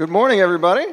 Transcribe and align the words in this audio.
Good 0.00 0.08
morning, 0.08 0.40
everybody. 0.40 0.86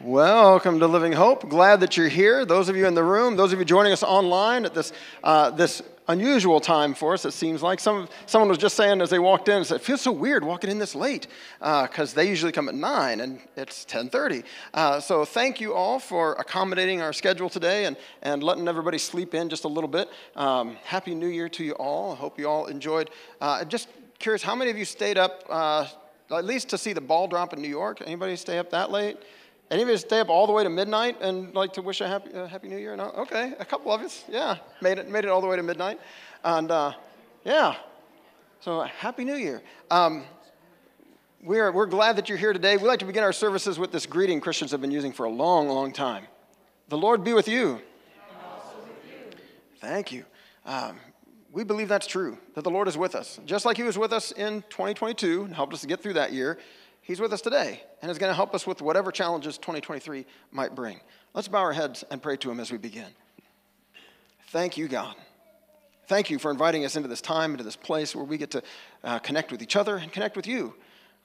Welcome 0.00 0.80
to 0.80 0.86
Living 0.86 1.12
Hope. 1.12 1.50
Glad 1.50 1.80
that 1.80 1.98
you're 1.98 2.08
here. 2.08 2.46
Those 2.46 2.70
of 2.70 2.76
you 2.76 2.86
in 2.86 2.94
the 2.94 3.04
room, 3.04 3.36
those 3.36 3.52
of 3.52 3.58
you 3.58 3.66
joining 3.66 3.92
us 3.92 4.02
online 4.02 4.64
at 4.64 4.72
this, 4.72 4.90
uh, 5.22 5.50
this 5.50 5.82
unusual 6.08 6.60
time 6.60 6.94
for 6.94 7.12
us, 7.12 7.26
it 7.26 7.32
seems 7.32 7.62
like. 7.62 7.78
Some, 7.78 8.08
someone 8.24 8.48
was 8.48 8.56
just 8.56 8.74
saying 8.74 9.02
as 9.02 9.10
they 9.10 9.18
walked 9.18 9.50
in, 9.50 9.60
it 9.60 9.82
feels 9.82 10.00
so 10.00 10.12
weird 10.12 10.44
walking 10.44 10.70
in 10.70 10.78
this 10.78 10.94
late 10.94 11.26
because 11.58 12.14
uh, 12.14 12.16
they 12.16 12.26
usually 12.26 12.52
come 12.52 12.70
at 12.70 12.74
9 12.74 13.20
and 13.20 13.38
it's 13.54 13.84
10.30. 13.84 14.44
Uh, 14.72 14.98
so 14.98 15.26
thank 15.26 15.60
you 15.60 15.74
all 15.74 15.98
for 15.98 16.36
accommodating 16.36 17.02
our 17.02 17.12
schedule 17.12 17.50
today 17.50 17.84
and, 17.84 17.98
and 18.22 18.42
letting 18.42 18.66
everybody 18.66 18.96
sleep 18.96 19.34
in 19.34 19.50
just 19.50 19.64
a 19.64 19.68
little 19.68 19.90
bit. 19.90 20.08
Um, 20.36 20.78
Happy 20.84 21.14
New 21.14 21.28
Year 21.28 21.50
to 21.50 21.62
you 21.62 21.72
all. 21.72 22.12
I 22.12 22.16
hope 22.16 22.38
you 22.38 22.48
all 22.48 22.64
enjoyed. 22.64 23.10
Uh, 23.42 23.62
just 23.66 23.88
curious, 24.18 24.42
how 24.42 24.54
many 24.54 24.70
of 24.70 24.78
you 24.78 24.86
stayed 24.86 25.18
up 25.18 25.44
uh, 25.50 25.86
at 26.36 26.44
least 26.44 26.68
to 26.70 26.78
see 26.78 26.92
the 26.92 27.00
ball 27.00 27.26
drop 27.28 27.52
in 27.52 27.62
New 27.62 27.68
York. 27.68 28.02
Anybody 28.04 28.36
stay 28.36 28.58
up 28.58 28.70
that 28.70 28.90
late? 28.90 29.16
Anybody 29.70 29.96
stay 29.98 30.20
up 30.20 30.28
all 30.28 30.46
the 30.46 30.52
way 30.52 30.62
to 30.62 30.70
midnight 30.70 31.20
and 31.20 31.54
like 31.54 31.74
to 31.74 31.82
wish 31.82 32.00
a 32.00 32.08
happy, 32.08 32.32
uh, 32.32 32.46
happy 32.46 32.68
New 32.68 32.78
Year? 32.78 32.96
No? 32.96 33.10
Okay, 33.10 33.52
a 33.58 33.64
couple 33.64 33.92
of 33.92 34.00
us. 34.00 34.24
Yeah, 34.28 34.56
made 34.80 34.98
it, 34.98 35.10
made 35.10 35.24
it 35.24 35.28
all 35.28 35.40
the 35.40 35.46
way 35.46 35.56
to 35.56 35.62
midnight. 35.62 36.00
And 36.42 36.70
uh, 36.70 36.92
yeah, 37.44 37.76
so 38.60 38.80
happy 38.82 39.24
New 39.24 39.36
Year. 39.36 39.62
Um, 39.90 40.24
we're, 41.42 41.70
we're 41.70 41.86
glad 41.86 42.16
that 42.16 42.28
you're 42.28 42.38
here 42.38 42.52
today. 42.52 42.76
We 42.76 42.84
like 42.84 42.98
to 43.00 43.04
begin 43.04 43.22
our 43.22 43.32
services 43.32 43.78
with 43.78 43.92
this 43.92 44.06
greeting 44.06 44.40
Christians 44.40 44.70
have 44.72 44.80
been 44.80 44.90
using 44.90 45.12
for 45.12 45.24
a 45.24 45.30
long, 45.30 45.68
long 45.68 45.92
time. 45.92 46.24
The 46.88 46.98
Lord 46.98 47.22
be 47.22 47.32
with 47.32 47.46
you. 47.46 47.74
With 47.74 47.82
you. 49.06 49.38
Thank 49.80 50.12
you. 50.12 50.24
Um, 50.64 50.98
we 51.52 51.64
believe 51.64 51.88
that's 51.88 52.06
true, 52.06 52.38
that 52.54 52.64
the 52.64 52.70
Lord 52.70 52.88
is 52.88 52.96
with 52.96 53.14
us. 53.14 53.40
Just 53.46 53.64
like 53.64 53.76
He 53.76 53.82
was 53.82 53.98
with 53.98 54.12
us 54.12 54.32
in 54.32 54.62
2022 54.70 55.44
and 55.44 55.54
helped 55.54 55.72
us 55.74 55.80
to 55.80 55.86
get 55.86 56.02
through 56.02 56.14
that 56.14 56.32
year, 56.32 56.58
He's 57.00 57.20
with 57.20 57.32
us 57.32 57.40
today 57.40 57.82
and 58.02 58.10
is 58.10 58.18
going 58.18 58.30
to 58.30 58.34
help 58.34 58.54
us 58.54 58.66
with 58.66 58.82
whatever 58.82 59.10
challenges 59.10 59.56
2023 59.56 60.26
might 60.52 60.74
bring. 60.74 61.00
Let's 61.32 61.48
bow 61.48 61.60
our 61.60 61.72
heads 61.72 62.04
and 62.10 62.22
pray 62.22 62.36
to 62.36 62.50
Him 62.50 62.60
as 62.60 62.70
we 62.70 62.78
begin. 62.78 63.08
Thank 64.48 64.76
you, 64.76 64.88
God. 64.88 65.14
Thank 66.06 66.30
you 66.30 66.38
for 66.38 66.50
inviting 66.50 66.84
us 66.84 66.96
into 66.96 67.08
this 67.08 67.20
time, 67.20 67.52
into 67.52 67.64
this 67.64 67.76
place 67.76 68.14
where 68.14 68.24
we 68.24 68.38
get 68.38 68.50
to 68.52 68.62
uh, 69.04 69.18
connect 69.18 69.52
with 69.52 69.62
each 69.62 69.76
other 69.76 69.96
and 69.96 70.10
connect 70.12 70.36
with 70.36 70.46
you 70.46 70.74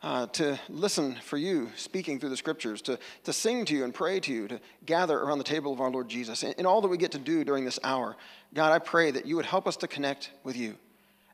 uh, 0.03 0.27
to 0.27 0.59
listen 0.67 1.15
for 1.23 1.37
you 1.37 1.71
speaking 1.77 2.19
through 2.19 2.29
the 2.29 2.37
scriptures, 2.37 2.81
to, 2.81 2.99
to 3.23 3.31
sing 3.31 3.63
to 3.63 3.73
you 3.73 3.85
and 3.85 3.93
pray 3.93 4.19
to 4.19 4.33
you, 4.33 4.47
to 4.49 4.59
gather 4.85 5.17
around 5.17 5.37
the 5.37 5.43
table 5.45 5.71
of 5.71 5.79
our 5.79 5.89
Lord 5.89 6.09
Jesus. 6.09 6.43
In, 6.43 6.51
in 6.57 6.65
all 6.65 6.81
that 6.81 6.89
we 6.89 6.97
get 6.97 7.13
to 7.13 7.17
do 7.17 7.45
during 7.45 7.63
this 7.63 7.79
hour, 7.83 8.17
God, 8.53 8.73
I 8.73 8.79
pray 8.79 9.11
that 9.11 9.25
you 9.25 9.37
would 9.37 9.45
help 9.45 9.65
us 9.65 9.77
to 9.77 9.87
connect 9.87 10.31
with 10.43 10.57
you, 10.57 10.75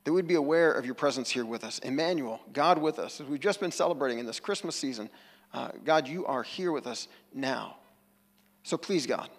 that 0.04 0.14
we'd 0.14 0.28
be 0.28 0.36
aware 0.36 0.72
of 0.72 0.86
your 0.86 0.94
presence 0.94 1.32
here 1.32 1.46
with 1.46 1.64
us. 1.64 1.80
Emmanuel, 1.80 2.40
God 2.54 2.78
with 2.78 3.00
us, 3.00 3.20
as 3.20 3.28
we've 3.28 3.40
just 3.40 3.60
been 3.60 3.72
celebrating 3.72 4.20
in 4.20 4.28
this 4.28 4.40
Christmas 4.40 4.76
season, 4.76 5.10
uh, 5.52 5.70
God, 5.84 6.08
you 6.08 6.28
are 6.28 6.44
here 6.44 6.72
with 6.72 6.86
us 6.86 7.08
now. 7.34 7.78
So 8.62 8.78
please, 8.78 9.08
God, 9.08 9.30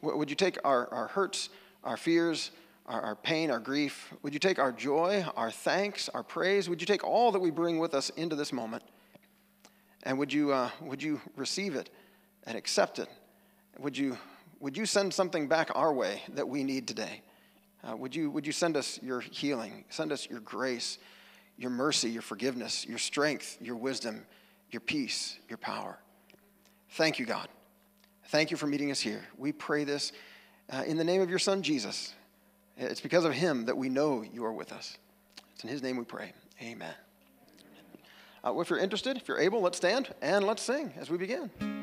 would 0.00 0.30
you 0.30 0.36
take 0.36 0.58
our, 0.64 0.88
our 0.92 1.08
hurts, 1.08 1.50
our 1.84 1.98
fears, 1.98 2.50
our, 2.86 3.00
our 3.00 3.16
pain, 3.16 3.50
our 3.50 3.58
grief? 3.58 4.12
Would 4.22 4.32
you 4.32 4.38
take 4.40 4.58
our 4.58 4.72
joy, 4.72 5.24
our 5.36 5.50
thanks, 5.50 6.08
our 6.08 6.22
praise? 6.22 6.68
Would 6.68 6.80
you 6.80 6.86
take 6.86 7.04
all 7.04 7.32
that 7.32 7.40
we 7.40 7.50
bring 7.50 7.78
with 7.78 7.94
us 7.94 8.10
into 8.10 8.36
this 8.36 8.52
moment? 8.52 8.82
And 10.02 10.18
would 10.18 10.32
you, 10.32 10.52
uh, 10.52 10.70
would 10.80 11.02
you 11.02 11.20
receive 11.36 11.74
it 11.74 11.90
and 12.44 12.56
accept 12.56 12.98
it? 12.98 13.08
Would 13.78 13.96
you, 13.96 14.16
would 14.58 14.76
you 14.76 14.86
send 14.86 15.12
something 15.12 15.48
back 15.48 15.70
our 15.74 15.92
way 15.92 16.22
that 16.34 16.48
we 16.48 16.64
need 16.64 16.88
today? 16.88 17.22
Uh, 17.82 17.96
would, 17.96 18.14
you, 18.14 18.30
would 18.30 18.46
you 18.46 18.52
send 18.52 18.76
us 18.76 18.98
your 19.02 19.20
healing, 19.20 19.84
send 19.88 20.12
us 20.12 20.28
your 20.28 20.40
grace, 20.40 20.98
your 21.56 21.70
mercy, 21.70 22.10
your 22.10 22.22
forgiveness, 22.22 22.86
your 22.86 22.98
strength, 22.98 23.56
your 23.60 23.76
wisdom, 23.76 24.26
your 24.70 24.80
peace, 24.80 25.38
your 25.48 25.58
power? 25.58 25.98
Thank 26.90 27.18
you, 27.18 27.26
God. 27.26 27.48
Thank 28.26 28.50
you 28.50 28.56
for 28.56 28.66
meeting 28.66 28.90
us 28.90 29.00
here. 29.00 29.24
We 29.38 29.52
pray 29.52 29.84
this 29.84 30.12
uh, 30.70 30.84
in 30.86 30.96
the 30.96 31.04
name 31.04 31.20
of 31.20 31.30
your 31.30 31.38
Son, 31.38 31.62
Jesus. 31.62 32.14
It's 32.80 33.00
because 33.00 33.26
of 33.26 33.34
him 33.34 33.66
that 33.66 33.76
we 33.76 33.90
know 33.90 34.22
you 34.22 34.42
are 34.44 34.52
with 34.52 34.72
us. 34.72 34.96
It's 35.54 35.64
in 35.64 35.68
his 35.68 35.82
name 35.82 35.98
we 35.98 36.04
pray. 36.04 36.32
Amen. 36.62 36.94
Uh, 38.42 38.58
if 38.58 38.70
you're 38.70 38.78
interested, 38.78 39.18
if 39.18 39.28
you're 39.28 39.38
able, 39.38 39.60
let's 39.60 39.76
stand 39.76 40.14
and 40.22 40.46
let's 40.46 40.62
sing 40.62 40.94
as 40.96 41.10
we 41.10 41.18
begin. 41.18 41.79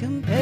compare. 0.00 0.39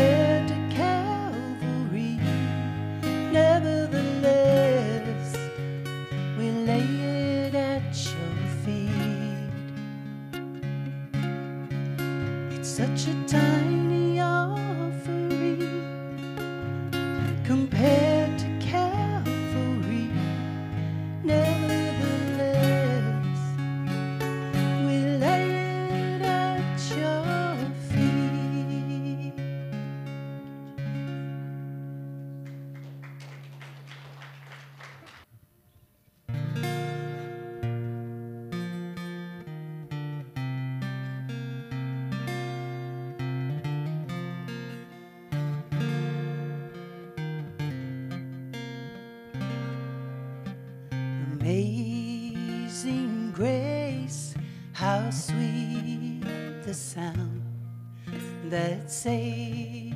say 59.02 59.94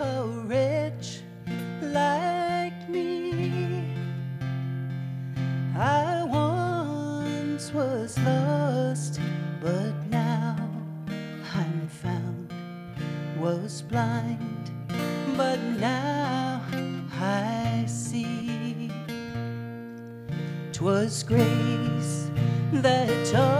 a 0.00 0.22
wretch 0.46 1.20
like 1.82 2.88
me 2.88 3.94
I 5.76 6.24
once 6.24 7.74
was 7.74 8.18
lost 8.20 9.20
but 9.60 9.92
now 10.08 10.56
I'm 11.54 11.88
found. 11.88 12.50
Was 13.38 13.82
blind 13.82 14.70
but 15.36 15.60
now 15.78 16.62
I 17.20 17.84
see. 17.86 18.90
'twas 20.72 21.22
grace 21.22 22.30
that 22.72 23.10
taught 23.30 23.57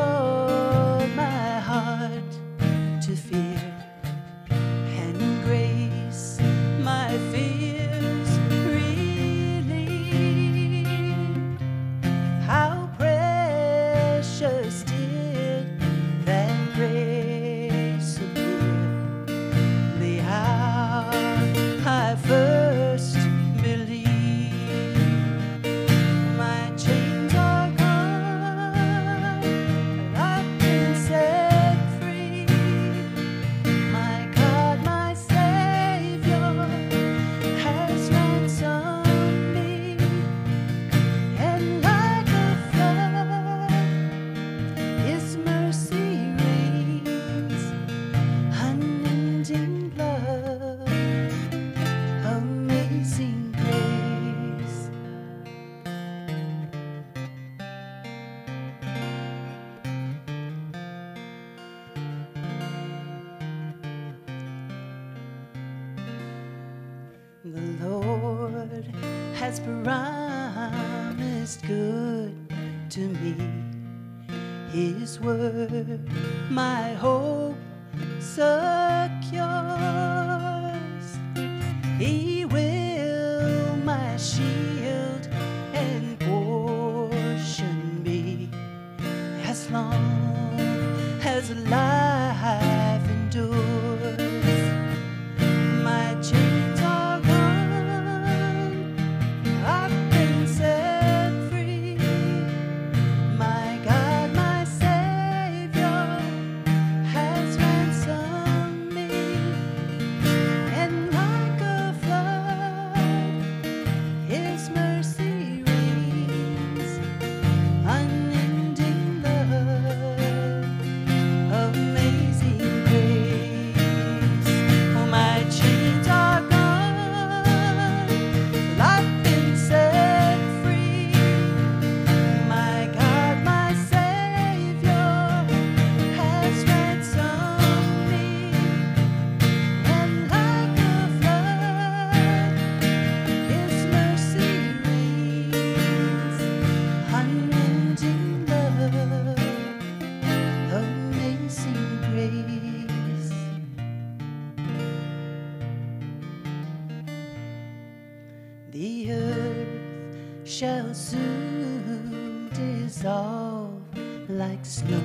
The 158.70 159.12
earth 159.12 160.46
shall 160.46 160.92
soon 160.92 162.50
dissolve 162.52 163.80
like 164.28 164.64
snow. 164.66 165.02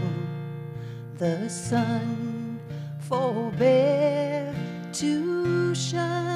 The 1.17 1.48
sun 1.48 2.60
forbear 3.00 4.53
to 4.93 5.74
shine. 5.74 6.33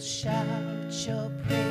shout 0.00 0.46
your 1.06 1.30
praise. 1.46 1.69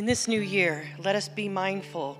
In 0.00 0.06
this 0.06 0.26
new 0.26 0.40
year, 0.40 0.88
let 1.04 1.14
us 1.14 1.28
be 1.28 1.46
mindful 1.46 2.18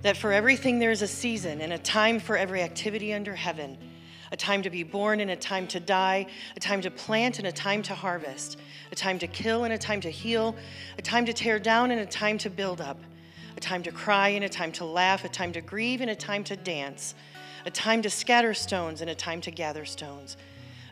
that 0.00 0.16
for 0.16 0.32
everything 0.32 0.78
there 0.78 0.90
is 0.90 1.02
a 1.02 1.06
season 1.06 1.60
and 1.60 1.70
a 1.70 1.76
time 1.76 2.18
for 2.18 2.34
every 2.34 2.62
activity 2.62 3.12
under 3.12 3.34
heaven, 3.34 3.76
a 4.32 4.38
time 4.38 4.62
to 4.62 4.70
be 4.70 4.84
born 4.84 5.20
and 5.20 5.30
a 5.30 5.36
time 5.36 5.66
to 5.66 5.80
die, 5.80 6.24
a 6.56 6.60
time 6.60 6.80
to 6.80 6.90
plant 6.90 7.38
and 7.38 7.46
a 7.46 7.52
time 7.52 7.82
to 7.82 7.94
harvest, 7.94 8.56
a 8.90 8.94
time 8.94 9.18
to 9.18 9.26
kill 9.26 9.64
and 9.64 9.74
a 9.74 9.76
time 9.76 10.00
to 10.00 10.08
heal, 10.08 10.56
a 10.96 11.02
time 11.02 11.26
to 11.26 11.34
tear 11.34 11.58
down 11.58 11.90
and 11.90 12.00
a 12.00 12.06
time 12.06 12.38
to 12.38 12.48
build 12.48 12.80
up, 12.80 12.96
a 13.54 13.60
time 13.60 13.82
to 13.82 13.92
cry 13.92 14.28
and 14.30 14.46
a 14.46 14.48
time 14.48 14.72
to 14.72 14.86
laugh, 14.86 15.22
a 15.22 15.28
time 15.28 15.52
to 15.52 15.60
grieve 15.60 16.00
and 16.00 16.10
a 16.10 16.16
time 16.16 16.42
to 16.42 16.56
dance, 16.56 17.14
a 17.66 17.70
time 17.70 18.00
to 18.00 18.08
scatter 18.08 18.54
stones 18.54 19.02
and 19.02 19.10
a 19.10 19.14
time 19.14 19.42
to 19.42 19.50
gather 19.50 19.84
stones, 19.84 20.38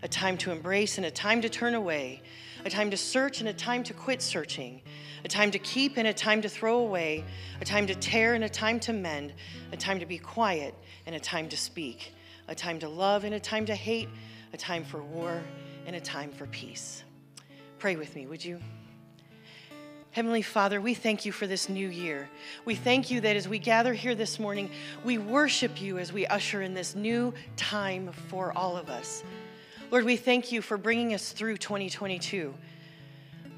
a 0.02 0.08
time 0.08 0.36
to 0.36 0.50
embrace 0.50 0.98
and 0.98 1.06
a 1.06 1.10
time 1.10 1.40
to 1.40 1.48
turn 1.48 1.74
away 1.74 2.20
a 2.64 2.70
time 2.70 2.90
to 2.90 2.96
search 2.96 3.40
and 3.40 3.48
a 3.48 3.52
time 3.52 3.82
to 3.84 3.94
quit 3.94 4.22
searching, 4.22 4.80
a 5.24 5.28
time 5.28 5.50
to 5.50 5.58
keep 5.58 5.96
and 5.96 6.08
a 6.08 6.12
time 6.12 6.42
to 6.42 6.48
throw 6.48 6.78
away, 6.78 7.24
a 7.60 7.64
time 7.64 7.86
to 7.86 7.94
tear 7.94 8.34
and 8.34 8.44
a 8.44 8.48
time 8.48 8.80
to 8.80 8.92
mend, 8.92 9.32
a 9.72 9.76
time 9.76 9.98
to 10.00 10.06
be 10.06 10.18
quiet 10.18 10.74
and 11.06 11.14
a 11.14 11.20
time 11.20 11.48
to 11.48 11.56
speak, 11.56 12.12
a 12.48 12.54
time 12.54 12.78
to 12.78 12.88
love 12.88 13.24
and 13.24 13.34
a 13.34 13.40
time 13.40 13.66
to 13.66 13.74
hate, 13.74 14.08
a 14.52 14.56
time 14.56 14.84
for 14.84 15.02
war 15.02 15.42
and 15.86 15.96
a 15.96 16.00
time 16.00 16.30
for 16.30 16.46
peace. 16.46 17.04
Pray 17.78 17.96
with 17.96 18.14
me, 18.14 18.26
would 18.26 18.44
you? 18.44 18.60
Heavenly 20.10 20.42
Father, 20.42 20.80
we 20.80 20.94
thank 20.94 21.24
you 21.24 21.32
for 21.32 21.46
this 21.46 21.68
new 21.68 21.88
year. 21.88 22.28
We 22.64 22.74
thank 22.74 23.10
you 23.10 23.20
that 23.20 23.36
as 23.36 23.46
we 23.46 23.58
gather 23.58 23.94
here 23.94 24.14
this 24.14 24.40
morning, 24.40 24.70
we 25.04 25.18
worship 25.18 25.80
you 25.80 25.98
as 25.98 26.12
we 26.12 26.26
usher 26.26 26.62
in 26.62 26.74
this 26.74 26.96
new 26.96 27.32
time 27.56 28.10
for 28.28 28.52
all 28.56 28.76
of 28.76 28.88
us. 28.88 29.22
Lord, 29.90 30.04
we 30.04 30.16
thank 30.16 30.52
you 30.52 30.60
for 30.60 30.76
bringing 30.76 31.14
us 31.14 31.32
through 31.32 31.56
2022. 31.56 32.54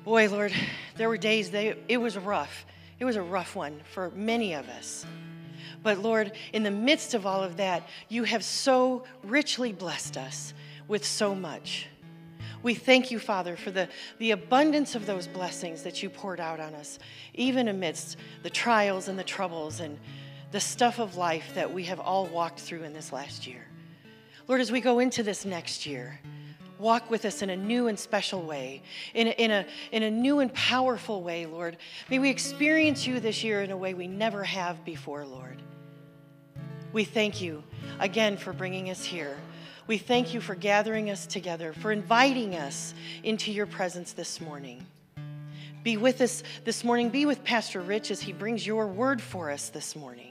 Boy, 0.04 0.28
Lord, 0.28 0.52
there 0.96 1.08
were 1.08 1.16
days 1.16 1.50
that 1.50 1.76
it 1.88 1.96
was 1.96 2.16
rough. 2.16 2.64
It 3.00 3.04
was 3.04 3.16
a 3.16 3.22
rough 3.22 3.56
one 3.56 3.80
for 3.92 4.10
many 4.10 4.54
of 4.54 4.68
us. 4.68 5.04
But 5.82 5.98
Lord, 5.98 6.32
in 6.52 6.62
the 6.62 6.70
midst 6.70 7.14
of 7.14 7.26
all 7.26 7.42
of 7.42 7.56
that, 7.56 7.82
you 8.08 8.22
have 8.24 8.44
so 8.44 9.02
richly 9.24 9.72
blessed 9.72 10.16
us 10.16 10.54
with 10.86 11.04
so 11.04 11.34
much. 11.34 11.88
We 12.62 12.74
thank 12.74 13.10
you, 13.10 13.18
Father, 13.18 13.56
for 13.56 13.72
the, 13.72 13.88
the 14.18 14.30
abundance 14.30 14.94
of 14.94 15.06
those 15.06 15.26
blessings 15.26 15.82
that 15.82 16.00
you 16.00 16.10
poured 16.10 16.38
out 16.38 16.60
on 16.60 16.74
us, 16.74 17.00
even 17.34 17.66
amidst 17.66 18.18
the 18.44 18.50
trials 18.50 19.08
and 19.08 19.18
the 19.18 19.24
troubles 19.24 19.80
and 19.80 19.98
the 20.52 20.60
stuff 20.60 21.00
of 21.00 21.16
life 21.16 21.54
that 21.54 21.72
we 21.72 21.84
have 21.84 21.98
all 21.98 22.26
walked 22.26 22.60
through 22.60 22.84
in 22.84 22.92
this 22.92 23.12
last 23.12 23.48
year. 23.48 23.69
Lord, 24.50 24.60
as 24.60 24.72
we 24.72 24.80
go 24.80 24.98
into 24.98 25.22
this 25.22 25.44
next 25.44 25.86
year, 25.86 26.18
walk 26.80 27.08
with 27.08 27.24
us 27.24 27.40
in 27.40 27.50
a 27.50 27.56
new 27.56 27.86
and 27.86 27.96
special 27.96 28.42
way, 28.42 28.82
in 29.14 29.28
a, 29.28 29.30
in, 29.30 29.52
a, 29.52 29.64
in 29.92 30.02
a 30.02 30.10
new 30.10 30.40
and 30.40 30.52
powerful 30.52 31.22
way, 31.22 31.46
Lord. 31.46 31.76
May 32.10 32.18
we 32.18 32.30
experience 32.30 33.06
you 33.06 33.20
this 33.20 33.44
year 33.44 33.62
in 33.62 33.70
a 33.70 33.76
way 33.76 33.94
we 33.94 34.08
never 34.08 34.42
have 34.42 34.84
before, 34.84 35.24
Lord. 35.24 35.62
We 36.92 37.04
thank 37.04 37.40
you 37.40 37.62
again 38.00 38.36
for 38.36 38.52
bringing 38.52 38.90
us 38.90 39.04
here. 39.04 39.36
We 39.86 39.98
thank 39.98 40.34
you 40.34 40.40
for 40.40 40.56
gathering 40.56 41.10
us 41.10 41.28
together, 41.28 41.72
for 41.72 41.92
inviting 41.92 42.56
us 42.56 42.92
into 43.22 43.52
your 43.52 43.66
presence 43.66 44.14
this 44.14 44.40
morning. 44.40 44.84
Be 45.84 45.96
with 45.96 46.20
us 46.20 46.42
this 46.64 46.82
morning. 46.82 47.10
Be 47.10 47.24
with 47.24 47.44
Pastor 47.44 47.80
Rich 47.82 48.10
as 48.10 48.20
he 48.20 48.32
brings 48.32 48.66
your 48.66 48.88
word 48.88 49.22
for 49.22 49.48
us 49.48 49.68
this 49.68 49.94
morning. 49.94 50.29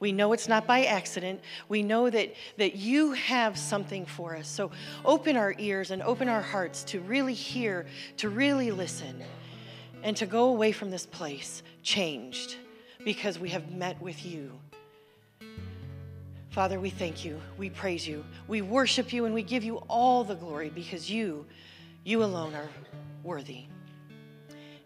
We 0.00 0.12
know 0.12 0.32
it's 0.32 0.48
not 0.48 0.66
by 0.66 0.84
accident. 0.84 1.40
We 1.68 1.82
know 1.82 2.10
that, 2.10 2.34
that 2.58 2.76
you 2.76 3.12
have 3.12 3.58
something 3.58 4.06
for 4.06 4.36
us. 4.36 4.48
So 4.48 4.70
open 5.04 5.36
our 5.36 5.54
ears 5.58 5.90
and 5.90 6.02
open 6.02 6.28
our 6.28 6.42
hearts 6.42 6.84
to 6.84 7.00
really 7.00 7.34
hear, 7.34 7.86
to 8.18 8.28
really 8.28 8.70
listen, 8.70 9.22
and 10.02 10.16
to 10.16 10.26
go 10.26 10.48
away 10.48 10.72
from 10.72 10.90
this 10.90 11.06
place 11.06 11.62
changed 11.82 12.56
because 13.04 13.38
we 13.38 13.50
have 13.50 13.70
met 13.70 14.00
with 14.02 14.24
you. 14.24 14.52
Father, 16.50 16.78
we 16.78 16.90
thank 16.90 17.24
you. 17.24 17.40
We 17.58 17.68
praise 17.68 18.06
you. 18.06 18.24
We 18.46 18.62
worship 18.62 19.12
you 19.12 19.24
and 19.24 19.34
we 19.34 19.42
give 19.42 19.64
you 19.64 19.78
all 19.88 20.22
the 20.22 20.36
glory 20.36 20.70
because 20.70 21.10
you, 21.10 21.46
you 22.04 22.22
alone 22.22 22.54
are 22.54 22.68
worthy. 23.24 23.64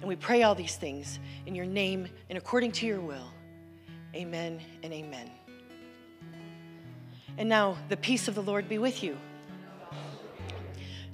And 0.01 0.09
we 0.09 0.17
pray 0.17 0.45
all 0.45 0.55
these 0.55 0.77
things 0.77 1.19
in 1.45 1.55
your 1.55 1.67
name 1.67 2.09
and 2.29 2.39
according 2.39 2.73
to 2.73 2.87
your 2.87 3.01
will. 3.01 3.33
Amen 4.15 4.61
and 4.83 4.93
amen. 4.93 5.31
And 7.37 7.49
now, 7.49 7.77
the 7.89 7.97
peace 7.97 8.27
of 8.27 8.35
the 8.35 8.43
Lord 8.43 8.69
be 8.69 8.79
with 8.79 9.03
you. 9.03 9.17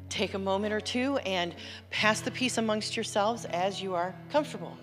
Take 0.08 0.34
a 0.34 0.38
moment 0.38 0.72
or 0.72 0.80
two 0.80 1.18
and 1.18 1.54
pass 1.90 2.20
the 2.20 2.30
peace 2.30 2.56
amongst 2.56 2.96
yourselves 2.96 3.44
as 3.46 3.82
you 3.82 3.94
are 3.94 4.14
comfortable. 4.30 4.76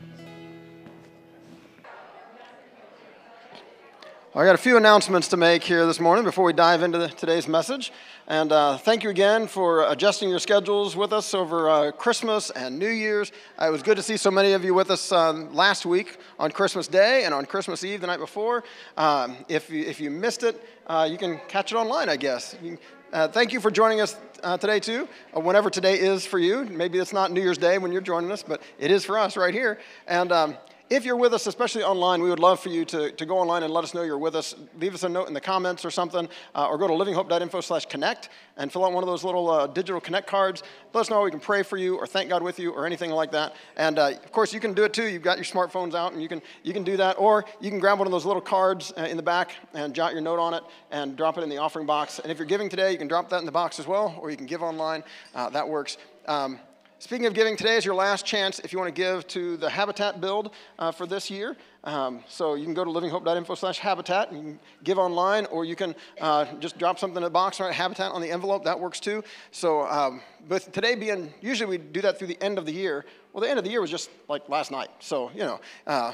I 4.34 4.46
got 4.46 4.56
a 4.56 4.58
few 4.58 4.78
announcements 4.78 5.28
to 5.28 5.36
make 5.36 5.62
here 5.62 5.86
this 5.86 6.00
morning 6.00 6.24
before 6.24 6.46
we 6.46 6.54
dive 6.54 6.84
into 6.84 6.98
the, 6.98 7.10
today's 7.10 7.50
message. 7.50 7.92
And 8.30 8.54
uh, 8.54 8.78
thank 8.78 9.04
you 9.04 9.10
again 9.10 9.46
for 9.46 9.86
adjusting 9.92 10.30
your 10.30 10.40
schedules 10.40 10.96
with 10.96 11.12
us 11.12 11.34
over 11.34 11.70
uh, 11.70 11.92
Christmas 11.92 12.50
and 12.50 12.80
New 12.80 12.88
Year's. 12.88 13.34
Uh, 13.62 13.68
it 13.68 13.72
was 13.72 13.84
good 13.84 13.98
to 13.98 14.02
see 14.02 14.16
so 14.16 14.32
many 14.32 14.54
of 14.54 14.64
you 14.64 14.74
with 14.74 14.90
us 14.90 15.12
um, 15.12 15.54
last 15.54 15.86
week 15.86 16.16
on 16.40 16.50
Christmas 16.50 16.88
Day 16.88 17.26
and 17.26 17.34
on 17.34 17.46
Christmas 17.46 17.84
Eve 17.84 18.00
the 18.00 18.08
night 18.08 18.22
before. 18.22 18.64
Um, 18.96 19.36
if, 19.50 19.70
you, 19.70 19.84
if 19.84 20.00
you 20.00 20.10
missed 20.10 20.44
it, 20.44 20.66
uh, 20.88 21.10
you 21.12 21.18
can 21.18 21.42
catch 21.50 21.74
it 21.74 21.76
online, 21.76 22.08
I 22.08 22.16
guess. 22.16 22.56
Uh, 23.12 23.28
thank 23.28 23.52
you 23.52 23.60
for 23.60 23.70
joining 23.70 24.00
us 24.00 24.16
uh, 24.44 24.58
today, 24.58 24.80
too, 24.80 25.10
whenever 25.34 25.70
today 25.70 26.00
is 26.00 26.26
for 26.26 26.40
you. 26.40 26.64
Maybe 26.64 27.00
it's 27.00 27.12
not 27.12 27.34
New 27.34 27.42
Year's 27.42 27.58
Day 27.58 27.80
when 27.80 27.92
you're 27.92 28.00
joining 28.00 28.32
us, 28.32 28.44
but 28.44 28.62
it 28.80 28.92
is 28.92 29.04
for 29.04 29.20
us 29.20 29.36
right 29.36 29.54
here. 29.54 29.78
And 30.08 30.32
um, 30.32 30.58
if 30.92 31.06
you're 31.06 31.16
with 31.16 31.34
us, 31.34 31.48
especially 31.48 31.84
online, 31.84 32.22
we 32.22 32.30
would 32.30 32.40
love 32.40 32.60
for 32.60 32.68
you 32.68 32.84
to, 32.84 33.12
to 33.12 33.26
go 33.26 33.40
online 33.40 33.64
and 33.64 33.74
let 33.74 33.86
us 33.86 33.94
know 33.94 34.02
you're 34.02 34.18
with 34.18 34.36
us. 34.36 34.56
Leave 34.78 34.94
us 34.94 35.04
a 35.04 35.10
note 35.10 35.30
in 35.30 35.34
the 35.34 35.40
comments 35.40 35.86
or 35.86 35.90
something, 35.90 36.28
uh, 36.54 36.68
or 36.68 36.78
go 36.78 36.86
to 36.86 36.94
livinghope.info 36.94 37.62
slash 37.62 37.86
connect 37.86 38.28
and 38.58 38.74
fill 38.74 38.84
out 38.84 38.92
one 38.92 39.02
of 39.02 39.08
those 39.08 39.24
little 39.24 39.50
uh, 39.50 39.68
digital 39.68 40.02
connect 40.02 40.28
cards. 40.28 40.64
Let 40.94 41.02
us 41.02 41.10
know 41.10 41.16
how 41.16 41.24
we 41.24 41.32
can 41.32 41.40
pray 41.40 41.64
for 41.64 41.78
you 41.78 41.96
or 41.96 42.06
thank 42.06 42.28
God 42.28 42.44
with 42.44 42.60
you 42.60 42.74
or 42.74 42.86
anything 42.86 43.10
like 43.10 43.32
that. 43.32 43.56
And 43.78 43.98
uh, 43.98 44.12
of 44.22 44.34
course, 44.34 44.54
you 44.54 44.60
can 44.60 44.74
do 44.74 44.84
it 44.84 44.92
too. 44.92 45.06
You've 45.08 45.24
got 45.24 45.38
your 45.38 45.46
smartphones 45.46 45.96
out 45.96 46.12
and 46.12 46.22
you 46.22 46.28
can, 46.28 46.42
you 46.62 46.74
can 46.74 46.84
do 46.84 46.98
that. 46.98 47.18
Or 47.18 47.46
you 47.62 47.70
can 47.70 47.80
grab 47.80 47.98
one 47.98 48.06
of 48.06 48.12
those 48.12 48.26
little 48.26 48.42
cards 48.42 48.92
uh, 48.98 49.04
in 49.04 49.16
the 49.16 49.24
back 49.24 49.52
and 49.74 49.96
jot 49.96 50.12
your 50.12 50.22
note 50.22 50.40
on 50.40 50.54
it 50.54 50.64
and 50.92 51.16
drop 51.16 51.38
it 51.38 51.42
in 51.42 51.48
the 51.50 51.58
offering 51.58 51.86
box. 51.86 52.20
And 52.20 52.30
if 52.30 52.38
you're 52.38 52.46
giving 52.46 52.68
today, 52.68 52.92
you 52.92 52.98
can 52.98 53.08
drop 53.08 53.30
that 53.30 53.40
in 53.40 53.46
the 53.46 53.52
box 53.54 53.80
as 53.80 53.88
well, 53.88 54.20
or 54.22 54.30
you 54.30 54.36
can 54.36 54.46
give 54.46 54.62
online. 54.62 55.06
Uh, 55.34 55.50
that 55.52 55.70
works. 55.70 55.98
Um, 56.28 56.60
Speaking 57.02 57.26
of 57.26 57.34
giving, 57.34 57.58
today 57.58 57.78
is 57.78 57.84
your 57.84 57.96
last 57.96 58.28
chance 58.28 58.60
if 58.60 58.72
you 58.72 58.78
want 58.78 58.94
to 58.94 59.02
give 59.02 59.26
to 59.30 59.58
the 59.58 59.68
Habitat 59.68 60.22
build 60.22 60.54
uh, 60.78 60.92
for 60.92 61.08
this 61.08 61.32
year. 61.32 61.58
Um, 61.84 62.24
so 62.28 62.54
you 62.54 62.64
can 62.64 62.76
go 62.76 62.84
to 62.84 62.92
livinghope.info 62.92 63.56
slash 63.56 63.80
habitat 63.80 64.30
and 64.30 64.60
give 64.84 65.00
online, 65.00 65.48
or 65.48 65.66
you 65.66 65.76
can 65.76 65.96
uh, 66.22 66.46
just 66.60 66.78
drop 66.78 67.00
something 67.00 67.18
in 67.18 67.24
the 67.24 67.30
box, 67.32 67.60
right? 67.60 67.74
Habitat 67.74 68.12
on 68.12 68.22
the 68.22 68.30
envelope, 68.30 68.66
that 68.66 68.80
works 68.80 69.00
too. 69.00 69.24
So, 69.50 69.88
um, 69.88 70.22
with 70.48 70.72
today 70.74 70.94
being, 70.94 71.34
usually 71.42 71.76
we 71.76 71.84
do 71.84 72.02
that 72.02 72.20
through 72.20 72.28
the 72.28 72.38
end 72.40 72.60
of 72.60 72.68
the 72.68 72.72
year. 72.72 73.04
Well, 73.34 73.42
the 73.42 73.50
end 73.50 73.58
of 73.58 73.66
the 73.66 73.72
year 73.72 73.82
was 73.82 73.90
just 73.90 74.12
like 74.30 74.48
last 74.48 74.70
night. 74.70 74.90
So, 75.00 75.32
you 75.32 75.40
know, 75.40 75.60
uh, 75.88 76.14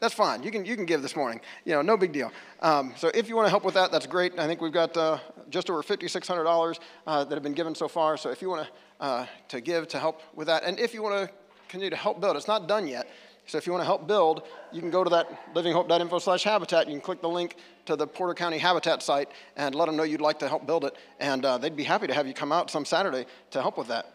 that's 0.00 0.14
fine. 0.14 0.42
You 0.42 0.50
can, 0.50 0.64
you 0.64 0.74
can 0.74 0.86
give 0.86 1.02
this 1.02 1.16
morning. 1.16 1.42
You 1.66 1.74
know, 1.74 1.82
no 1.82 1.98
big 1.98 2.12
deal. 2.12 2.32
Um, 2.60 2.94
so 2.96 3.10
if 3.14 3.28
you 3.28 3.36
want 3.36 3.44
to 3.44 3.50
help 3.50 3.62
with 3.64 3.74
that, 3.74 3.92
that's 3.92 4.06
great. 4.06 4.38
I 4.38 4.46
think 4.46 4.62
we've 4.62 4.72
got 4.72 4.96
uh, 4.96 5.18
just 5.50 5.68
over 5.68 5.82
$5,600 5.82 6.78
uh, 7.06 7.24
that 7.24 7.34
have 7.34 7.42
been 7.42 7.52
given 7.52 7.74
so 7.74 7.88
far. 7.88 8.16
So 8.16 8.30
if 8.30 8.40
you 8.40 8.48
want 8.48 8.66
to, 8.66 8.72
uh, 9.00 9.26
to 9.48 9.60
give 9.60 9.88
to 9.88 9.98
help 9.98 10.22
with 10.34 10.46
that, 10.46 10.64
and 10.64 10.78
if 10.78 10.94
you 10.94 11.02
want 11.02 11.28
to 11.28 11.34
continue 11.68 11.90
to 11.90 11.96
help 11.96 12.20
build, 12.20 12.36
it's 12.36 12.48
not 12.48 12.68
done 12.68 12.86
yet. 12.86 13.08
So 13.46 13.58
if 13.58 13.66
you 13.66 13.72
want 13.72 13.82
to 13.82 13.86
help 13.86 14.06
build, 14.06 14.42
you 14.72 14.80
can 14.80 14.90
go 14.90 15.04
to 15.04 15.10
that 15.10 15.54
livinghope.info 15.54 16.18
slash 16.18 16.44
habitat. 16.44 16.86
You 16.86 16.94
can 16.94 17.00
click 17.00 17.20
the 17.20 17.28
link 17.28 17.56
to 17.84 17.94
the 17.96 18.06
Porter 18.06 18.32
County 18.32 18.56
Habitat 18.56 19.02
site 19.02 19.28
and 19.56 19.74
let 19.74 19.86
them 19.86 19.96
know 19.96 20.02
you'd 20.02 20.22
like 20.22 20.38
to 20.38 20.48
help 20.48 20.66
build 20.66 20.84
it. 20.84 20.96
And 21.20 21.44
uh, 21.44 21.58
they'd 21.58 21.76
be 21.76 21.84
happy 21.84 22.06
to 22.06 22.14
have 22.14 22.26
you 22.26 22.32
come 22.32 22.52
out 22.52 22.70
some 22.70 22.86
Saturday 22.86 23.26
to 23.50 23.60
help 23.60 23.76
with 23.76 23.88
that. 23.88 24.13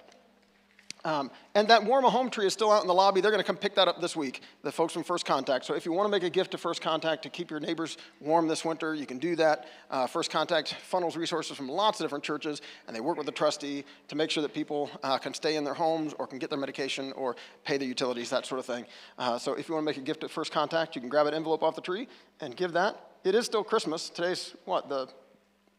Um, 1.06 1.32
and 1.56 1.68
that 1.70 1.84
warm 1.86 2.04
a 2.04 2.10
home 2.10 2.30
tree 2.30 2.46
is 2.46 2.54
still 2.54 2.72
out 2.72 2.82
in 2.82 2.88
the 2.88 2.94
lobby. 2.94 3.22
They're 3.22 3.32
going 3.32 3.42
to 3.42 3.48
come 3.48 3.56
pick 3.56 3.76
that 3.76 3.88
up 3.88 4.02
this 4.02 4.16
week, 4.16 4.42
the 4.64 4.72
folks 4.72 4.94
from 4.94 5.04
First 5.04 5.26
Contact. 5.26 5.64
So 5.64 5.74
if 5.74 5.86
you 5.86 5.94
want 5.94 6.08
to 6.08 6.12
make 6.12 6.24
a 6.24 6.30
gift 6.30 6.52
to 6.52 6.58
First 6.58 6.82
Contact 6.82 7.24
to 7.24 7.30
keep 7.30 7.50
your 7.50 7.60
neighbors 7.60 7.98
warm 8.20 8.48
this 8.48 8.66
winter, 8.66 8.94
you 8.94 9.06
can 9.06 9.18
do 9.18 9.36
that. 9.38 9.68
Uh, 9.90 10.08
First 10.08 10.30
Contact 10.30 10.76
funnels 10.84 11.16
resources 11.16 11.56
from 11.56 11.70
lots 11.70 12.00
of 12.00 12.06
different 12.06 12.24
churches, 12.24 12.62
and 12.88 12.96
they 12.96 13.00
work 13.00 13.18
with 13.18 13.26
the 13.26 13.32
trustee 13.32 13.86
to 14.10 14.16
make 14.16 14.30
sure 14.30 14.44
that 14.44 14.54
people 14.54 14.92
uh, 15.04 15.18
can 15.18 15.34
stay 15.34 15.56
in 15.56 15.64
their 15.64 15.74
homes 15.74 16.14
or 16.20 16.28
can 16.28 16.38
get 16.38 16.50
their 16.50 16.60
medication 16.60 17.14
or 17.14 17.36
pay 17.64 17.78
the 17.78 17.86
utilities, 17.86 18.30
that 18.30 18.46
sort 18.46 18.60
of 18.60 18.66
thing. 18.66 18.86
Uh, 19.18 19.38
so 19.38 19.54
if 19.54 19.70
you 19.70 19.76
want 19.76 19.86
to 19.86 19.90
make 19.90 19.98
a 19.98 20.02
gift 20.02 20.22
to 20.22 20.28
First 20.28 20.52
Contact, 20.52 20.96
you 20.96 21.02
can 21.02 21.10
grab 21.10 21.28
an 21.28 21.34
envelope 21.34 21.64
off 21.64 21.76
the 21.76 21.82
tree 21.82 22.08
and 22.42 22.56
give 22.56 22.74
that. 22.74 22.98
It 23.24 23.36
is 23.36 23.46
still 23.46 23.64
Christmas. 23.64 24.10
Today's 24.10 24.54
what 24.66 24.90
the 24.90 25.08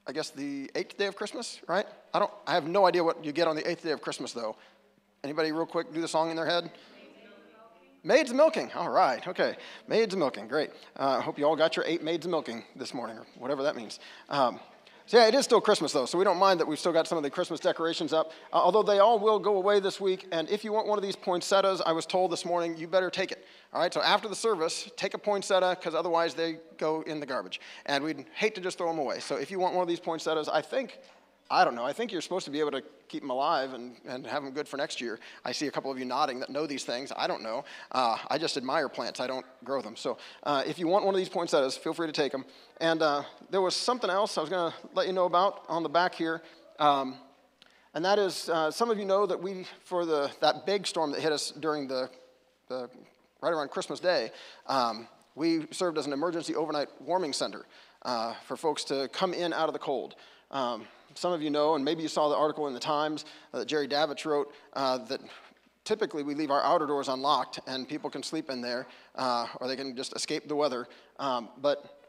I 0.07 0.13
guess 0.13 0.31
the 0.31 0.71
eighth 0.75 0.97
day 0.97 1.07
of 1.07 1.15
Christmas, 1.15 1.61
right? 1.69 1.87
I 2.13 2.19
don't. 2.19 2.33
I 2.47 2.55
have 2.55 2.67
no 2.67 2.87
idea 2.87 3.05
what 3.05 3.25
you 3.25 3.33
get 3.33 3.47
on 3.47 3.55
the 3.55 3.71
eighth 3.71 3.85
day 3.85 3.93
of 3.93 4.01
Christmas, 4.01 4.33
though. 4.33 4.57
Anybody, 5.23 5.53
real 5.53 5.67
quick, 5.67 5.93
do 5.93 6.01
the 6.01 6.09
song 6.09 6.31
in 6.31 6.37
their 6.37 6.47
head? 6.47 6.71
Maids 8.03 8.33
milking. 8.33 8.71
All 8.75 8.89
right. 8.89 9.27
Okay. 9.29 9.55
Maids 9.87 10.17
milking. 10.17 10.49
Great. 10.49 10.71
Uh, 10.99 11.19
I 11.19 11.21
hope 11.21 11.39
you 11.39 11.45
all 11.45 11.57
got 11.57 11.77
your 11.77 11.85
eight 11.87 12.03
maids 12.03 12.27
milking 12.27 12.65
this 12.75 12.95
morning, 12.95 13.19
or 13.19 13.27
whatever 13.37 13.63
that 13.63 13.77
means. 13.77 14.01
Um, 14.31 14.59
so 15.05 15.19
yeah, 15.19 15.27
it 15.27 15.35
is 15.35 15.45
still 15.45 15.61
Christmas 15.61 15.93
though, 15.93 16.07
so 16.07 16.17
we 16.17 16.25
don't 16.25 16.39
mind 16.39 16.61
that 16.61 16.67
we've 16.67 16.79
still 16.79 16.93
got 16.93 17.07
some 17.07 17.19
of 17.19 17.25
the 17.25 17.29
Christmas 17.29 17.61
decorations 17.61 18.15
up. 18.15 18.31
Uh, 18.53 18.57
although 18.57 18.83
they 18.83 19.01
all 19.01 19.19
will 19.19 19.39
go 19.39 19.57
away 19.57 19.81
this 19.81 20.01
week, 20.01 20.27
and 20.33 20.49
if 20.49 20.65
you 20.65 20.73
want 20.73 20.87
one 20.87 20.99
of 20.99 21.03
these 21.03 21.17
poinsettias, 21.17 21.83
I 21.85 21.93
was 21.93 22.07
told 22.07 22.31
this 22.31 22.47
morning 22.47 22.79
you 22.79 22.87
better 22.89 23.11
take 23.11 23.31
it. 23.31 23.45
All 23.75 23.81
right. 23.83 23.93
So 23.93 24.01
after 24.01 24.29
the 24.29 24.37
service, 24.37 24.89
take 24.97 25.13
a 25.13 25.19
poinsettia 25.19 25.77
because 25.79 25.95
otherwise 25.95 26.33
they 26.33 26.61
go 26.79 27.03
in 27.03 27.21
the 27.21 27.27
garbage, 27.27 27.61
and 27.85 28.03
we'd 28.03 28.25
hate 28.35 28.55
to 28.55 28.63
just 28.63 28.79
throw 28.79 28.87
them 28.87 28.99
away. 28.99 29.21
So 29.21 29.37
if 29.37 29.51
you 29.51 29.59
want 29.59 29.75
one 29.75 29.83
of 29.83 29.89
these 29.89 30.01
poinsettias, 30.01 30.49
I 30.49 30.63
think 30.63 30.99
I 31.51 31.65
don't 31.65 31.75
know. 31.75 31.85
I 31.85 31.93
think 31.93 32.13
you're 32.13 32.21
supposed 32.21 32.45
to 32.45 32.51
be 32.53 32.61
able 32.61 32.71
to 32.71 32.83
keep 33.09 33.23
them 33.23 33.31
alive 33.31 33.75
and, 33.75 33.97
and 34.07 34.25
have 34.25 34.45
them 34.45 34.53
good 34.53 34.69
for 34.69 34.77
next 34.77 35.01
year. 35.01 35.19
I 35.45 35.51
see 35.51 35.67
a 35.67 35.71
couple 35.71 35.91
of 35.91 35.99
you 35.99 36.05
nodding 36.05 36.39
that 36.41 36.49
know 36.49 36.65
these 36.65 36.85
things. 36.85 37.13
I 37.17 37.27
don't 37.27 37.43
know. 37.43 37.65
Uh, 37.91 38.17
I 38.29 38.39
just 38.39 38.57
admire 38.57 38.89
plants. 38.89 39.19
I 39.19 39.27
don't 39.27 39.45
grow 39.65 39.83
them. 39.83 39.97
So 39.97 40.17
uh, 40.45 40.63
if 40.65 40.79
you 40.79 40.87
want 40.87 41.05
one 41.05 41.15
of 41.15 41.19
these 41.19 41.29
poinsettias, 41.29 41.77
feel 41.77 41.93
free 41.93 42.07
to 42.07 42.13
take 42.13 42.31
them. 42.31 42.45
And 42.81 43.03
uh, 43.03 43.25
there 43.51 43.61
was 43.61 43.75
something 43.75 44.09
else 44.09 44.39
I 44.39 44.43
was 44.43 44.51
going 44.51 44.71
to 44.71 44.79
let 44.95 45.09
you 45.09 45.13
know 45.13 45.25
about 45.25 45.65
on 45.69 45.83
the 45.83 45.89
back 45.89 46.15
here. 46.15 46.41
Um, 46.79 47.17
and 47.95 48.05
that 48.05 48.21
is, 48.21 48.49
uh, 48.49 48.71
some 48.71 48.89
of 48.89 48.99
you 49.01 49.05
know 49.05 49.27
that 49.27 49.43
we, 49.43 49.67
for 49.85 50.07
the, 50.07 50.31
that 50.41 50.67
big 50.67 50.87
storm 50.87 51.11
that 51.11 51.21
hit 51.21 51.33
us 51.33 51.51
during 51.51 51.89
the, 51.89 52.09
the 52.69 52.89
right 53.43 53.53
around 53.53 53.71
Christmas 53.71 53.99
Day, 53.99 54.31
um, 54.69 55.09
we 55.35 55.67
served 55.73 55.99
as 55.99 56.07
an 56.07 56.13
emergency 56.13 56.55
overnight 56.55 56.89
warming 57.01 57.33
center. 57.33 57.67
uh, 58.03 58.35
for 58.47 58.57
folks 58.57 58.85
to 58.85 59.09
come 59.13 59.35
in 59.35 59.53
out 59.53 59.69
of 59.69 59.73
the 59.73 59.79
cold. 59.79 60.15
Um, 60.51 60.87
some 61.15 61.33
of 61.33 61.43
you 61.43 61.51
know, 61.51 61.75
and 61.75 61.85
maybe 61.85 62.03
you 62.03 62.09
saw 62.09 62.29
the 62.29 62.37
article 62.37 62.67
in 62.67 62.75
the 62.75 62.81
Times 62.81 63.25
that 63.53 63.67
Jerry 63.67 63.89
Davich 63.89 64.25
wrote, 64.25 64.53
uh, 64.75 64.99
that 64.99 65.21
typically 65.85 66.23
we 66.23 66.35
leave 66.35 66.51
our 66.51 66.63
outer 66.63 66.87
doors 66.87 67.09
unlocked 67.09 67.61
and 67.67 67.89
people 67.89 68.11
can 68.11 68.23
sleep 68.23 68.51
in 68.51 68.61
there 68.61 68.87
uh, 69.17 69.47
or 69.61 69.69
they 69.69 69.77
can 69.77 69.97
just 69.97 70.15
escape 70.15 70.47
the 70.49 70.55
weather. 70.55 70.87
Um, 71.19 71.49
but 71.61 72.01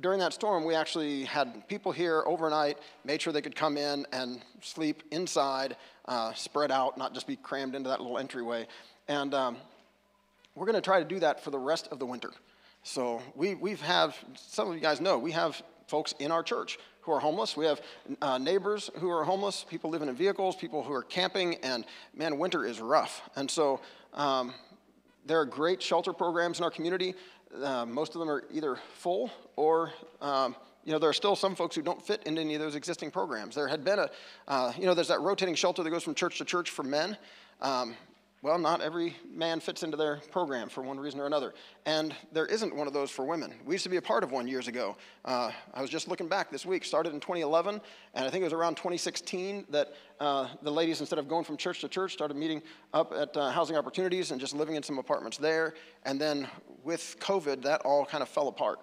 during 0.00 0.18
that 0.20 0.32
storm, 0.32 0.64
we 0.64 0.74
actually 0.74 1.24
had 1.24 1.66
people 1.68 1.90
here 1.90 2.22
overnight, 2.26 2.78
made 3.04 3.20
sure 3.20 3.32
they 3.32 3.40
could 3.40 3.56
come 3.56 3.76
in 3.76 4.06
and 4.12 4.42
sleep 4.60 5.02
inside, 5.10 5.76
uh, 6.04 6.32
spread 6.34 6.70
out, 6.70 6.98
not 6.98 7.14
just 7.14 7.26
be 7.26 7.36
crammed 7.36 7.74
into 7.74 7.88
that 7.88 8.00
little 8.00 8.18
entryway. 8.18 8.66
And 9.08 9.32
um, 9.34 9.56
we're 10.54 10.66
going 10.66 10.74
to 10.74 10.82
try 10.82 10.98
to 10.98 11.04
do 11.04 11.18
that 11.20 11.42
for 11.42 11.50
the 11.50 11.58
rest 11.58 11.88
of 11.90 11.98
the 11.98 12.06
winter. 12.06 12.30
So 12.82 13.20
we 13.34 13.54
we've 13.54 13.80
have 13.80 14.16
some 14.36 14.68
of 14.68 14.74
you 14.74 14.80
guys 14.80 15.00
know 15.00 15.18
we 15.18 15.32
have 15.32 15.60
folks 15.86 16.12
in 16.18 16.30
our 16.30 16.42
church 16.42 16.78
who 17.00 17.12
are 17.12 17.20
homeless. 17.20 17.56
We 17.56 17.66
have 17.66 17.80
uh, 18.20 18.38
neighbors 18.38 18.90
who 18.98 19.08
are 19.10 19.24
homeless, 19.24 19.64
people 19.68 19.90
living 19.90 20.08
in 20.08 20.16
vehicles, 20.16 20.56
people 20.56 20.82
who 20.82 20.92
are 20.92 21.02
camping, 21.02 21.54
and 21.62 21.84
man, 22.14 22.38
winter 22.38 22.64
is 22.64 22.80
rough. 22.80 23.22
And 23.36 23.50
so 23.50 23.80
um, 24.12 24.52
there 25.24 25.38
are 25.38 25.44
great 25.44 25.80
shelter 25.80 26.12
programs 26.12 26.58
in 26.58 26.64
our 26.64 26.70
community. 26.70 27.14
Uh, 27.62 27.86
most 27.86 28.14
of 28.14 28.18
them 28.18 28.28
are 28.28 28.42
either 28.52 28.76
full 28.94 29.30
or, 29.54 29.92
um, 30.20 30.56
you 30.84 30.92
know, 30.92 30.98
there 30.98 31.08
are 31.08 31.14
still 31.14 31.36
some 31.36 31.54
folks 31.54 31.76
who 31.76 31.82
don't 31.82 32.04
fit 32.04 32.22
into 32.24 32.40
any 32.40 32.54
of 32.54 32.60
those 32.60 32.74
existing 32.74 33.10
programs. 33.10 33.54
There 33.54 33.68
had 33.68 33.84
been 33.84 34.00
a, 34.00 34.10
uh, 34.48 34.72
you 34.76 34.86
know, 34.86 34.94
there's 34.94 35.08
that 35.08 35.20
rotating 35.20 35.54
shelter 35.54 35.82
that 35.84 35.90
goes 35.90 36.02
from 36.02 36.14
church 36.14 36.38
to 36.38 36.44
church 36.44 36.70
for 36.70 36.82
men. 36.82 37.16
Um, 37.60 37.96
well, 38.42 38.58
not 38.58 38.80
every 38.80 39.16
man 39.28 39.60
fits 39.60 39.82
into 39.82 39.96
their 39.96 40.16
program 40.30 40.68
for 40.68 40.82
one 40.82 41.00
reason 41.00 41.18
or 41.18 41.26
another. 41.26 41.54
And 41.86 42.14
there 42.32 42.46
isn't 42.46 42.74
one 42.74 42.86
of 42.86 42.92
those 42.92 43.10
for 43.10 43.24
women. 43.24 43.54
We 43.64 43.74
used 43.74 43.84
to 43.84 43.90
be 43.90 43.96
a 43.96 44.02
part 44.02 44.22
of 44.22 44.30
one 44.30 44.46
years 44.46 44.68
ago. 44.68 44.96
Uh, 45.24 45.50
I 45.72 45.80
was 45.80 45.90
just 45.90 46.06
looking 46.06 46.28
back 46.28 46.50
this 46.50 46.66
week, 46.66 46.84
started 46.84 47.14
in 47.14 47.20
2011, 47.20 47.80
and 48.14 48.24
I 48.26 48.30
think 48.30 48.42
it 48.42 48.44
was 48.44 48.52
around 48.52 48.76
2016 48.76 49.66
that 49.70 49.94
uh, 50.20 50.48
the 50.62 50.70
ladies, 50.70 51.00
instead 51.00 51.18
of 51.18 51.28
going 51.28 51.44
from 51.44 51.56
church 51.56 51.80
to 51.80 51.88
church, 51.88 52.12
started 52.12 52.36
meeting 52.36 52.62
up 52.92 53.12
at 53.12 53.36
uh, 53.36 53.50
Housing 53.50 53.76
Opportunities 53.76 54.30
and 54.30 54.40
just 54.40 54.54
living 54.54 54.74
in 54.76 54.82
some 54.82 54.98
apartments 54.98 55.38
there. 55.38 55.74
And 56.04 56.20
then 56.20 56.46
with 56.84 57.16
COVID, 57.20 57.62
that 57.62 57.80
all 57.82 58.04
kind 58.04 58.22
of 58.22 58.28
fell 58.28 58.48
apart. 58.48 58.80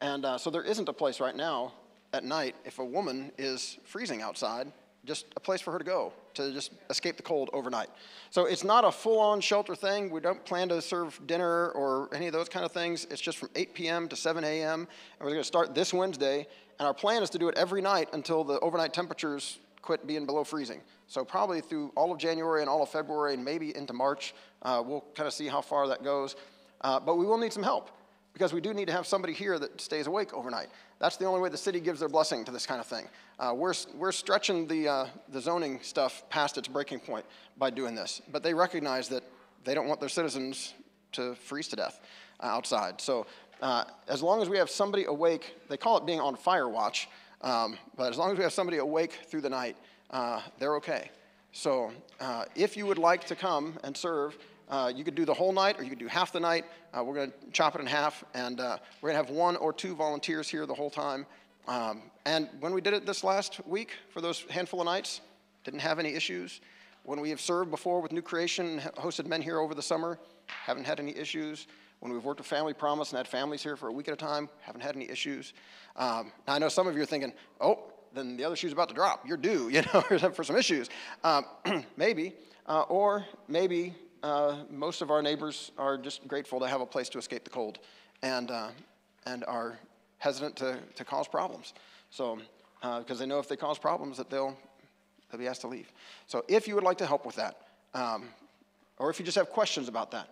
And 0.00 0.24
uh, 0.24 0.38
so 0.38 0.48
there 0.48 0.64
isn't 0.64 0.88
a 0.88 0.92
place 0.92 1.20
right 1.20 1.36
now 1.36 1.72
at 2.12 2.24
night 2.24 2.54
if 2.64 2.78
a 2.78 2.84
woman 2.84 3.32
is 3.36 3.78
freezing 3.84 4.22
outside 4.22 4.72
just 5.04 5.26
a 5.36 5.40
place 5.40 5.60
for 5.60 5.72
her 5.72 5.78
to 5.78 5.84
go 5.84 6.12
to 6.34 6.52
just 6.52 6.72
escape 6.90 7.16
the 7.16 7.22
cold 7.22 7.50
overnight. 7.52 7.88
So 8.30 8.46
it's 8.46 8.64
not 8.64 8.84
a 8.84 8.92
full 8.92 9.18
on 9.18 9.40
shelter 9.40 9.74
thing. 9.74 10.10
We 10.10 10.20
don't 10.20 10.42
plan 10.44 10.68
to 10.68 10.80
serve 10.80 11.20
dinner 11.26 11.70
or 11.70 12.08
any 12.14 12.26
of 12.26 12.32
those 12.32 12.48
kind 12.48 12.64
of 12.64 12.72
things. 12.72 13.06
It's 13.10 13.20
just 13.20 13.38
from 13.38 13.50
8 13.54 13.74
p.m. 13.74 14.08
to 14.08 14.16
7 14.16 14.42
a.m. 14.44 14.80
And 14.80 14.88
we're 15.20 15.30
going 15.30 15.40
to 15.40 15.44
start 15.44 15.74
this 15.74 15.92
Wednesday. 15.92 16.46
And 16.78 16.86
our 16.86 16.94
plan 16.94 17.22
is 17.22 17.30
to 17.30 17.38
do 17.38 17.48
it 17.48 17.58
every 17.58 17.82
night 17.82 18.08
until 18.12 18.44
the 18.44 18.58
overnight 18.60 18.94
temperatures 18.94 19.58
quit 19.82 20.06
being 20.06 20.26
below 20.26 20.44
freezing. 20.44 20.80
So 21.08 21.24
probably 21.24 21.60
through 21.60 21.92
all 21.96 22.12
of 22.12 22.18
January 22.18 22.60
and 22.62 22.70
all 22.70 22.82
of 22.82 22.88
February 22.88 23.34
and 23.34 23.44
maybe 23.44 23.76
into 23.76 23.92
March. 23.92 24.34
Uh, 24.62 24.82
we'll 24.84 25.04
kind 25.14 25.26
of 25.26 25.34
see 25.34 25.48
how 25.48 25.60
far 25.60 25.88
that 25.88 26.02
goes. 26.02 26.36
Uh, 26.80 26.98
but 26.98 27.16
we 27.16 27.26
will 27.26 27.38
need 27.38 27.52
some 27.52 27.62
help 27.62 27.90
because 28.32 28.52
we 28.52 28.60
do 28.60 28.72
need 28.72 28.86
to 28.86 28.92
have 28.92 29.06
somebody 29.06 29.32
here 29.32 29.58
that 29.58 29.80
stays 29.80 30.06
awake 30.06 30.32
overnight. 30.32 30.68
That's 30.98 31.16
the 31.16 31.24
only 31.24 31.40
way 31.40 31.48
the 31.48 31.56
city 31.56 31.80
gives 31.80 32.00
their 32.00 32.08
blessing 32.08 32.44
to 32.44 32.52
this 32.52 32.66
kind 32.66 32.80
of 32.80 32.86
thing. 32.86 33.08
Uh, 33.38 33.52
we're, 33.54 33.74
we're 33.94 34.12
stretching 34.12 34.66
the, 34.66 34.88
uh, 34.88 35.06
the 35.28 35.40
zoning 35.40 35.80
stuff 35.82 36.22
past 36.30 36.56
its 36.58 36.68
breaking 36.68 37.00
point 37.00 37.24
by 37.58 37.70
doing 37.70 37.94
this, 37.94 38.22
but 38.30 38.42
they 38.42 38.54
recognize 38.54 39.08
that 39.08 39.22
they 39.64 39.74
don't 39.74 39.88
want 39.88 40.00
their 40.00 40.08
citizens 40.08 40.74
to 41.12 41.34
freeze 41.34 41.68
to 41.68 41.76
death 41.76 42.00
uh, 42.40 42.46
outside. 42.46 43.00
So 43.00 43.26
uh, 43.60 43.84
as 44.08 44.22
long 44.22 44.42
as 44.42 44.48
we 44.48 44.58
have 44.58 44.70
somebody 44.70 45.04
awake, 45.04 45.54
they 45.68 45.76
call 45.76 45.96
it 45.98 46.06
being 46.06 46.20
on 46.20 46.36
fire 46.36 46.68
watch, 46.68 47.08
um, 47.42 47.76
but 47.96 48.10
as 48.10 48.18
long 48.18 48.30
as 48.32 48.38
we 48.38 48.44
have 48.44 48.52
somebody 48.52 48.78
awake 48.78 49.12
through 49.26 49.42
the 49.42 49.50
night, 49.50 49.76
uh, 50.10 50.40
they're 50.58 50.76
okay. 50.76 51.10
So 51.52 51.92
uh, 52.20 52.44
if 52.54 52.76
you 52.76 52.86
would 52.86 52.98
like 52.98 53.26
to 53.26 53.36
come 53.36 53.78
and 53.84 53.96
serve, 53.96 54.36
uh, 54.72 54.90
you 54.94 55.04
could 55.04 55.14
do 55.14 55.26
the 55.26 55.34
whole 55.34 55.52
night 55.52 55.78
or 55.78 55.82
you 55.82 55.90
could 55.90 55.98
do 55.98 56.08
half 56.08 56.32
the 56.32 56.40
night. 56.40 56.64
Uh, 56.94 57.04
we're 57.04 57.14
going 57.14 57.30
to 57.30 57.50
chop 57.52 57.74
it 57.74 57.80
in 57.82 57.86
half, 57.86 58.24
and 58.32 58.58
uh, 58.58 58.78
we're 59.00 59.10
going 59.10 59.22
to 59.22 59.28
have 59.28 59.36
one 59.36 59.54
or 59.56 59.70
two 59.70 59.94
volunteers 59.94 60.48
here 60.48 60.64
the 60.64 60.74
whole 60.74 60.88
time. 60.88 61.26
Um, 61.68 62.02
and 62.24 62.48
when 62.58 62.72
we 62.72 62.80
did 62.80 62.94
it 62.94 63.04
this 63.04 63.22
last 63.22 63.64
week 63.66 63.90
for 64.08 64.22
those 64.22 64.40
handful 64.48 64.80
of 64.80 64.86
nights, 64.86 65.20
didn't 65.62 65.80
have 65.80 65.98
any 65.98 66.14
issues. 66.14 66.62
When 67.04 67.20
we 67.20 67.28
have 67.28 67.40
served 67.40 67.70
before 67.70 68.00
with 68.00 68.12
New 68.12 68.22
Creation, 68.22 68.80
hosted 68.96 69.26
men 69.26 69.42
here 69.42 69.58
over 69.58 69.74
the 69.74 69.82
summer, 69.82 70.18
haven't 70.46 70.86
had 70.86 70.98
any 71.00 71.14
issues. 71.16 71.66
When 72.00 72.10
we've 72.10 72.24
worked 72.24 72.40
with 72.40 72.46
Family 72.46 72.72
Promise 72.72 73.10
and 73.10 73.18
had 73.18 73.28
families 73.28 73.62
here 73.62 73.76
for 73.76 73.88
a 73.88 73.92
week 73.92 74.08
at 74.08 74.14
a 74.14 74.16
time, 74.16 74.48
haven't 74.62 74.80
had 74.80 74.96
any 74.96 75.08
issues. 75.08 75.52
Um, 75.96 76.32
I 76.48 76.58
know 76.58 76.68
some 76.68 76.86
of 76.86 76.96
you 76.96 77.02
are 77.02 77.06
thinking, 77.06 77.34
oh, 77.60 77.92
then 78.14 78.38
the 78.38 78.44
other 78.44 78.56
shoe's 78.56 78.72
about 78.72 78.88
to 78.88 78.94
drop. 78.94 79.28
You're 79.28 79.36
due, 79.36 79.68
you 79.72 79.82
know, 79.92 80.00
for 80.30 80.44
some 80.44 80.56
issues. 80.56 80.88
Um, 81.22 81.44
maybe, 81.98 82.32
uh, 82.66 82.82
or 82.88 83.26
maybe 83.48 83.94
uh, 84.22 84.56
most 84.70 85.02
of 85.02 85.10
our 85.10 85.22
neighbors 85.22 85.72
are 85.78 85.98
just 85.98 86.26
grateful 86.28 86.60
to 86.60 86.66
have 86.66 86.80
a 86.80 86.86
place 86.86 87.08
to 87.10 87.18
escape 87.18 87.44
the 87.44 87.50
cold 87.50 87.78
and, 88.22 88.50
uh, 88.50 88.68
and 89.26 89.44
are 89.46 89.78
hesitant 90.18 90.56
to, 90.56 90.78
to 90.94 91.04
cause 91.04 91.26
problems. 91.26 91.74
So, 92.10 92.38
because 92.80 93.04
uh, 93.10 93.14
they 93.14 93.26
know 93.26 93.38
if 93.38 93.48
they 93.48 93.56
cause 93.56 93.78
problems 93.78 94.16
that 94.18 94.30
they'll, 94.30 94.56
they'll 95.30 95.40
be 95.40 95.48
asked 95.48 95.62
to 95.62 95.68
leave. 95.68 95.92
So 96.26 96.44
if 96.48 96.68
you 96.68 96.74
would 96.74 96.84
like 96.84 96.98
to 96.98 97.06
help 97.06 97.26
with 97.26 97.36
that, 97.36 97.56
um, 97.94 98.28
or 98.98 99.10
if 99.10 99.18
you 99.18 99.24
just 99.24 99.36
have 99.36 99.50
questions 99.50 99.88
about 99.88 100.10
that, 100.12 100.28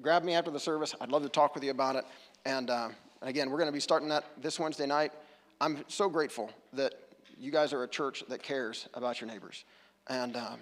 grab 0.00 0.24
me 0.24 0.34
after 0.34 0.50
the 0.50 0.60
service. 0.60 0.94
I'd 1.00 1.10
love 1.10 1.22
to 1.22 1.28
talk 1.28 1.54
with 1.54 1.64
you 1.64 1.70
about 1.70 1.96
it. 1.96 2.04
And, 2.44 2.70
uh, 2.70 2.88
and 3.20 3.30
again, 3.30 3.50
we're 3.50 3.58
going 3.58 3.68
to 3.68 3.72
be 3.72 3.80
starting 3.80 4.08
that 4.08 4.24
this 4.40 4.58
Wednesday 4.58 4.86
night. 4.86 5.12
I'm 5.60 5.84
so 5.88 6.08
grateful 6.08 6.50
that 6.74 6.94
you 7.38 7.50
guys 7.50 7.72
are 7.72 7.82
a 7.82 7.88
church 7.88 8.24
that 8.28 8.42
cares 8.42 8.88
about 8.94 9.20
your 9.20 9.28
neighbors. 9.28 9.64
And 10.08 10.36
um, 10.36 10.58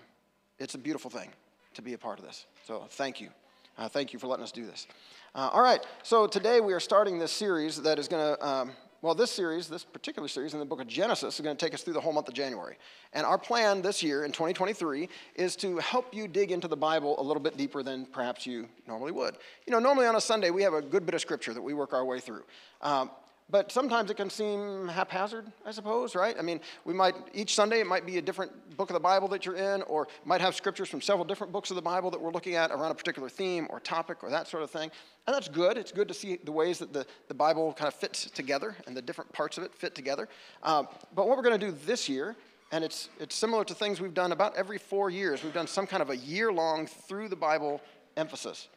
it's 0.58 0.74
a 0.74 0.78
beautiful 0.78 1.10
thing 1.10 1.30
to 1.74 1.82
be 1.82 1.92
a 1.92 1.98
part 1.98 2.18
of 2.18 2.24
this. 2.24 2.46
So 2.66 2.84
thank 2.90 3.20
you. 3.20 3.28
Uh, 3.76 3.88
thank 3.88 4.12
you 4.12 4.18
for 4.18 4.26
letting 4.26 4.44
us 4.44 4.52
do 4.52 4.66
this. 4.66 4.86
Uh, 5.34 5.50
all 5.52 5.62
right, 5.62 5.84
so 6.02 6.26
today 6.26 6.60
we 6.60 6.72
are 6.72 6.80
starting 6.80 7.18
this 7.18 7.32
series 7.32 7.82
that 7.82 7.98
is 7.98 8.06
going 8.06 8.36
to, 8.36 8.46
um, 8.46 8.70
well, 9.02 9.16
this 9.16 9.32
series, 9.32 9.66
this 9.66 9.82
particular 9.82 10.28
series 10.28 10.54
in 10.54 10.60
the 10.60 10.64
book 10.64 10.80
of 10.80 10.86
Genesis, 10.86 11.34
is 11.34 11.40
going 11.40 11.56
to 11.56 11.64
take 11.64 11.74
us 11.74 11.82
through 11.82 11.94
the 11.94 12.00
whole 12.00 12.12
month 12.12 12.28
of 12.28 12.34
January. 12.34 12.76
And 13.12 13.26
our 13.26 13.36
plan 13.36 13.82
this 13.82 14.00
year 14.00 14.24
in 14.24 14.30
2023 14.30 15.08
is 15.34 15.56
to 15.56 15.78
help 15.78 16.14
you 16.14 16.28
dig 16.28 16.52
into 16.52 16.68
the 16.68 16.76
Bible 16.76 17.20
a 17.20 17.22
little 17.22 17.42
bit 17.42 17.56
deeper 17.56 17.82
than 17.82 18.06
perhaps 18.06 18.46
you 18.46 18.68
normally 18.86 19.10
would. 19.10 19.36
You 19.66 19.72
know, 19.72 19.80
normally 19.80 20.06
on 20.06 20.14
a 20.14 20.20
Sunday 20.20 20.50
we 20.50 20.62
have 20.62 20.74
a 20.74 20.82
good 20.82 21.04
bit 21.04 21.16
of 21.16 21.20
scripture 21.20 21.52
that 21.52 21.62
we 21.62 21.74
work 21.74 21.92
our 21.92 22.04
way 22.04 22.20
through. 22.20 22.44
Um, 22.80 23.10
but 23.50 23.70
sometimes 23.70 24.10
it 24.10 24.16
can 24.16 24.30
seem 24.30 24.88
haphazard, 24.88 25.44
I 25.66 25.70
suppose, 25.70 26.14
right? 26.14 26.34
I 26.38 26.42
mean, 26.42 26.60
we 26.84 26.94
might, 26.94 27.14
each 27.34 27.54
Sunday 27.54 27.80
it 27.80 27.86
might 27.86 28.06
be 28.06 28.16
a 28.16 28.22
different 28.22 28.76
book 28.76 28.88
of 28.88 28.94
the 28.94 29.00
Bible 29.00 29.28
that 29.28 29.44
you're 29.44 29.56
in, 29.56 29.82
or 29.82 30.08
might 30.24 30.40
have 30.40 30.56
scriptures 30.56 30.88
from 30.88 31.02
several 31.02 31.26
different 31.26 31.52
books 31.52 31.70
of 31.70 31.76
the 31.76 31.82
Bible 31.82 32.10
that 32.10 32.20
we're 32.20 32.32
looking 32.32 32.54
at 32.54 32.70
around 32.70 32.90
a 32.90 32.94
particular 32.94 33.28
theme 33.28 33.66
or 33.68 33.80
topic 33.80 34.24
or 34.24 34.30
that 34.30 34.48
sort 34.48 34.62
of 34.62 34.70
thing. 34.70 34.90
And 35.26 35.34
that's 35.34 35.48
good. 35.48 35.76
It's 35.76 35.92
good 35.92 36.08
to 36.08 36.14
see 36.14 36.38
the 36.42 36.52
ways 36.52 36.78
that 36.78 36.92
the, 36.94 37.04
the 37.28 37.34
Bible 37.34 37.74
kind 37.74 37.86
of 37.86 37.94
fits 37.94 38.30
together 38.30 38.76
and 38.86 38.96
the 38.96 39.02
different 39.02 39.30
parts 39.32 39.58
of 39.58 39.64
it 39.64 39.74
fit 39.74 39.94
together. 39.94 40.28
Um, 40.62 40.88
but 41.14 41.28
what 41.28 41.36
we're 41.36 41.44
going 41.44 41.60
to 41.60 41.66
do 41.66 41.76
this 41.84 42.08
year, 42.08 42.36
and 42.72 42.82
it's, 42.82 43.10
it's 43.20 43.34
similar 43.34 43.64
to 43.64 43.74
things 43.74 44.00
we've 44.00 44.14
done 44.14 44.32
about 44.32 44.56
every 44.56 44.78
four 44.78 45.10
years, 45.10 45.44
we've 45.44 45.52
done 45.52 45.66
some 45.66 45.86
kind 45.86 46.02
of 46.02 46.08
a 46.08 46.16
year 46.16 46.50
long 46.50 46.86
through 46.86 47.28
the 47.28 47.36
Bible 47.36 47.82
emphasis. 48.16 48.68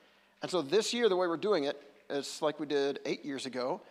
And 0.41 0.51
so 0.51 0.62
this 0.62 0.93
year, 0.93 1.08
the 1.08 1.15
way 1.15 1.27
we're 1.27 1.38
doing 1.38 1.63
it 1.63 1.82
is 2.10 2.41
like 2.41 2.60
we 2.60 2.65
did 2.65 2.99
eight 3.06 3.25
years 3.25 3.45
ago 3.45 3.82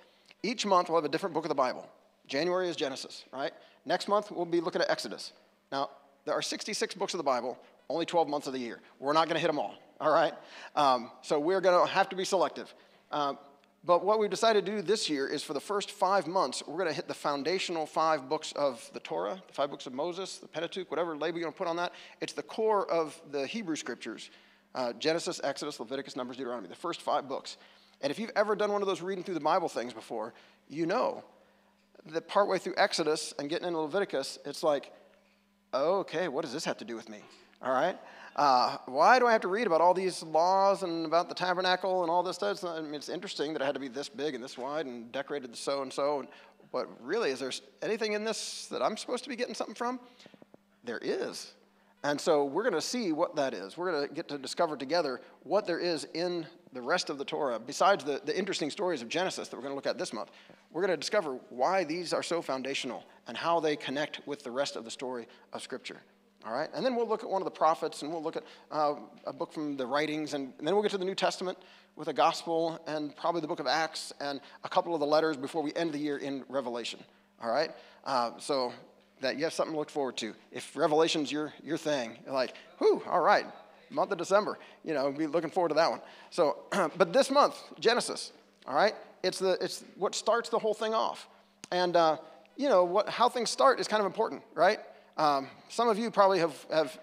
each 0.42 0.66
month 0.66 0.88
we'll 0.88 0.98
have 0.98 1.04
a 1.04 1.12
different 1.12 1.34
book 1.34 1.44
of 1.44 1.48
the 1.48 1.54
Bible. 1.54 1.88
January 2.26 2.68
is 2.68 2.76
Genesis, 2.76 3.24
right? 3.32 3.52
Next 3.84 4.08
month 4.08 4.30
we'll 4.30 4.44
be 4.44 4.60
looking 4.60 4.82
at 4.82 4.90
Exodus. 4.90 5.32
Now, 5.70 5.90
there 6.24 6.34
are 6.34 6.42
66 6.42 6.94
books 6.94 7.14
of 7.14 7.18
the 7.18 7.24
Bible, 7.24 7.58
only 7.88 8.06
12 8.06 8.28
months 8.28 8.46
of 8.46 8.52
the 8.52 8.58
year. 8.58 8.80
We're 8.98 9.12
not 9.12 9.26
going 9.26 9.36
to 9.36 9.40
hit 9.40 9.46
them 9.46 9.58
all, 9.58 9.74
all 10.00 10.12
right? 10.12 10.34
Um, 10.74 11.10
so 11.22 11.38
we're 11.38 11.60
going 11.60 11.86
to 11.86 11.92
have 11.92 12.08
to 12.08 12.16
be 12.16 12.24
selective. 12.24 12.74
Um, 13.12 13.38
but 13.84 14.04
what 14.04 14.18
we've 14.18 14.30
decided 14.30 14.66
to 14.66 14.72
do 14.72 14.82
this 14.82 15.08
year 15.08 15.28
is 15.28 15.44
for 15.44 15.54
the 15.54 15.60
first 15.60 15.92
five 15.92 16.26
months, 16.26 16.64
we're 16.66 16.78
going 16.78 16.88
to 16.88 16.94
hit 16.94 17.06
the 17.06 17.14
foundational 17.14 17.86
five 17.86 18.28
books 18.28 18.50
of 18.52 18.90
the 18.92 19.00
Torah, 19.00 19.40
the 19.46 19.52
five 19.52 19.70
books 19.70 19.86
of 19.86 19.94
Moses, 19.94 20.38
the 20.38 20.48
Pentateuch, 20.48 20.90
whatever 20.90 21.16
label 21.16 21.38
you're 21.38 21.44
going 21.44 21.52
to 21.52 21.58
put 21.58 21.68
on 21.68 21.76
that. 21.76 21.92
It's 22.20 22.32
the 22.32 22.42
core 22.42 22.90
of 22.90 23.20
the 23.30 23.46
Hebrew 23.46 23.76
scriptures 23.76 24.30
uh, 24.74 24.92
Genesis, 24.94 25.40
Exodus, 25.42 25.80
Leviticus, 25.80 26.16
Numbers, 26.16 26.36
Deuteronomy, 26.36 26.68
the 26.68 26.74
first 26.74 27.00
five 27.00 27.28
books. 27.28 27.56
And 28.00 28.10
if 28.10 28.18
you've 28.18 28.32
ever 28.36 28.54
done 28.54 28.72
one 28.72 28.82
of 28.82 28.88
those 28.88 29.00
reading 29.00 29.24
through 29.24 29.34
the 29.34 29.40
Bible 29.40 29.68
things 29.68 29.92
before, 29.92 30.34
you 30.68 30.86
know 30.86 31.24
that 32.12 32.28
partway 32.28 32.58
through 32.58 32.74
Exodus 32.76 33.34
and 33.38 33.48
getting 33.48 33.66
into 33.66 33.80
Leviticus, 33.80 34.38
it's 34.44 34.62
like, 34.62 34.92
okay, 35.74 36.28
what 36.28 36.42
does 36.42 36.52
this 36.52 36.64
have 36.64 36.78
to 36.78 36.84
do 36.84 36.94
with 36.94 37.08
me? 37.08 37.18
All 37.62 37.72
right? 37.72 37.98
Uh, 38.36 38.76
why 38.84 39.18
do 39.18 39.26
I 39.26 39.32
have 39.32 39.40
to 39.40 39.48
read 39.48 39.66
about 39.66 39.80
all 39.80 39.94
these 39.94 40.22
laws 40.22 40.82
and 40.82 41.06
about 41.06 41.28
the 41.28 41.34
tabernacle 41.34 42.02
and 42.02 42.10
all 42.10 42.22
this 42.22 42.36
stuff? 42.36 42.62
I 42.64 42.82
mean, 42.82 42.94
it's 42.94 43.08
interesting 43.08 43.54
that 43.54 43.62
it 43.62 43.64
had 43.64 43.74
to 43.74 43.80
be 43.80 43.88
this 43.88 44.08
big 44.08 44.34
and 44.34 44.44
this 44.44 44.58
wide 44.58 44.84
and 44.84 45.10
decorated 45.10 45.56
so 45.56 45.82
and 45.82 45.92
so. 45.92 46.26
But 46.70 46.88
really, 47.02 47.30
is 47.30 47.40
there 47.40 47.52
anything 47.80 48.12
in 48.12 48.24
this 48.24 48.66
that 48.66 48.82
I'm 48.82 48.96
supposed 48.96 49.24
to 49.24 49.30
be 49.30 49.36
getting 49.36 49.54
something 49.54 49.74
from? 49.74 49.98
There 50.84 50.98
is. 50.98 51.54
And 52.04 52.20
so 52.20 52.44
we're 52.44 52.62
going 52.62 52.74
to 52.74 52.80
see 52.80 53.12
what 53.12 53.34
that 53.36 53.54
is. 53.54 53.78
We're 53.78 53.90
going 53.90 54.08
to 54.08 54.14
get 54.14 54.28
to 54.28 54.38
discover 54.38 54.76
together 54.76 55.22
what 55.42 55.66
there 55.66 55.78
is 55.78 56.06
in 56.12 56.46
the 56.76 56.82
rest 56.82 57.10
of 57.10 57.18
the 57.18 57.24
Torah, 57.24 57.58
besides 57.58 58.04
the, 58.04 58.20
the 58.24 58.36
interesting 58.36 58.70
stories 58.70 59.02
of 59.02 59.08
Genesis 59.08 59.48
that 59.48 59.56
we're 59.56 59.62
going 59.62 59.72
to 59.72 59.76
look 59.76 59.86
at 59.86 59.98
this 59.98 60.12
month, 60.12 60.30
we're 60.72 60.82
going 60.82 60.92
to 60.92 60.96
discover 60.96 61.38
why 61.50 61.84
these 61.84 62.12
are 62.12 62.22
so 62.22 62.42
foundational 62.42 63.04
and 63.26 63.36
how 63.36 63.58
they 63.60 63.76
connect 63.76 64.20
with 64.26 64.42
the 64.44 64.50
rest 64.50 64.76
of 64.76 64.84
the 64.84 64.90
story 64.90 65.26
of 65.52 65.62
Scripture. 65.62 66.00
All 66.46 66.52
right? 66.52 66.68
And 66.74 66.84
then 66.84 66.94
we'll 66.94 67.08
look 67.08 67.24
at 67.24 67.30
one 67.30 67.42
of 67.42 67.46
the 67.46 67.50
prophets 67.50 68.02
and 68.02 68.12
we'll 68.12 68.22
look 68.22 68.36
at 68.36 68.44
uh, 68.70 68.94
a 69.26 69.32
book 69.32 69.52
from 69.52 69.76
the 69.76 69.86
writings, 69.86 70.34
and, 70.34 70.52
and 70.58 70.66
then 70.66 70.74
we'll 70.74 70.82
get 70.82 70.92
to 70.92 70.98
the 70.98 71.04
New 71.04 71.14
Testament 71.14 71.58
with 71.96 72.08
a 72.08 72.12
gospel 72.12 72.78
and 72.86 73.16
probably 73.16 73.40
the 73.40 73.48
book 73.48 73.60
of 73.60 73.66
Acts 73.66 74.12
and 74.20 74.40
a 74.62 74.68
couple 74.68 74.94
of 74.94 75.00
the 75.00 75.06
letters 75.06 75.36
before 75.36 75.62
we 75.62 75.72
end 75.74 75.92
the 75.92 75.98
year 75.98 76.18
in 76.18 76.44
Revelation. 76.48 77.00
All 77.42 77.50
right? 77.50 77.70
Uh, 78.04 78.32
so 78.38 78.72
that 79.20 79.36
you 79.36 79.44
have 79.44 79.52
something 79.52 79.72
to 79.72 79.78
look 79.78 79.90
forward 79.90 80.16
to. 80.18 80.34
If 80.52 80.76
Revelation's 80.76 81.32
your, 81.32 81.52
your 81.64 81.78
thing, 81.78 82.18
you're 82.24 82.34
like, 82.34 82.54
whew, 82.78 83.02
all 83.08 83.20
right, 83.20 83.46
month 83.90 84.12
of 84.12 84.18
December, 84.18 84.58
you 84.84 84.94
know, 84.94 85.10
be 85.10 85.26
looking 85.26 85.50
forward 85.50 85.70
to 85.70 85.74
that 85.74 85.90
one. 85.90 86.00
So, 86.30 86.58
but 86.96 87.12
this 87.12 87.30
month, 87.30 87.56
Genesis, 87.78 88.32
all 88.66 88.74
right, 88.74 88.94
it's, 89.22 89.38
the, 89.38 89.52
it's 89.60 89.84
what 89.96 90.14
starts 90.14 90.48
the 90.48 90.58
whole 90.58 90.74
thing 90.74 90.94
off. 90.94 91.28
And, 91.70 91.96
uh, 91.96 92.18
you 92.56 92.68
know, 92.68 92.84
what, 92.84 93.08
how 93.08 93.28
things 93.28 93.50
start 93.50 93.80
is 93.80 93.88
kind 93.88 94.00
of 94.00 94.06
important, 94.06 94.42
right? 94.54 94.78
Um, 95.16 95.48
some 95.68 95.88
of 95.88 95.98
you 95.98 96.10
probably 96.10 96.38
have, 96.38 96.66
have, 96.72 96.98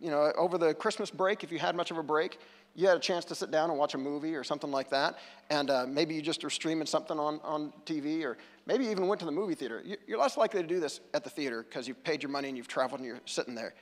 you 0.00 0.10
know, 0.10 0.32
over 0.36 0.58
the 0.58 0.74
Christmas 0.74 1.10
break, 1.10 1.44
if 1.44 1.52
you 1.52 1.58
had 1.58 1.76
much 1.76 1.90
of 1.90 1.98
a 1.98 2.02
break, 2.02 2.38
you 2.74 2.88
had 2.88 2.96
a 2.96 3.00
chance 3.00 3.24
to 3.26 3.34
sit 3.34 3.50
down 3.50 3.70
and 3.70 3.78
watch 3.78 3.94
a 3.94 3.98
movie 3.98 4.34
or 4.34 4.42
something 4.42 4.70
like 4.70 4.88
that, 4.90 5.18
and 5.50 5.70
uh, 5.70 5.84
maybe 5.86 6.14
you 6.14 6.22
just 6.22 6.42
were 6.42 6.50
streaming 6.50 6.86
something 6.86 7.18
on, 7.18 7.38
on 7.44 7.72
TV, 7.84 8.24
or 8.24 8.38
maybe 8.66 8.84
you 8.84 8.90
even 8.90 9.06
went 9.06 9.18
to 9.20 9.26
the 9.26 9.32
movie 9.32 9.54
theater. 9.54 9.82
You're 10.06 10.18
less 10.18 10.36
likely 10.36 10.62
to 10.62 10.66
do 10.66 10.80
this 10.80 11.00
at 11.12 11.22
the 11.22 11.30
theater 11.30 11.62
because 11.62 11.86
you've 11.86 12.02
paid 12.02 12.22
your 12.22 12.30
money 12.30 12.48
and 12.48 12.56
you've 12.56 12.68
traveled 12.68 13.00
and 13.00 13.06
you're 13.06 13.20
sitting 13.26 13.54
there. 13.54 13.74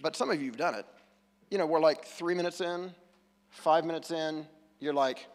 But 0.00 0.16
some 0.16 0.30
of 0.30 0.40
you 0.40 0.48
have 0.48 0.56
done 0.56 0.74
it. 0.74 0.86
You 1.52 1.58
know, 1.58 1.66
we're 1.66 1.80
like 1.80 2.06
three 2.06 2.32
minutes 2.32 2.62
in, 2.62 2.94
five 3.50 3.84
minutes 3.84 4.10
in, 4.10 4.46
you're 4.80 4.94
like, 4.94 5.26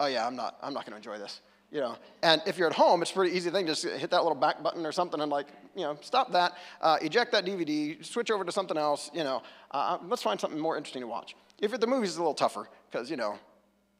oh 0.00 0.06
yeah, 0.06 0.26
I'm 0.26 0.34
not, 0.34 0.56
I'm 0.60 0.74
not 0.74 0.84
going 0.84 0.90
to 0.90 0.96
enjoy 0.96 1.22
this. 1.22 1.40
You 1.70 1.78
know, 1.78 1.96
and 2.24 2.42
if 2.46 2.58
you're 2.58 2.66
at 2.66 2.74
home, 2.74 3.00
it's 3.00 3.12
a 3.12 3.14
pretty 3.14 3.36
easy 3.36 3.48
thing. 3.48 3.68
Just 3.68 3.84
hit 3.84 4.10
that 4.10 4.24
little 4.24 4.34
back 4.34 4.60
button 4.60 4.84
or 4.84 4.90
something, 4.90 5.20
and 5.20 5.30
like, 5.30 5.46
you 5.76 5.82
know, 5.82 5.96
stop 6.00 6.32
that, 6.32 6.58
uh, 6.80 6.98
eject 7.00 7.30
that 7.30 7.46
DVD, 7.46 8.04
switch 8.04 8.32
over 8.32 8.44
to 8.44 8.50
something 8.50 8.76
else. 8.76 9.08
You 9.14 9.22
know, 9.22 9.44
uh, 9.70 9.98
let's 10.08 10.20
find 10.20 10.40
something 10.40 10.58
more 10.58 10.76
interesting 10.76 11.02
to 11.02 11.06
watch. 11.06 11.36
If 11.60 11.70
you're 11.70 11.76
at 11.76 11.80
the 11.80 11.86
movies, 11.86 12.08
it's 12.08 12.16
a 12.16 12.22
little 12.22 12.34
tougher 12.34 12.68
because 12.90 13.08
you 13.08 13.16
know, 13.16 13.38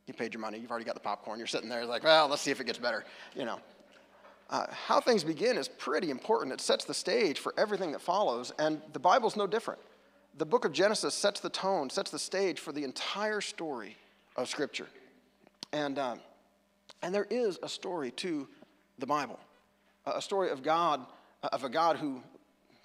you 0.09 0.15
paid 0.15 0.35
your 0.35 0.41
money, 0.41 0.59
you've 0.59 0.71
already 0.73 0.85
got 0.85 0.95
the 0.95 1.01
popcorn, 1.01 1.39
you're 1.39 1.47
sitting 1.47 1.69
there, 1.69 1.79
it's 1.79 1.89
like, 1.89 2.03
well, 2.03 2.27
let's 2.27 2.43
see 2.43 2.51
if 2.51 2.61
it 2.61 2.65
gets 2.65 2.79
better. 2.79 3.05
You 3.37 3.45
know, 3.45 3.61
uh, 4.51 4.67
how 4.69 5.01
things 5.01 5.23
begin 5.23 5.57
is 5.57 5.69
pretty 5.69 6.11
important. 6.11 6.53
It 6.53 6.61
sets 6.61 6.85
the 6.85 6.95
stage 6.95 7.39
for 7.39 7.55
everything 7.57 7.93
that 7.93 8.01
follows, 8.01 8.53
and 8.59 8.83
the 8.95 8.99
Bible's 8.99 9.37
no 9.37 9.47
different. 9.47 9.79
The 10.37 10.47
book 10.47 10.65
of 10.65 10.73
Genesis 10.73 11.15
sets 11.15 11.41
the 11.41 11.51
tone, 11.51 11.91
sets 11.91 12.11
the 12.11 12.19
stage 12.19 12.59
for 12.59 12.73
the 12.73 12.85
entire 12.85 13.41
story 13.41 13.97
of 14.37 14.49
Scripture. 14.49 14.89
And, 15.73 15.99
um, 15.99 16.21
and 17.03 17.15
there 17.15 17.27
is 17.31 17.59
a 17.63 17.69
story 17.69 18.11
to 18.13 18.49
the 18.99 19.07
Bible, 19.07 19.39
a 20.07 20.23
story 20.23 20.51
of 20.51 20.63
God, 20.63 21.05
of 21.43 21.65
a 21.65 21.69
God 21.69 21.97
who 21.97 22.23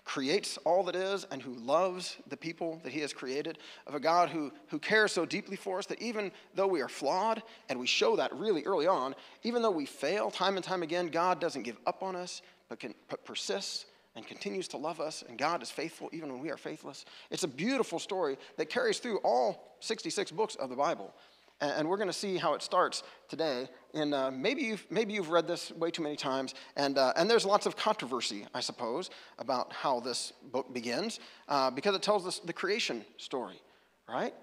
creates 0.03 0.57
all 0.59 0.83
that 0.83 0.95
is 0.95 1.25
and 1.31 1.41
who 1.41 1.53
loves 1.55 2.15
the 2.29 2.37
people 2.37 2.79
that 2.83 2.93
he 2.93 3.01
has 3.01 3.11
created, 3.11 3.59
of 3.85 3.93
a 3.93 3.99
God 3.99 4.29
who, 4.29 4.51
who 4.67 4.79
cares 4.79 5.11
so 5.11 5.25
deeply 5.25 5.57
for 5.57 5.79
us 5.79 5.85
that 5.85 6.01
even 6.01 6.31
though 6.55 6.67
we 6.67 6.81
are 6.81 6.87
flawed, 6.87 7.43
and 7.69 7.77
we 7.77 7.85
show 7.85 8.15
that 8.15 8.33
really 8.33 8.63
early 8.63 8.87
on, 8.87 9.13
even 9.43 9.61
though 9.61 9.71
we 9.71 9.85
fail 9.85 10.31
time 10.31 10.55
and 10.55 10.63
time 10.63 10.81
again, 10.81 11.07
God 11.07 11.41
doesn't 11.41 11.63
give 11.63 11.77
up 11.85 12.03
on 12.03 12.15
us, 12.15 12.41
but, 12.69 12.79
can, 12.79 12.93
but 13.09 13.25
persists 13.25 13.85
and 14.17 14.25
continues 14.25 14.67
to 14.69 14.77
love 14.77 14.99
us, 14.99 15.23
and 15.29 15.37
God 15.37 15.61
is 15.61 15.69
faithful 15.69 16.09
even 16.11 16.33
when 16.33 16.41
we 16.41 16.49
are 16.49 16.57
faithless. 16.57 17.05
It's 17.29 17.43
a 17.43 17.47
beautiful 17.47 17.99
story 17.99 18.37
that 18.57 18.65
carries 18.65 18.97
through 18.97 19.19
all 19.19 19.77
66 19.79 20.31
books 20.31 20.55
of 20.55 20.69
the 20.69 20.75
Bible. 20.75 21.13
And, 21.59 21.87
we're 21.87 21.97
going 21.97 22.09
to 22.09 22.13
see 22.13 22.37
how 22.37 22.53
it 22.53 22.61
starts 22.61 23.01
today. 23.29 23.67
And 23.95 24.13
uh, 24.13 24.29
maybe, 24.29 24.61
you've, 24.61 24.85
maybe 24.91 25.13
you've 25.13 25.29
read 25.29 25.47
this 25.47 25.71
way 25.71 25.89
too 25.89 26.03
many 26.03 26.15
times, 26.15 26.53
and, 26.75 26.97
uh, 26.99 27.13
and 27.15 27.29
there's 27.29 27.45
lots 27.45 27.65
of 27.65 27.75
controversy, 27.75 28.45
I 28.53 28.59
suppose, 28.59 29.09
about 29.39 29.71
how 29.73 29.99
this 29.99 30.33
book 30.51 30.71
begins, 30.73 31.19
uh, 31.47 31.71
because 31.71 31.95
it 31.95 32.01
tells 32.01 32.27
us 32.27 32.39
the 32.39 32.53
creation 32.53 33.05
story, 33.17 33.59
right? 34.07 34.35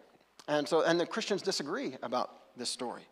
And 0.48 0.66
so, 0.68 0.82
and 0.82 0.98
the 0.98 1.06
Christians 1.06 1.42
disagree 1.42 1.96
about 2.02 2.56
this 2.56 2.70
story. 2.70 3.02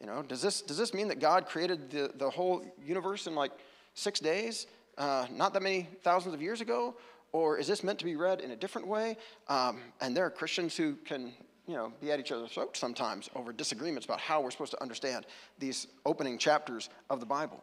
You 0.00 0.06
know, 0.06 0.22
does 0.22 0.42
this, 0.42 0.62
does 0.62 0.76
this 0.76 0.94
mean 0.94 1.08
that 1.08 1.20
God 1.20 1.46
created 1.46 1.90
the, 1.90 2.10
the 2.14 2.30
whole 2.30 2.64
universe 2.82 3.26
in 3.26 3.34
like 3.34 3.52
six 3.94 4.18
days, 4.18 4.66
uh, 4.98 5.26
not 5.30 5.52
that 5.54 5.62
many 5.62 5.88
thousands 6.02 6.34
of 6.34 6.42
years 6.42 6.60
ago? 6.60 6.94
Or 7.32 7.56
is 7.56 7.66
this 7.66 7.82
meant 7.82 7.98
to 8.00 8.04
be 8.04 8.14
read 8.14 8.40
in 8.40 8.50
a 8.50 8.56
different 8.56 8.86
way? 8.86 9.16
Um, 9.48 9.80
and 10.00 10.14
there 10.16 10.26
are 10.26 10.30
Christians 10.30 10.76
who 10.76 10.96
can, 10.96 11.32
you 11.66 11.74
know, 11.74 11.92
be 12.00 12.12
at 12.12 12.20
each 12.20 12.30
other's 12.30 12.52
throats 12.52 12.78
sometimes 12.78 13.30
over 13.34 13.52
disagreements 13.52 14.04
about 14.04 14.20
how 14.20 14.42
we're 14.42 14.50
supposed 14.50 14.72
to 14.72 14.82
understand 14.82 15.26
these 15.58 15.86
opening 16.04 16.36
chapters 16.36 16.90
of 17.08 17.20
the 17.20 17.26
Bible. 17.26 17.62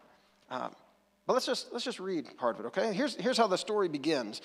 Um, 0.49 0.73
but 1.27 1.33
let's 1.33 1.45
just, 1.45 1.71
let's 1.71 1.85
just 1.85 1.99
read 1.99 2.35
part 2.37 2.55
of 2.55 2.65
it, 2.65 2.67
okay? 2.69 2.91
Here's, 2.91 3.15
here's 3.15 3.37
how 3.37 3.45
the 3.45 3.57
story 3.57 3.87
begins 3.87 4.41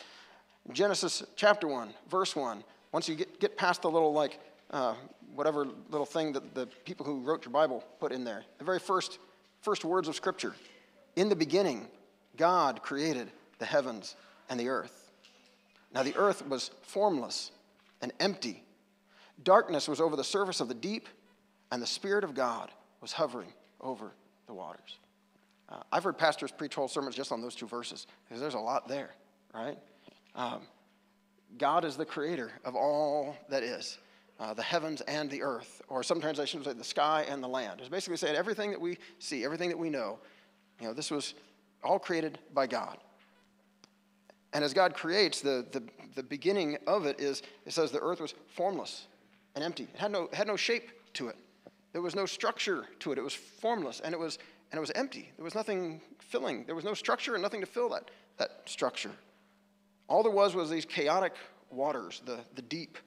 Genesis 0.72 1.22
chapter 1.36 1.66
1, 1.68 1.92
verse 2.10 2.36
1. 2.36 2.62
Once 2.92 3.08
you 3.08 3.14
get, 3.14 3.40
get 3.40 3.56
past 3.56 3.82
the 3.82 3.90
little, 3.90 4.12
like, 4.12 4.38
uh, 4.70 4.94
whatever 5.34 5.66
little 5.90 6.06
thing 6.06 6.32
that 6.32 6.54
the 6.54 6.66
people 6.84 7.04
who 7.04 7.20
wrote 7.20 7.44
your 7.44 7.52
Bible 7.52 7.84
put 8.00 8.12
in 8.12 8.24
there, 8.24 8.44
the 8.58 8.64
very 8.64 8.78
first, 8.78 9.18
first 9.62 9.84
words 9.84 10.08
of 10.08 10.14
Scripture. 10.14 10.54
In 11.16 11.28
the 11.28 11.36
beginning, 11.36 11.88
God 12.36 12.82
created 12.82 13.30
the 13.58 13.66
heavens 13.66 14.16
and 14.48 14.58
the 14.58 14.68
earth. 14.68 15.10
Now 15.92 16.02
the 16.02 16.16
earth 16.16 16.46
was 16.46 16.70
formless 16.82 17.50
and 18.02 18.12
empty. 18.20 18.62
Darkness 19.42 19.88
was 19.88 20.00
over 20.00 20.16
the 20.16 20.24
surface 20.24 20.60
of 20.60 20.68
the 20.68 20.74
deep, 20.74 21.08
and 21.70 21.80
the 21.80 21.86
Spirit 21.86 22.24
of 22.24 22.34
God 22.34 22.70
was 23.00 23.12
hovering 23.12 23.52
over 23.80 24.12
the 24.46 24.54
waters. 24.54 24.98
Uh, 25.68 25.80
I've 25.90 26.04
heard 26.04 26.18
pastors 26.18 26.52
preach 26.52 26.74
whole 26.74 26.88
sermons 26.88 27.16
just 27.16 27.32
on 27.32 27.40
those 27.40 27.54
two 27.54 27.66
verses 27.66 28.06
because 28.24 28.40
there's 28.40 28.54
a 28.54 28.60
lot 28.60 28.86
there, 28.88 29.10
right? 29.54 29.78
Um, 30.34 30.62
God 31.58 31.84
is 31.84 31.96
the 31.96 32.04
creator 32.04 32.52
of 32.64 32.74
all 32.74 33.36
that 33.48 33.62
is, 33.62 33.98
uh, 34.40 34.52
the 34.52 34.62
heavens 34.62 35.00
and 35.02 35.30
the 35.30 35.42
earth, 35.42 35.80
or 35.88 36.02
some 36.02 36.20
translations 36.20 36.66
say 36.66 36.72
the 36.72 36.84
sky 36.84 37.24
and 37.28 37.42
the 37.42 37.48
land. 37.48 37.80
It's 37.80 37.88
basically 37.88 38.16
saying 38.16 38.36
everything 38.36 38.70
that 38.72 38.80
we 38.80 38.98
see, 39.18 39.44
everything 39.44 39.68
that 39.68 39.78
we 39.78 39.90
know, 39.90 40.18
you 40.80 40.88
know, 40.88 40.92
this 40.92 41.10
was 41.10 41.34
all 41.84 41.98
created 41.98 42.38
by 42.52 42.66
God. 42.66 42.98
And 44.52 44.62
as 44.64 44.72
God 44.72 44.94
creates, 44.94 45.40
the, 45.40 45.66
the, 45.72 45.82
the 46.14 46.22
beginning 46.22 46.78
of 46.86 47.06
it 47.06 47.20
is, 47.20 47.42
it 47.66 47.72
says 47.72 47.90
the 47.90 48.00
earth 48.00 48.20
was 48.20 48.34
formless 48.54 49.06
and 49.54 49.64
empty. 49.64 49.88
It 49.92 49.98
had 49.98 50.12
no, 50.12 50.28
had 50.32 50.46
no 50.46 50.56
shape 50.56 50.90
to 51.14 51.28
it. 51.28 51.36
There 51.92 52.02
was 52.02 52.14
no 52.14 52.26
structure 52.26 52.86
to 53.00 53.12
it. 53.12 53.18
It 53.18 53.24
was 53.24 53.34
formless 53.34 54.00
and 54.00 54.12
it 54.14 54.18
was, 54.18 54.38
and 54.70 54.78
it 54.78 54.80
was 54.80 54.92
empty. 54.92 55.30
There 55.36 55.44
was 55.44 55.54
nothing 55.54 56.00
filling. 56.20 56.64
There 56.66 56.74
was 56.74 56.84
no 56.84 56.94
structure 56.94 57.34
and 57.34 57.42
nothing 57.42 57.60
to 57.60 57.66
fill 57.66 57.88
that, 57.90 58.10
that 58.38 58.62
structure. 58.66 59.12
All 60.08 60.22
there 60.22 60.32
was 60.32 60.54
was 60.54 60.70
these 60.70 60.84
chaotic 60.84 61.34
waters, 61.70 62.22
the, 62.24 62.38
the 62.54 62.62
deep, 62.62 62.98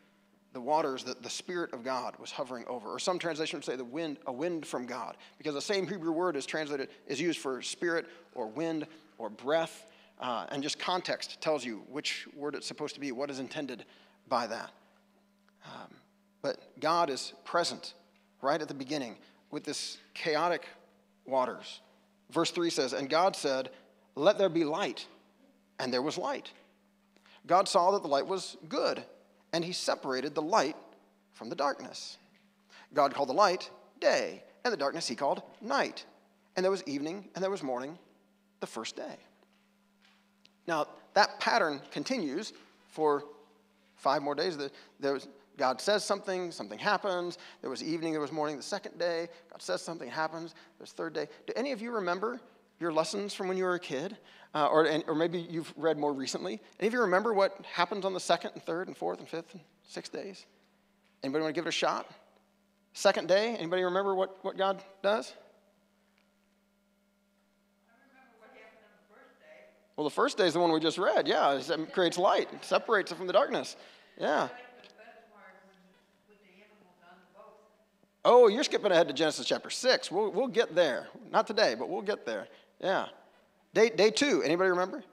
the 0.57 0.61
waters 0.61 1.03
that 1.03 1.21
the 1.21 1.29
Spirit 1.29 1.71
of 1.71 1.83
God 1.83 2.15
was 2.17 2.31
hovering 2.31 2.65
over. 2.67 2.89
Or 2.89 2.97
some 2.97 3.19
translations 3.19 3.63
say 3.63 3.75
the 3.75 3.85
wind, 3.85 4.17
a 4.25 4.33
wind 4.33 4.65
from 4.65 4.87
God, 4.87 5.15
because 5.37 5.53
the 5.53 5.61
same 5.61 5.85
Hebrew 5.87 6.11
word 6.11 6.35
is 6.35 6.47
translated, 6.47 6.89
is 7.05 7.21
used 7.21 7.37
for 7.37 7.61
spirit 7.61 8.07
or 8.33 8.47
wind 8.47 8.87
or 9.19 9.29
breath. 9.29 9.85
Uh, 10.19 10.47
and 10.49 10.63
just 10.63 10.79
context 10.79 11.39
tells 11.41 11.63
you 11.63 11.83
which 11.91 12.27
word 12.35 12.55
it's 12.55 12.65
supposed 12.65 12.95
to 12.95 12.99
be, 12.99 13.11
what 13.11 13.29
is 13.29 13.37
intended 13.37 13.85
by 14.29 14.47
that. 14.47 14.71
Um, 15.63 15.93
but 16.41 16.57
God 16.79 17.11
is 17.11 17.33
present 17.45 17.93
right 18.41 18.59
at 18.59 18.67
the 18.67 18.73
beginning 18.73 19.15
with 19.51 19.63
this 19.63 19.99
chaotic 20.15 20.65
waters. 21.27 21.81
Verse 22.31 22.49
3 22.49 22.71
says, 22.71 22.93
And 22.93 23.11
God 23.11 23.35
said, 23.35 23.69
Let 24.15 24.39
there 24.39 24.49
be 24.49 24.63
light. 24.63 25.05
And 25.77 25.93
there 25.93 26.01
was 26.01 26.17
light. 26.17 26.51
God 27.45 27.67
saw 27.67 27.91
that 27.91 28.01
the 28.01 28.07
light 28.07 28.25
was 28.25 28.57
good, 28.67 29.03
and 29.57 29.65
he 29.65 29.73
separated 29.73 30.35
the 30.35 30.41
light 30.41 30.75
from 31.33 31.49
the 31.49 31.55
darkness. 31.55 32.17
God 32.93 33.15
called 33.15 33.29
the 33.29 33.33
light 33.33 33.71
day, 33.99 34.43
and 34.63 34.71
the 34.71 34.77
darkness 34.77 35.07
he 35.07 35.15
called 35.15 35.41
night. 35.61 36.05
And 36.55 36.63
there 36.63 36.69
was 36.69 36.83
evening, 36.85 37.27
and 37.33 37.43
there 37.43 37.49
was 37.49 37.63
morning, 37.63 37.97
the 38.59 38.67
first 38.67 38.95
day. 38.95 39.15
Now, 40.67 40.85
that 41.15 41.39
pattern 41.39 41.81
continues 41.89 42.53
for 42.89 43.23
five 43.95 44.21
more 44.21 44.35
days. 44.35 44.59
There 44.99 45.13
was, 45.13 45.27
God 45.57 45.81
says 45.81 46.05
something, 46.05 46.51
something 46.51 46.77
happens. 46.77 47.39
There 47.61 47.71
was 47.71 47.81
evening, 47.81 48.11
there 48.11 48.21
was 48.21 48.31
morning 48.31 48.57
the 48.57 48.61
second 48.61 48.99
day. 48.99 49.27
God 49.51 49.63
says 49.63 49.81
something 49.81 50.07
happens. 50.07 50.53
There's 50.77 50.91
third 50.91 51.13
day. 51.13 51.27
Do 51.47 51.53
any 51.55 51.71
of 51.71 51.81
you 51.81 51.89
remember 51.89 52.39
your 52.79 52.93
lessons 52.93 53.33
from 53.33 53.47
when 53.47 53.57
you 53.57 53.63
were 53.63 53.73
a 53.73 53.79
kid? 53.79 54.17
Uh, 54.53 54.67
or, 54.67 54.85
and, 54.85 55.03
or 55.07 55.15
maybe 55.15 55.39
you've 55.39 55.73
read 55.75 55.97
more 55.97 56.13
recently. 56.13 56.59
Any 56.79 56.87
of 56.87 56.93
you 56.93 57.01
remember 57.01 57.33
what 57.33 57.57
happens 57.71 58.05
on 58.05 58.13
the 58.13 58.19
second 58.19 58.51
and 58.53 58.63
third 58.63 58.87
and 58.87 58.95
fourth 58.95 59.19
and 59.19 59.27
fifth 59.27 59.53
and 59.53 59.61
sixth 59.87 60.11
days? 60.11 60.45
Anybody 61.23 61.43
want 61.43 61.53
to 61.53 61.59
give 61.59 61.65
it 61.65 61.69
a 61.69 61.71
shot? 61.71 62.07
Second 62.93 63.27
day, 63.27 63.55
anybody 63.55 63.83
remember 63.83 64.15
what, 64.15 64.43
what 64.43 64.57
God 64.57 64.81
does? 65.03 65.33
What 68.39 68.49
the 68.53 68.59
Well, 69.95 70.03
the 70.05 70.15
first 70.15 70.37
day 70.37 70.47
is 70.47 70.53
the 70.53 70.59
one 70.59 70.71
we 70.71 70.79
just 70.79 70.97
read. 70.97 71.27
Yeah, 71.27 71.53
it 71.53 71.93
creates 71.93 72.17
light, 72.17 72.49
it 72.53 72.63
separates 72.63 73.11
it 73.11 73.15
from 73.15 73.27
the 73.27 73.33
darkness. 73.33 73.75
Yeah. 74.19 74.47
Oh, 78.29 78.49
you're 78.49 78.65
skipping 78.65 78.91
ahead 78.91 79.07
to 79.07 79.13
Genesis 79.13 79.45
chapter 79.45 79.69
6. 79.69 80.11
We'll, 80.11 80.31
we'll 80.31 80.49
get 80.49 80.75
there. 80.75 81.07
Not 81.31 81.47
today, 81.47 81.75
but 81.75 81.87
we'll 81.87 82.01
get 82.01 82.25
there. 82.25 82.49
Yeah. 82.81 83.05
Day, 83.77 83.89
day 83.89 84.09
two, 84.09 84.41
anybody 84.41 84.71
remember? 84.71 85.03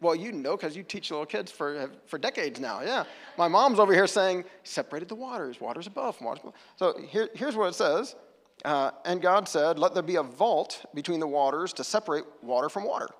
Well, 0.00 0.16
you 0.16 0.32
know 0.32 0.56
because 0.56 0.74
you 0.74 0.82
teach 0.82 1.10
little 1.10 1.26
kids 1.26 1.52
for, 1.52 1.90
for 2.06 2.16
decades 2.18 2.58
now. 2.58 2.80
Yeah. 2.80 3.04
My 3.36 3.46
mom's 3.46 3.78
over 3.78 3.92
here 3.92 4.06
saying, 4.06 4.46
separated 4.64 5.10
the 5.10 5.14
waters, 5.14 5.60
waters 5.60 5.86
above, 5.86 6.18
waters 6.22 6.40
below. 6.40 6.54
So 6.76 6.98
here, 7.10 7.28
here's 7.34 7.56
what 7.56 7.68
it 7.68 7.74
says. 7.74 8.16
Uh, 8.64 8.92
and 9.04 9.20
God 9.20 9.46
said, 9.46 9.78
Let 9.78 9.92
there 9.92 10.02
be 10.02 10.16
a 10.16 10.22
vault 10.22 10.86
between 10.94 11.20
the 11.20 11.26
waters 11.26 11.74
to 11.74 11.84
separate 11.84 12.24
water 12.40 12.70
from 12.70 12.84
water. 12.84 13.10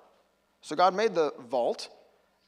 So 0.61 0.75
God 0.75 0.95
made 0.95 1.13
the 1.13 1.31
vault 1.47 1.89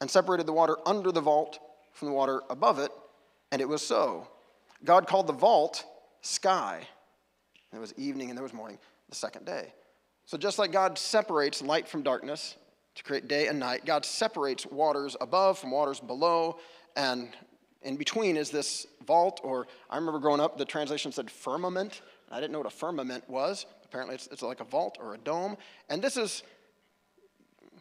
and 0.00 0.10
separated 0.10 0.46
the 0.46 0.52
water 0.52 0.76
under 0.86 1.12
the 1.12 1.20
vault 1.20 1.60
from 1.92 2.08
the 2.08 2.14
water 2.14 2.42
above 2.50 2.80
it, 2.80 2.90
and 3.52 3.62
it 3.62 3.68
was 3.68 3.80
so. 3.80 4.26
God 4.84 5.06
called 5.06 5.28
the 5.28 5.32
vault 5.32 5.84
sky. 6.20 6.82
There 7.70 7.80
was 7.80 7.94
evening 7.96 8.28
and 8.28 8.36
there 8.36 8.42
was 8.42 8.52
morning 8.52 8.78
the 9.08 9.14
second 9.14 9.46
day. 9.46 9.72
So 10.30 10.38
just 10.38 10.60
like 10.60 10.70
God 10.70 10.96
separates 10.96 11.60
light 11.60 11.88
from 11.88 12.04
darkness 12.04 12.54
to 12.94 13.02
create 13.02 13.26
day 13.26 13.48
and 13.48 13.58
night, 13.58 13.84
God 13.84 14.04
separates 14.04 14.64
waters 14.64 15.16
above 15.20 15.58
from 15.58 15.72
waters 15.72 15.98
below, 15.98 16.60
and 16.94 17.30
in 17.82 17.96
between 17.96 18.36
is 18.36 18.48
this 18.48 18.86
vault, 19.04 19.40
or 19.42 19.66
I 19.90 19.96
remember 19.96 20.20
growing 20.20 20.40
up, 20.40 20.56
the 20.56 20.64
translation 20.64 21.10
said 21.10 21.32
firmament. 21.32 22.02
I 22.30 22.36
didn't 22.36 22.52
know 22.52 22.60
what 22.60 22.68
a 22.68 22.70
firmament 22.70 23.28
was. 23.28 23.66
Apparently, 23.84 24.14
it's, 24.14 24.28
it's 24.28 24.42
like 24.42 24.60
a 24.60 24.64
vault 24.64 24.98
or 25.00 25.14
a 25.14 25.18
dome. 25.18 25.56
And 25.88 26.00
this 26.00 26.16
is, 26.16 26.44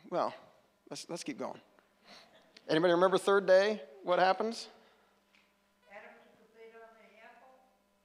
well, 0.10 0.34
let's, 0.90 1.06
let's 1.08 1.24
keep 1.24 1.38
going. 1.38 1.62
Anybody 2.68 2.94
remember 2.94 3.20
third 3.20 3.46
day? 3.46 3.80
What 4.04 4.18
happens? 4.18 4.70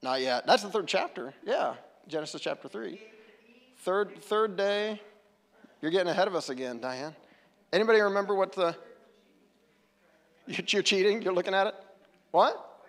Not 0.03 0.21
yet. 0.21 0.47
That's 0.47 0.63
the 0.63 0.69
third 0.69 0.87
chapter. 0.87 1.33
Yeah, 1.47 1.77
Genesis 2.09 2.43
chapter 2.43 2.69
3. 2.69 3.01
Third, 3.85 4.19
third 4.19 4.57
day. 4.57 4.99
You're 5.83 5.91
getting 5.91 6.09
ahead 6.09 6.27
of 6.27 6.35
us 6.35 6.49
again, 6.49 6.81
Diane. 6.81 7.15
Anybody 7.71 8.01
remember 8.01 8.35
what 8.35 8.55
the. 8.55 8.75
You're 10.47 10.83
cheating? 10.83 11.21
You're 11.21 11.35
looking 11.35 11.53
at 11.53 11.67
it? 11.67 11.75
What? 12.31 12.83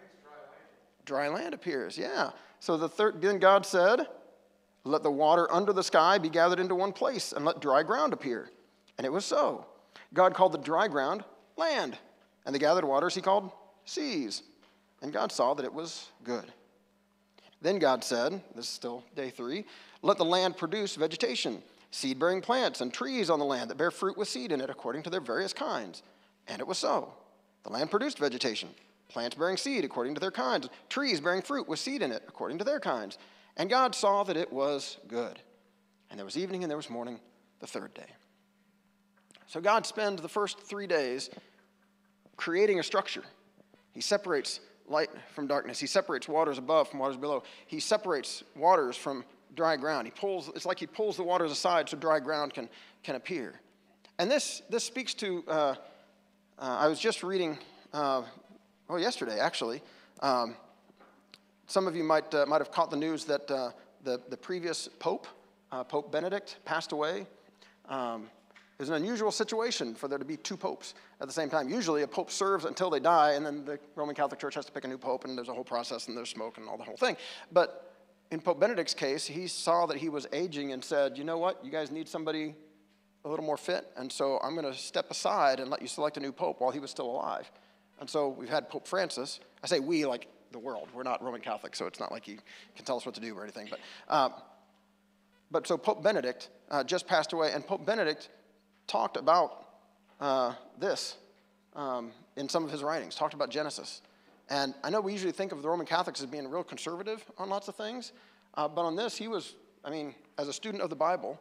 Dry 1.03 1.27
land 1.27 1.53
appears, 1.53 1.97
yeah. 1.97 2.29
So 2.61 2.77
the 2.77 2.87
third, 2.87 3.21
then 3.21 3.39
God 3.39 3.65
said, 3.65 4.07
Let 4.85 5.03
the 5.03 5.11
water 5.11 5.53
under 5.53 5.73
the 5.73 5.83
sky 5.83 6.17
be 6.17 6.29
gathered 6.29 6.61
into 6.61 6.75
one 6.75 6.93
place, 6.93 7.33
and 7.33 7.43
let 7.43 7.59
dry 7.59 7.83
ground 7.83 8.13
appear. 8.13 8.49
And 8.97 9.03
it 9.03 9.11
was 9.11 9.25
so. 9.25 9.65
God 10.13 10.33
called 10.33 10.53
the 10.53 10.59
dry 10.59 10.87
ground 10.87 11.25
land, 11.57 11.97
and 12.45 12.55
the 12.55 12.59
gathered 12.59 12.85
waters 12.85 13.13
he 13.13 13.21
called 13.21 13.51
seas. 13.83 14.43
And 15.01 15.11
God 15.11 15.33
saw 15.33 15.55
that 15.55 15.65
it 15.65 15.73
was 15.73 16.07
good. 16.23 16.45
Then 17.61 17.79
God 17.79 18.03
said, 18.03 18.41
This 18.55 18.65
is 18.65 18.71
still 18.71 19.03
day 19.15 19.29
three, 19.29 19.65
let 20.05 20.19
the 20.19 20.25
land 20.25 20.55
produce 20.55 20.95
vegetation, 20.95 21.63
seed 21.89 22.19
bearing 22.19 22.39
plants, 22.39 22.79
and 22.81 22.93
trees 22.93 23.31
on 23.31 23.39
the 23.39 23.45
land 23.45 23.71
that 23.71 23.77
bear 23.77 23.89
fruit 23.89 24.15
with 24.15 24.27
seed 24.27 24.51
in 24.51 24.61
it 24.61 24.69
according 24.69 25.01
to 25.01 25.09
their 25.09 25.19
various 25.19 25.51
kinds. 25.51 26.03
And 26.47 26.59
it 26.61 26.67
was 26.67 26.77
so. 26.77 27.11
The 27.63 27.71
land 27.71 27.89
produced 27.89 28.19
vegetation, 28.19 28.69
plants 29.09 29.35
bearing 29.35 29.57
seed 29.57 29.83
according 29.83 30.13
to 30.13 30.19
their 30.19 30.29
kinds, 30.29 30.69
trees 30.89 31.19
bearing 31.19 31.41
fruit 31.41 31.67
with 31.67 31.79
seed 31.79 32.03
in 32.03 32.11
it 32.11 32.21
according 32.27 32.59
to 32.59 32.63
their 32.63 32.79
kinds. 32.79 33.17
And 33.57 33.67
God 33.67 33.95
saw 33.95 34.23
that 34.25 34.37
it 34.37 34.53
was 34.53 34.97
good. 35.07 35.39
And 36.11 36.19
there 36.19 36.25
was 36.25 36.37
evening 36.37 36.63
and 36.63 36.69
there 36.69 36.77
was 36.77 36.89
morning 36.91 37.19
the 37.59 37.65
third 37.65 37.91
day. 37.95 38.05
So 39.47 39.59
God 39.59 39.87
spends 39.87 40.21
the 40.21 40.29
first 40.29 40.59
three 40.59 40.85
days 40.85 41.31
creating 42.37 42.79
a 42.79 42.83
structure. 42.83 43.23
He 43.91 44.01
separates 44.01 44.59
light 44.87 45.09
from 45.33 45.47
darkness. 45.47 45.79
He 45.79 45.87
separates 45.87 46.27
waters 46.27 46.59
above 46.59 46.89
from 46.89 46.99
waters 46.99 47.17
below. 47.17 47.41
He 47.65 47.79
separates 47.79 48.43
waters 48.55 48.95
from 48.95 49.23
dry 49.53 49.77
ground. 49.77 50.07
He 50.07 50.11
pulls, 50.11 50.49
it's 50.49 50.65
like 50.65 50.79
he 50.79 50.87
pulls 50.87 51.17
the 51.17 51.23
waters 51.23 51.51
aside 51.51 51.89
so 51.89 51.97
dry 51.97 52.19
ground 52.19 52.53
can, 52.53 52.69
can 53.03 53.15
appear. 53.15 53.59
And 54.17 54.31
this, 54.31 54.61
this 54.69 54.83
speaks 54.83 55.13
to, 55.15 55.43
uh, 55.47 55.51
uh, 55.51 55.75
I 56.57 56.87
was 56.87 56.99
just 56.99 57.23
reading, 57.23 57.57
uh, 57.93 58.23
oh, 58.89 58.97
yesterday 58.97 59.39
actually. 59.39 59.81
Um, 60.21 60.55
some 61.67 61.87
of 61.87 61.95
you 61.95 62.03
might, 62.03 62.33
uh, 62.33 62.45
might 62.45 62.61
have 62.61 62.71
caught 62.71 62.91
the 62.91 62.97
news 62.97 63.25
that 63.25 63.49
uh, 63.49 63.71
the, 64.03 64.21
the 64.29 64.37
previous 64.37 64.87
Pope, 64.99 65.27
uh, 65.71 65.83
Pope 65.83 66.11
Benedict, 66.11 66.57
passed 66.63 66.91
away. 66.91 67.25
Um, 67.89 68.29
it 68.77 68.81
was 68.81 68.89
an 68.89 68.95
unusual 68.95 69.31
situation 69.31 69.95
for 69.95 70.09
there 70.09 70.17
to 70.17 70.25
be 70.25 70.35
two 70.35 70.57
popes 70.57 70.95
at 71.21 71.27
the 71.27 71.33
same 71.33 71.49
time. 71.49 71.69
Usually, 71.69 72.01
a 72.01 72.07
pope 72.07 72.29
serves 72.29 72.65
until 72.65 72.89
they 72.89 72.99
die, 72.99 73.31
and 73.33 73.45
then 73.45 73.63
the 73.63 73.79
Roman 73.95 74.15
Catholic 74.15 74.37
Church 74.37 74.53
has 74.55 74.65
to 74.65 74.71
pick 74.71 74.83
a 74.83 74.87
new 74.87 74.97
pope, 74.97 75.23
and 75.23 75.37
there's 75.37 75.47
a 75.47 75.53
whole 75.53 75.63
process, 75.63 76.09
and 76.09 76.17
there's 76.17 76.29
smoke 76.29 76.57
and 76.57 76.67
all 76.67 76.77
the 76.77 76.83
whole 76.83 76.97
thing. 76.97 77.15
But 77.53 77.94
in 78.31 78.39
Pope 78.41 78.59
Benedict's 78.59 78.93
case, 78.93 79.25
he 79.25 79.47
saw 79.47 79.85
that 79.85 79.97
he 79.97 80.09
was 80.09 80.27
aging 80.33 80.71
and 80.71 80.83
said, 80.83 81.17
You 81.17 81.23
know 81.23 81.37
what? 81.37 81.63
You 81.63 81.71
guys 81.71 81.91
need 81.91 82.07
somebody 82.07 82.55
a 83.23 83.29
little 83.29 83.45
more 83.45 83.57
fit, 83.57 83.87
and 83.97 84.11
so 84.11 84.39
I'm 84.43 84.55
going 84.55 84.71
to 84.71 84.77
step 84.77 85.09
aside 85.09 85.59
and 85.59 85.69
let 85.69 85.81
you 85.81 85.87
select 85.87 86.17
a 86.17 86.19
new 86.19 86.31
pope 86.31 86.61
while 86.61 86.71
he 86.71 86.79
was 86.79 86.91
still 86.91 87.09
alive. 87.09 87.49
And 87.99 88.09
so 88.09 88.29
we've 88.29 88.49
had 88.49 88.69
Pope 88.69 88.87
Francis. 88.87 89.39
I 89.63 89.67
say 89.67 89.79
we 89.79 90.05
like 90.05 90.27
the 90.51 90.59
world. 90.59 90.89
We're 90.93 91.03
not 91.03 91.23
Roman 91.23 91.41
Catholic, 91.41 91.75
so 91.75 91.87
it's 91.87 91.99
not 91.99 92.11
like 92.11 92.25
he 92.25 92.37
can 92.75 92.85
tell 92.85 92.97
us 92.97 93.05
what 93.05 93.15
to 93.15 93.21
do 93.21 93.35
or 93.35 93.43
anything. 93.43 93.69
But, 93.69 93.79
um, 94.13 94.33
but 95.49 95.67
so 95.67 95.77
Pope 95.77 96.03
Benedict 96.03 96.49
uh, 96.69 96.83
just 96.83 97.07
passed 97.07 97.33
away, 97.33 97.51
and 97.53 97.65
Pope 97.65 97.85
Benedict 97.85 98.29
talked 98.87 99.17
about 99.17 99.65
uh, 100.19 100.53
this 100.79 101.17
um, 101.75 102.11
in 102.35 102.47
some 102.49 102.63
of 102.63 102.71
his 102.71 102.83
writings, 102.83 103.15
talked 103.15 103.33
about 103.33 103.49
Genesis. 103.49 104.01
And 104.49 104.73
I 104.83 104.89
know 104.89 105.01
we 105.01 105.11
usually 105.11 105.31
think 105.31 105.51
of 105.51 105.61
the 105.61 105.69
Roman 105.69 105.85
Catholics 105.85 106.21
as 106.21 106.27
being 106.27 106.47
real 106.47 106.63
conservative 106.63 107.23
on 107.37 107.49
lots 107.49 107.67
of 107.67 107.75
things, 107.75 108.11
uh, 108.55 108.67
but 108.67 108.81
on 108.81 108.95
this, 108.95 109.17
he 109.17 109.27
was, 109.27 109.55
I 109.83 109.89
mean, 109.89 110.13
as 110.37 110.47
a 110.47 110.53
student 110.53 110.83
of 110.83 110.89
the 110.89 110.95
Bible, 110.95 111.39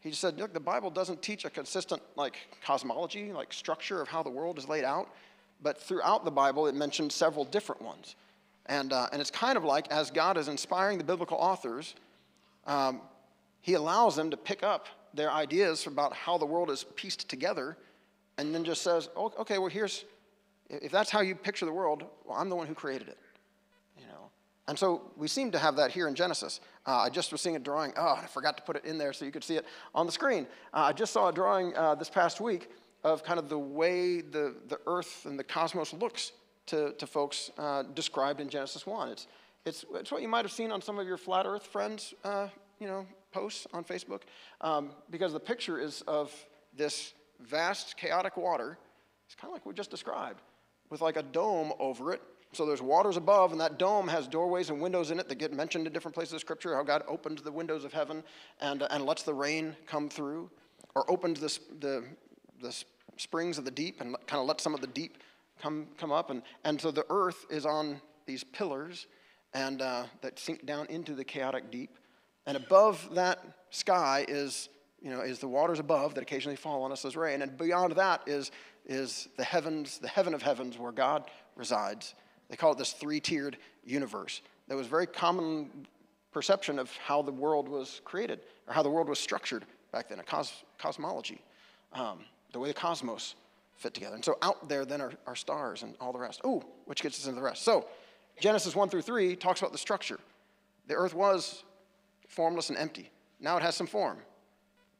he 0.00 0.10
said, 0.10 0.38
look, 0.38 0.52
the 0.52 0.60
Bible 0.60 0.90
doesn't 0.90 1.22
teach 1.22 1.44
a 1.44 1.50
consistent, 1.50 2.02
like, 2.16 2.36
cosmology, 2.64 3.32
like, 3.32 3.52
structure 3.52 4.02
of 4.02 4.08
how 4.08 4.22
the 4.22 4.30
world 4.30 4.58
is 4.58 4.68
laid 4.68 4.84
out, 4.84 5.08
but 5.62 5.80
throughout 5.80 6.24
the 6.24 6.30
Bible, 6.30 6.66
it 6.66 6.74
mentions 6.74 7.14
several 7.14 7.44
different 7.44 7.80
ones. 7.80 8.16
And, 8.66 8.92
uh, 8.92 9.08
and 9.12 9.20
it's 9.20 9.30
kind 9.30 9.56
of 9.56 9.64
like 9.64 9.90
as 9.92 10.10
God 10.10 10.36
is 10.36 10.48
inspiring 10.48 10.98
the 10.98 11.04
biblical 11.04 11.36
authors, 11.36 11.94
um, 12.66 13.00
he 13.60 13.74
allows 13.74 14.16
them 14.16 14.30
to 14.30 14.36
pick 14.36 14.62
up 14.62 14.86
their 15.14 15.30
ideas 15.30 15.86
about 15.86 16.14
how 16.14 16.38
the 16.38 16.46
world 16.46 16.70
is 16.70 16.84
pieced 16.96 17.28
together 17.28 17.76
and 18.38 18.54
then 18.54 18.64
just 18.64 18.82
says, 18.82 19.08
oh, 19.16 19.32
okay, 19.38 19.58
well, 19.58 19.68
here's, 19.68 20.04
if 20.80 20.90
that's 20.90 21.10
how 21.10 21.20
you 21.20 21.34
picture 21.34 21.66
the 21.66 21.72
world, 21.72 22.04
well, 22.24 22.38
I'm 22.38 22.48
the 22.48 22.56
one 22.56 22.66
who 22.66 22.74
created 22.74 23.08
it. 23.08 23.18
You 23.98 24.06
know? 24.06 24.30
And 24.68 24.78
so 24.78 25.12
we 25.16 25.28
seem 25.28 25.50
to 25.52 25.58
have 25.58 25.76
that 25.76 25.90
here 25.90 26.08
in 26.08 26.14
Genesis. 26.14 26.60
Uh, 26.86 26.98
I 26.98 27.10
just 27.10 27.30
was 27.30 27.40
seeing 27.40 27.56
a 27.56 27.60
drawing. 27.60 27.92
Oh, 27.96 28.18
I 28.22 28.26
forgot 28.26 28.56
to 28.56 28.62
put 28.62 28.76
it 28.76 28.84
in 28.84 28.98
there 28.98 29.12
so 29.12 29.24
you 29.24 29.32
could 29.32 29.44
see 29.44 29.56
it 29.56 29.66
on 29.94 30.06
the 30.06 30.12
screen. 30.12 30.46
Uh, 30.72 30.84
I 30.84 30.92
just 30.92 31.12
saw 31.12 31.28
a 31.28 31.32
drawing 31.32 31.76
uh, 31.76 31.94
this 31.94 32.08
past 32.08 32.40
week 32.40 32.70
of 33.04 33.22
kind 33.22 33.38
of 33.38 33.48
the 33.48 33.58
way 33.58 34.20
the, 34.20 34.54
the 34.68 34.78
earth 34.86 35.26
and 35.26 35.38
the 35.38 35.44
cosmos 35.44 35.92
looks 35.92 36.32
to, 36.66 36.92
to 36.92 37.06
folks 37.06 37.50
uh, 37.58 37.82
described 37.94 38.40
in 38.40 38.48
Genesis 38.48 38.86
1. 38.86 39.08
It's, 39.10 39.26
it's, 39.64 39.84
it's 39.94 40.12
what 40.12 40.22
you 40.22 40.28
might 40.28 40.44
have 40.44 40.52
seen 40.52 40.70
on 40.70 40.80
some 40.80 40.98
of 40.98 41.06
your 41.06 41.16
flat 41.16 41.46
earth 41.46 41.66
friends, 41.66 42.14
uh, 42.24 42.48
you 42.78 42.86
know, 42.86 43.06
posts 43.32 43.66
on 43.72 43.84
Facebook, 43.84 44.22
um, 44.60 44.90
because 45.10 45.32
the 45.32 45.40
picture 45.40 45.78
is 45.78 46.02
of 46.02 46.32
this 46.76 47.14
vast, 47.40 47.96
chaotic 47.96 48.36
water. 48.36 48.78
It's 49.26 49.34
kind 49.34 49.50
of 49.50 49.54
like 49.54 49.66
we 49.66 49.72
just 49.72 49.90
described, 49.90 50.40
with 50.92 51.00
like 51.00 51.16
a 51.16 51.22
dome 51.22 51.72
over 51.80 52.12
it. 52.12 52.20
So 52.52 52.66
there's 52.66 52.82
waters 52.82 53.16
above, 53.16 53.50
and 53.52 53.60
that 53.62 53.78
dome 53.78 54.06
has 54.08 54.28
doorways 54.28 54.68
and 54.68 54.78
windows 54.78 55.10
in 55.10 55.18
it 55.18 55.26
that 55.30 55.36
get 55.36 55.50
mentioned 55.50 55.86
in 55.86 55.92
different 55.94 56.14
places 56.14 56.34
of 56.34 56.40
Scripture. 56.40 56.74
How 56.74 56.82
God 56.82 57.02
opens 57.08 57.40
the 57.40 57.50
windows 57.50 57.84
of 57.84 57.94
heaven 57.94 58.22
and, 58.60 58.82
uh, 58.82 58.88
and 58.90 59.06
lets 59.06 59.22
the 59.22 59.32
rain 59.32 59.74
come 59.86 60.10
through, 60.10 60.50
or 60.94 61.10
opens 61.10 61.40
the, 61.40 61.58
the, 61.80 62.04
the 62.60 62.84
springs 63.16 63.56
of 63.56 63.64
the 63.64 63.70
deep 63.70 64.02
and 64.02 64.14
kind 64.26 64.38
of 64.38 64.46
let 64.46 64.60
some 64.60 64.74
of 64.74 64.82
the 64.82 64.86
deep 64.86 65.16
come, 65.62 65.86
come 65.96 66.12
up. 66.12 66.28
And, 66.28 66.42
and 66.62 66.78
so 66.78 66.90
the 66.90 67.06
earth 67.08 67.46
is 67.48 67.64
on 67.64 67.98
these 68.26 68.44
pillars 68.44 69.06
and 69.54 69.80
uh, 69.80 70.04
that 70.20 70.38
sink 70.38 70.66
down 70.66 70.84
into 70.86 71.14
the 71.14 71.24
chaotic 71.24 71.70
deep. 71.70 71.96
And 72.46 72.54
above 72.54 73.14
that 73.14 73.42
sky 73.70 74.26
is, 74.28 74.68
you 75.00 75.10
know, 75.10 75.22
is 75.22 75.38
the 75.38 75.48
waters 75.48 75.78
above 75.78 76.14
that 76.16 76.20
occasionally 76.22 76.56
fall 76.56 76.82
on 76.82 76.92
us 76.92 77.06
as 77.06 77.16
rain. 77.16 77.40
And 77.40 77.56
beyond 77.56 77.94
that 77.96 78.20
is, 78.26 78.50
is 78.86 79.28
the 79.36 79.44
heavens, 79.44 79.98
the 79.98 80.08
heaven 80.08 80.34
of 80.34 80.42
heavens 80.42 80.78
where 80.78 80.92
God 80.92 81.24
resides. 81.56 82.14
They 82.48 82.56
call 82.56 82.72
it 82.72 82.78
this 82.78 82.92
three 82.92 83.20
tiered 83.20 83.56
universe. 83.84 84.42
That 84.68 84.76
was 84.76 84.86
very 84.86 85.06
common 85.06 85.86
perception 86.32 86.78
of 86.78 86.94
how 86.96 87.22
the 87.22 87.32
world 87.32 87.68
was 87.68 88.00
created 88.04 88.40
or 88.66 88.74
how 88.74 88.82
the 88.82 88.90
world 88.90 89.08
was 89.08 89.18
structured 89.18 89.64
back 89.92 90.08
then, 90.08 90.18
a 90.18 90.22
cos- 90.22 90.64
cosmology, 90.78 91.40
um, 91.92 92.20
the 92.52 92.58
way 92.58 92.68
the 92.68 92.74
cosmos 92.74 93.34
fit 93.76 93.94
together. 93.94 94.14
And 94.14 94.24
so 94.24 94.38
out 94.42 94.68
there 94.68 94.84
then 94.84 95.00
are, 95.00 95.12
are 95.26 95.36
stars 95.36 95.82
and 95.82 95.94
all 96.00 96.12
the 96.12 96.18
rest. 96.18 96.40
Oh, 96.44 96.62
which 96.86 97.02
gets 97.02 97.18
us 97.18 97.26
into 97.26 97.36
the 97.36 97.44
rest. 97.44 97.62
So 97.62 97.86
Genesis 98.40 98.74
1 98.74 98.88
through 98.88 99.02
3 99.02 99.36
talks 99.36 99.60
about 99.60 99.72
the 99.72 99.78
structure. 99.78 100.18
The 100.86 100.94
earth 100.94 101.14
was 101.14 101.64
formless 102.28 102.70
and 102.70 102.78
empty. 102.78 103.10
Now 103.40 103.56
it 103.56 103.62
has 103.62 103.76
some 103.76 103.86
form, 103.86 104.18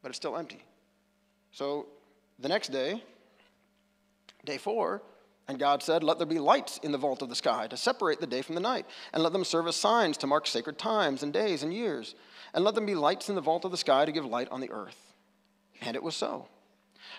but 0.03 0.09
it's 0.11 0.17
still 0.17 0.37
empty. 0.37 0.63
So 1.53 1.87
the 2.39 2.49
next 2.49 2.69
day, 2.69 3.03
day 4.45 4.59
four, 4.59 5.03
And 5.49 5.59
God 5.59 5.83
said, 5.83 6.03
Let 6.03 6.19
there 6.19 6.27
be 6.27 6.39
lights 6.39 6.79
in 6.83 6.93
the 6.93 6.99
vault 6.99 7.23
of 7.23 7.29
the 7.29 7.35
sky 7.35 7.67
to 7.67 7.77
separate 7.77 8.21
the 8.21 8.27
day 8.27 8.43
from 8.43 8.55
the 8.55 8.61
night, 8.61 8.87
and 9.13 9.23
let 9.23 9.33
them 9.33 9.45
serve 9.45 9.67
as 9.67 9.77
signs 9.77 10.17
to 10.19 10.27
mark 10.27 10.47
sacred 10.47 10.79
times 10.79 11.23
and 11.23 11.33
days 11.33 11.63
and 11.63 11.75
years. 11.75 12.15
And 12.55 12.65
let 12.65 12.75
them 12.75 12.87
be 12.87 12.95
lights 12.95 13.29
in 13.29 13.35
the 13.35 13.41
vault 13.41 13.65
of 13.65 13.71
the 13.71 13.77
sky 13.77 14.05
to 14.05 14.13
give 14.13 14.25
light 14.25 14.49
on 14.51 14.61
the 14.61 14.71
earth. 14.71 15.13
And 15.81 15.97
it 15.97 16.03
was 16.03 16.15
so. 16.15 16.49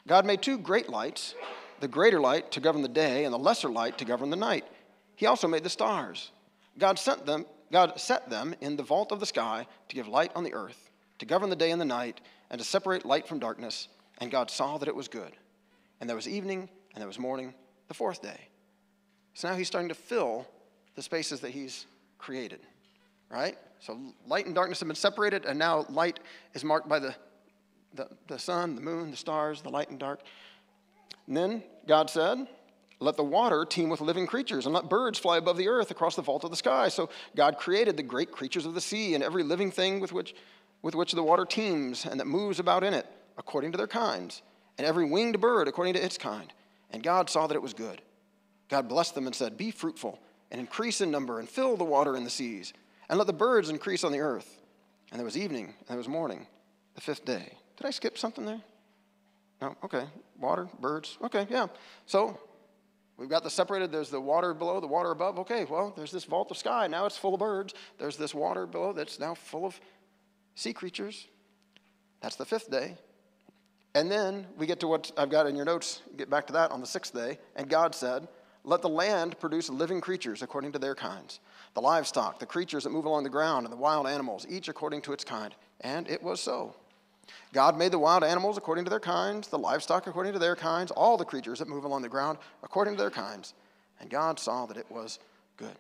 God 0.07 0.26
made 0.26 0.41
two 0.41 0.57
great 0.57 0.89
lights 0.89 1.36
the 1.84 1.88
greater 1.89 2.21
light 2.21 2.49
to 2.51 2.61
govern 2.61 2.82
the 2.82 2.88
day, 2.88 3.26
and 3.26 3.34
the 3.34 3.38
lesser 3.38 3.69
light 3.69 3.97
to 3.97 4.05
govern 4.05 4.30
the 4.30 4.38
night. 4.38 4.65
He 5.17 5.26
also 5.26 5.49
made 5.49 5.63
the 5.63 5.69
stars. 5.69 6.32
God 6.78 6.97
sent 6.97 7.26
them, 7.26 7.45
God 7.74 7.99
set 7.99 8.30
them 8.30 8.55
in 8.61 8.78
the 8.78 8.84
vault 8.84 9.11
of 9.11 9.19
the 9.19 9.26
sky 9.26 9.67
to 9.89 9.95
give 9.95 10.07
light 10.07 10.32
on 10.34 10.45
the 10.45 10.53
earth, 10.53 10.91
to 11.19 11.26
govern 11.26 11.49
the 11.49 11.57
day 11.57 11.71
and 11.71 11.82
the 11.82 11.86
night, 11.86 12.21
and 12.49 12.57
to 12.57 12.65
separate 12.65 13.05
light 13.05 13.28
from 13.28 13.39
darkness. 13.39 13.89
And 14.19 14.32
God 14.32 14.49
saw 14.49 14.78
that 14.78 14.88
it 14.88 14.95
was 14.95 15.09
good. 15.09 15.34
And 15.99 16.09
there 16.09 16.15
was 16.15 16.28
evening, 16.28 16.69
and 16.94 17.02
there 17.02 17.08
was 17.08 17.20
morning, 17.20 17.54
the 17.88 17.94
fourth 17.94 18.22
day. 18.22 18.50
So 19.34 19.50
now 19.50 19.56
he's 19.56 19.68
starting 19.68 19.89
to 19.89 19.96
fill 19.96 20.48
the 20.96 21.02
spaces 21.02 21.39
that 21.41 21.52
he's 21.52 21.86
created, 22.18 22.60
right? 23.30 23.58
So 23.80 24.00
light 24.28 24.46
and 24.46 24.56
darkness 24.56 24.80
have 24.80 24.88
been 24.88 24.96
separated, 24.96 25.46
and 25.46 25.58
now 25.58 25.86
light 25.89 26.20
is 26.54 26.64
marked 26.64 26.88
by 26.88 27.00
the, 27.00 27.16
the, 27.94 28.08
the 28.28 28.39
sun, 28.39 28.76
the 28.76 28.82
moon, 28.82 29.12
the 29.12 29.18
stars, 29.18 29.62
the 29.62 29.70
light 29.70 29.89
and 29.89 30.00
dark. 30.00 30.22
And 31.28 31.36
then 31.36 31.64
God 31.88 32.10
said, 32.10 32.48
Let 33.00 33.18
the 33.18 33.24
water 33.24 33.66
teem 33.66 33.89
with 33.89 34.02
living 34.02 34.28
creatures, 34.28 34.66
and 34.66 34.74
let 34.74 34.88
birds 34.88 35.18
fly 35.18 35.38
above 35.38 35.58
the 35.58 35.68
earth 35.68 35.91
across 35.91 36.16
the 36.16 36.22
vault 36.22 36.44
of 36.44 36.52
the 36.52 36.58
sky. 36.58 36.89
So 36.89 37.10
God 37.36 37.58
created 37.58 37.98
the 37.98 38.04
great 38.04 38.32
creatures 38.32 38.66
of 38.66 38.74
the 38.74 38.82
sea 38.82 39.16
and 39.16 39.24
every 39.24 39.44
living 39.44 39.72
thing 39.72 40.00
with 40.00 40.14
which, 40.14 40.36
with 40.82 40.96
which 40.96 41.12
the 41.12 41.24
water 41.24 41.46
teems 41.46 42.06
and 42.06 42.20
that 42.20 42.28
moves 42.28 42.60
about 42.60 42.84
in 42.84 42.94
it, 42.94 43.08
according 43.38 43.72
to 43.72 43.78
their 43.78 43.88
kinds, 43.88 44.44
and 44.78 44.86
every 44.86 45.06
winged 45.06 45.41
bird 45.41 45.68
according 45.68 45.96
to 45.96 46.04
its 46.04 46.18
kind. 46.18 46.54
And 46.94 47.02
God 47.02 47.30
saw 47.30 47.48
that 47.48 47.56
it 47.56 47.62
was 47.62 47.74
good. 47.74 48.02
God 48.70 48.88
blessed 48.88 49.16
them 49.16 49.26
and 49.26 49.36
said, 49.36 49.58
Be 49.58 49.72
fruitful 49.72 50.20
and 50.52 50.62
increase 50.62 51.02
in 51.02 51.12
number 51.12 51.39
and 51.39 51.50
fill 51.50 51.76
the 51.76 51.84
water 51.84 52.16
in 52.16 52.24
the 52.24 52.30
seas, 52.30 52.72
and 53.10 53.18
let 53.18 53.28
the 53.28 53.34
birds 53.34 53.70
increase 53.70 54.04
on 54.04 54.12
the 54.12 54.20
earth. 54.20 54.62
And 55.12 55.20
there 55.20 55.26
was 55.26 55.38
evening 55.38 55.66
and 55.66 55.88
there 55.88 55.98
was 55.98 56.08
morning, 56.08 56.48
the 56.96 57.02
fifth 57.02 57.26
day. 57.26 57.58
Did 57.78 57.88
I 57.88 57.89
skip 57.89 58.18
something 58.18 58.46
there? 58.46 58.62
No, 59.62 59.76
okay. 59.84 60.06
Water, 60.39 60.68
birds. 60.80 61.18
Okay, 61.24 61.48
yeah. 61.50 61.68
So 62.06 62.39
we've 63.18 63.30
got 63.30 63.44
the 63.44 63.50
separated, 63.50 63.91
there's 63.91 64.10
the 64.10 64.22
water 64.22 64.54
below, 64.54 64.80
the 64.80 64.88
water 64.88 65.12
above. 65.12 65.39
Okay, 65.39 65.66
well, 65.66 65.94
there's 65.96 66.12
this 66.12 66.26
vault 66.26 66.52
of 66.52 66.58
sky. 66.58 66.88
Now 66.88 67.06
it's 67.06 67.18
full 67.18 67.34
of 67.34 67.39
birds. 67.39 67.74
There's 67.98 68.18
this 68.18 68.34
water 68.34 68.66
below 68.66 68.94
that's 68.94 69.20
now 69.20 69.34
full 69.34 69.66
of 69.66 69.80
sea 70.56 70.74
creatures. 70.74 71.28
That's 72.22 72.36
the 72.36 72.46
fifth 72.46 72.70
day. 72.70 72.98
And 73.96 74.12
then 74.12 74.48
we 74.58 74.66
get 74.66 74.80
to 74.80 74.88
what 74.88 75.12
I've 75.18 75.30
got 75.30 75.46
in 75.46 75.56
your 75.56 75.66
notes, 75.66 76.02
get 76.18 76.30
back 76.30 76.48
to 76.48 76.54
that 76.54 76.72
on 76.72 76.82
the 76.82 76.88
sixth 76.88 77.14
day. 77.14 77.38
And 77.56 77.70
God 77.70 77.94
said, 77.94 78.28
Let 78.64 78.82
the 78.82 78.89
land 78.89 79.39
produce 79.39 79.70
living 79.70 80.02
creatures 80.02 80.41
according 80.41 80.72
to 80.72 80.80
their 80.80 80.96
kinds, 80.96 81.39
the 81.76 81.82
livestock, 81.82 82.39
the 82.39 82.46
creatures 82.46 82.84
that 82.86 82.89
move 82.89 83.06
along 83.06 83.24
the 83.24 83.30
ground, 83.30 83.66
and 83.66 83.74
the 83.74 83.78
wild 83.78 84.08
animals, 84.08 84.48
each 84.50 84.68
according 84.68 85.02
to 85.04 85.14
its 85.14 85.24
kind. 85.24 85.54
And 85.82 86.10
it 86.10 86.24
was 86.24 86.41
so. 86.41 86.76
God 87.54 87.78
made 87.78 87.91
the 87.91 88.00
wild 88.00 88.24
animals 88.24 88.58
according 88.58 88.84
to 88.86 88.89
their 88.89 89.00
kinds, 89.00 89.48
the 89.48 89.60
livestock 89.60 90.08
according 90.08 90.34
to 90.34 90.39
their 90.39 90.56
kinds, 90.56 90.91
all 90.91 91.18
the 91.18 91.26
creatures 91.26 91.60
that 91.60 91.68
move 91.68 91.84
along 91.84 92.02
the 92.02 92.10
ground 92.10 92.38
according 92.64 92.96
to 92.96 93.00
their 93.00 93.12
kinds. 93.12 93.54
And 94.00 94.10
God 94.10 94.39
saw 94.39 94.66
that 94.66 94.76
it 94.76 94.89
was 94.89 95.20
good. 95.58 95.76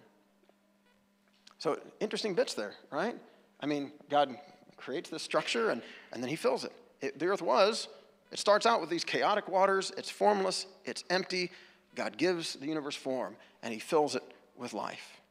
So, 1.57 1.79
interesting 1.99 2.35
bits 2.35 2.53
there, 2.53 2.73
right? 2.91 3.15
I 3.59 3.65
mean, 3.65 3.91
God 4.09 4.37
creates 4.77 5.09
this 5.09 5.23
structure 5.23 5.69
and, 5.71 5.81
and 6.11 6.21
then 6.21 6.29
He 6.29 6.35
fills 6.35 6.63
it. 6.63 6.73
it. 7.01 7.17
The 7.17 7.25
earth 7.25 7.41
was, 7.41 7.87
it 8.33 8.39
starts 8.39 8.65
out 8.65 8.81
with 8.81 8.89
these 8.89 9.03
chaotic 9.03 9.47
waters, 9.47 9.91
it's 9.95 10.09
formless, 10.09 10.65
it's 10.85 11.03
empty. 11.11 11.51
God 11.95 12.17
gives 12.17 12.55
the 12.55 12.65
universe 12.65 12.95
form 12.95 13.35
and 13.61 13.71
He 13.71 13.79
fills 13.79 14.15
it 14.15 14.23
with 14.57 14.73
life. 14.73 15.21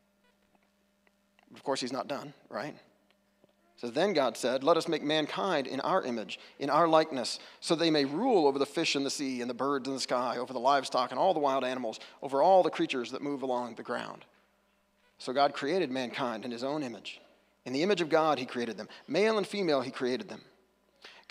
Of 1.52 1.64
course, 1.64 1.80
He's 1.80 1.92
not 1.92 2.06
done, 2.06 2.32
right? 2.48 2.76
So 3.76 3.90
then 3.90 4.12
God 4.12 4.36
said, 4.36 4.62
Let 4.62 4.76
us 4.76 4.86
make 4.86 5.02
mankind 5.02 5.66
in 5.66 5.80
our 5.80 6.04
image, 6.04 6.38
in 6.60 6.70
our 6.70 6.86
likeness, 6.86 7.40
so 7.58 7.74
they 7.74 7.90
may 7.90 8.04
rule 8.04 8.46
over 8.46 8.60
the 8.60 8.64
fish 8.64 8.94
in 8.94 9.02
the 9.02 9.10
sea 9.10 9.40
and 9.40 9.50
the 9.50 9.54
birds 9.54 9.88
in 9.88 9.94
the 9.94 10.00
sky, 10.00 10.36
over 10.36 10.52
the 10.52 10.60
livestock 10.60 11.10
and 11.10 11.18
all 11.18 11.34
the 11.34 11.40
wild 11.40 11.64
animals, 11.64 11.98
over 12.22 12.40
all 12.40 12.62
the 12.62 12.70
creatures 12.70 13.10
that 13.10 13.20
move 13.20 13.42
along 13.42 13.74
the 13.74 13.82
ground. 13.82 14.24
So 15.18 15.32
God 15.32 15.54
created 15.54 15.90
mankind 15.90 16.44
in 16.44 16.52
his 16.52 16.62
own 16.62 16.84
image. 16.84 17.20
In 17.64 17.72
the 17.72 17.82
image 17.82 18.00
of 18.00 18.08
God, 18.08 18.38
he 18.38 18.46
created 18.46 18.76
them. 18.76 18.88
Male 19.08 19.38
and 19.38 19.46
female, 19.46 19.80
he 19.80 19.90
created 19.90 20.28
them. 20.28 20.42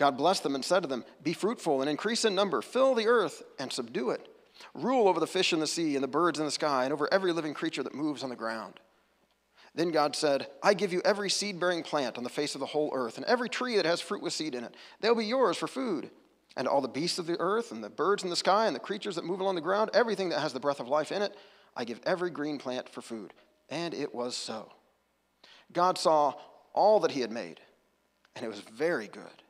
God 0.02 0.18
blessed 0.18 0.42
them 0.42 0.56
and 0.56 0.66
said 0.66 0.82
to 0.82 0.90
them, 0.90 1.06
Be 1.22 1.32
fruitful 1.32 1.82
and 1.82 1.88
increase 1.88 2.26
in 2.26 2.34
number, 2.34 2.64
fill 2.64 2.96
the 2.96 3.06
earth 3.06 3.44
and 3.60 3.72
subdue 3.72 4.10
it. 4.10 4.28
Rule 4.74 5.08
over 5.08 5.20
the 5.20 5.28
fish 5.28 5.54
in 5.54 5.60
the 5.60 5.68
sea 5.68 5.94
and 5.94 6.04
the 6.04 6.08
birds 6.08 6.40
in 6.40 6.46
the 6.46 6.50
sky, 6.50 6.86
and 6.86 6.92
over 6.92 7.08
every 7.14 7.32
living 7.32 7.54
creature 7.54 7.84
that 7.84 7.94
moves 7.94 8.24
on 8.24 8.32
the 8.32 8.36
ground. 8.36 8.80
Then 9.76 9.92
God 9.92 10.16
said, 10.16 10.48
I 10.64 10.74
give 10.74 10.92
you 10.92 11.04
every 11.06 11.30
seed 11.30 11.60
bearing 11.60 11.84
plant 11.84 12.18
on 12.18 12.24
the 12.24 12.32
face 12.32 12.56
of 12.56 12.62
the 12.62 12.66
whole 12.66 12.90
earth, 12.96 13.18
and 13.18 13.26
every 13.28 13.48
tree 13.48 13.76
that 13.76 13.86
has 13.86 14.02
fruit 14.02 14.24
with 14.24 14.34
seed 14.34 14.56
in 14.56 14.64
it. 14.64 14.74
They'll 15.02 15.14
be 15.14 15.24
yours 15.24 15.56
for 15.56 15.68
food. 15.68 16.10
And 16.58 16.68
all 16.68 16.82
the 16.82 16.88
beasts 16.88 17.20
of 17.20 17.28
the 17.28 17.40
earth, 17.40 17.72
and 17.72 17.84
the 17.84 17.90
birds 17.92 18.24
in 18.24 18.32
the 18.32 18.36
sky, 18.36 18.66
and 18.66 18.76
the 18.76 18.80
creatures 18.80 19.18
that 19.18 19.24
move 19.24 19.40
along 19.40 19.54
the 19.54 19.62
ground, 19.62 19.92
everything 19.94 20.30
that 20.30 20.40
has 20.40 20.52
the 20.52 20.60
breath 20.60 20.80
of 20.80 20.88
life 20.88 21.12
in 21.12 21.22
it, 21.22 21.36
I 21.78 21.86
give 21.86 22.02
every 22.08 22.32
green 22.32 22.58
plant 22.58 22.90
for 22.90 23.04
food. 23.04 23.36
And 23.70 23.94
it 23.94 24.16
was 24.16 24.36
so. 24.36 24.72
God 25.72 26.00
saw 26.00 26.34
all 26.74 27.02
that 27.02 27.12
he 27.12 27.22
had 27.22 27.32
made, 27.32 27.60
and 28.36 28.44
it 28.44 28.50
was 28.50 28.62
very 28.62 29.08
good. 29.08 29.44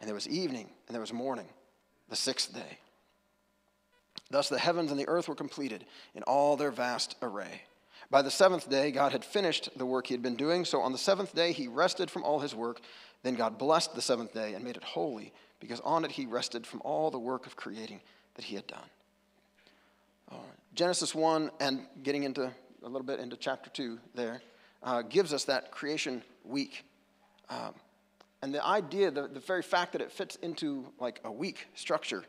And 0.00 0.08
there 0.08 0.14
was 0.14 0.28
evening, 0.28 0.68
and 0.86 0.94
there 0.94 1.00
was 1.00 1.12
morning, 1.12 1.48
the 2.08 2.16
sixth 2.16 2.54
day. 2.54 2.78
Thus 4.30 4.48
the 4.48 4.58
heavens 4.58 4.90
and 4.90 5.00
the 5.00 5.08
earth 5.08 5.28
were 5.28 5.34
completed 5.34 5.84
in 6.14 6.22
all 6.24 6.56
their 6.56 6.70
vast 6.70 7.16
array. 7.22 7.62
By 8.10 8.22
the 8.22 8.30
seventh 8.30 8.70
day, 8.70 8.90
God 8.90 9.12
had 9.12 9.24
finished 9.24 9.70
the 9.76 9.84
work 9.84 10.06
he 10.06 10.14
had 10.14 10.22
been 10.22 10.36
doing. 10.36 10.64
So 10.64 10.80
on 10.80 10.92
the 10.92 10.98
seventh 10.98 11.34
day, 11.34 11.52
he 11.52 11.68
rested 11.68 12.10
from 12.10 12.22
all 12.22 12.40
his 12.40 12.54
work. 12.54 12.80
Then 13.22 13.34
God 13.34 13.58
blessed 13.58 13.94
the 13.94 14.02
seventh 14.02 14.32
day 14.32 14.54
and 14.54 14.64
made 14.64 14.76
it 14.76 14.84
holy, 14.84 15.32
because 15.60 15.80
on 15.80 16.04
it 16.04 16.12
he 16.12 16.24
rested 16.24 16.66
from 16.66 16.80
all 16.84 17.10
the 17.10 17.18
work 17.18 17.46
of 17.46 17.56
creating 17.56 18.00
that 18.34 18.44
he 18.44 18.54
had 18.54 18.66
done. 18.66 18.90
Uh, 20.30 20.36
Genesis 20.74 21.14
1, 21.14 21.50
and 21.60 21.86
getting 22.02 22.22
into 22.22 22.44
a 22.82 22.88
little 22.88 23.02
bit 23.02 23.18
into 23.18 23.36
chapter 23.36 23.68
2 23.70 23.98
there, 24.14 24.40
uh, 24.82 25.02
gives 25.02 25.32
us 25.32 25.44
that 25.44 25.70
creation 25.70 26.22
week. 26.44 26.84
Um, 27.50 27.74
and 28.42 28.54
the 28.54 28.64
idea, 28.64 29.10
the, 29.10 29.28
the 29.28 29.40
very 29.40 29.62
fact 29.62 29.92
that 29.92 30.00
it 30.00 30.12
fits 30.12 30.36
into 30.36 30.86
like 30.98 31.20
a 31.24 31.32
week 31.32 31.66
structure, 31.74 32.24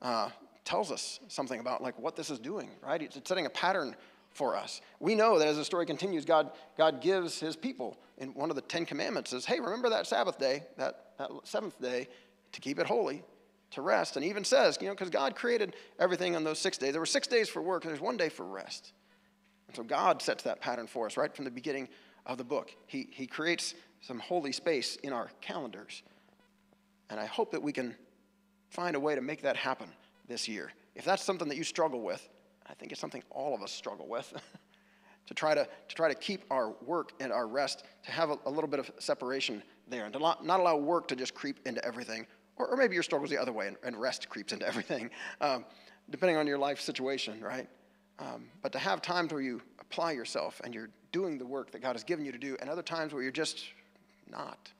uh, 0.00 0.30
tells 0.64 0.90
us 0.90 1.20
something 1.28 1.60
about 1.60 1.82
like 1.82 1.98
what 1.98 2.16
this 2.16 2.30
is 2.30 2.38
doing, 2.38 2.70
right? 2.82 3.02
It's, 3.02 3.16
it's 3.16 3.28
setting 3.28 3.46
a 3.46 3.50
pattern 3.50 3.96
for 4.30 4.56
us. 4.56 4.80
We 5.00 5.14
know 5.14 5.38
that 5.38 5.48
as 5.48 5.56
the 5.56 5.64
story 5.64 5.86
continues, 5.86 6.24
God, 6.24 6.50
God 6.76 7.00
gives 7.00 7.38
his 7.38 7.56
people 7.56 7.98
in 8.18 8.34
one 8.34 8.50
of 8.50 8.56
the 8.56 8.62
Ten 8.62 8.86
Commandments 8.86 9.30
says, 9.30 9.44
hey, 9.44 9.60
remember 9.60 9.90
that 9.90 10.06
Sabbath 10.06 10.38
day, 10.38 10.64
that, 10.78 11.06
that 11.18 11.30
seventh 11.44 11.80
day, 11.80 12.08
to 12.52 12.60
keep 12.60 12.78
it 12.78 12.86
holy, 12.86 13.22
to 13.72 13.82
rest. 13.82 14.16
And 14.16 14.24
even 14.24 14.44
says, 14.44 14.78
you 14.80 14.86
know, 14.86 14.94
because 14.94 15.10
God 15.10 15.34
created 15.34 15.74
everything 15.98 16.36
on 16.36 16.44
those 16.44 16.58
six 16.58 16.78
days. 16.78 16.92
There 16.92 17.00
were 17.00 17.06
six 17.06 17.26
days 17.26 17.48
for 17.48 17.62
work, 17.62 17.84
and 17.84 17.90
there's 17.90 18.00
one 18.00 18.16
day 18.16 18.28
for 18.28 18.44
rest. 18.44 18.92
And 19.66 19.76
so 19.76 19.82
God 19.82 20.22
sets 20.22 20.44
that 20.44 20.60
pattern 20.60 20.86
for 20.86 21.06
us 21.06 21.16
right 21.16 21.34
from 21.34 21.44
the 21.44 21.50
beginning 21.50 21.88
of 22.26 22.38
the 22.38 22.44
book. 22.44 22.70
He, 22.86 23.08
he 23.10 23.26
creates 23.26 23.74
some 24.02 24.18
holy 24.18 24.52
space 24.52 24.96
in 24.96 25.12
our 25.12 25.30
calendars. 25.40 26.02
And 27.08 27.18
I 27.18 27.24
hope 27.24 27.52
that 27.52 27.62
we 27.62 27.72
can 27.72 27.94
find 28.68 28.96
a 28.96 29.00
way 29.00 29.14
to 29.14 29.20
make 29.20 29.42
that 29.42 29.56
happen 29.56 29.88
this 30.28 30.48
year. 30.48 30.72
If 30.94 31.04
that's 31.04 31.22
something 31.22 31.48
that 31.48 31.56
you 31.56 31.64
struggle 31.64 32.02
with, 32.02 32.28
I 32.66 32.74
think 32.74 32.92
it's 32.92 33.00
something 33.00 33.22
all 33.30 33.54
of 33.54 33.62
us 33.62 33.72
struggle 33.72 34.06
with. 34.08 34.32
to 35.26 35.34
try 35.34 35.54
to, 35.54 35.68
to 35.88 35.94
try 35.94 36.08
to 36.08 36.14
keep 36.14 36.44
our 36.50 36.70
work 36.84 37.12
and 37.20 37.32
our 37.32 37.46
rest, 37.46 37.84
to 38.04 38.10
have 38.10 38.30
a, 38.30 38.38
a 38.44 38.50
little 38.50 38.68
bit 38.68 38.80
of 38.80 38.90
separation 38.98 39.62
there, 39.88 40.04
and 40.04 40.12
to 40.12 40.18
not, 40.18 40.44
not, 40.44 40.60
allow 40.60 40.76
work 40.76 41.06
to 41.08 41.16
just 41.16 41.34
creep 41.34 41.60
into 41.66 41.84
everything. 41.84 42.26
Or, 42.56 42.66
or 42.66 42.76
maybe 42.76 42.94
your 42.94 43.02
struggle's 43.02 43.30
the 43.30 43.38
other 43.38 43.52
way, 43.52 43.68
and, 43.68 43.76
and 43.84 43.96
rest 43.96 44.28
creeps 44.28 44.52
into 44.52 44.66
everything, 44.72 45.10
um, 45.40 45.64
depending 46.10 46.36
on 46.36 46.46
your 46.46 46.58
life 46.58 46.80
situation, 46.80 47.40
right? 47.40 47.68
Um, 48.18 48.46
but 48.62 48.72
to 48.72 48.78
have 48.78 49.00
times 49.00 49.32
where 49.32 49.42
you 49.42 49.62
apply 49.80 50.12
yourself 50.12 50.60
and 50.64 50.74
you're 50.74 50.90
doing 51.12 51.38
the 51.38 51.46
work 51.46 51.70
that 51.70 51.82
God 51.82 51.92
has 51.92 52.04
given 52.04 52.24
you 52.24 52.32
to 52.32 52.38
do, 52.38 52.56
and 52.60 52.68
other 52.68 52.82
times 52.82 53.12
where 53.12 53.22
you're 53.22 53.32
just 53.32 53.64
not, 54.32 54.72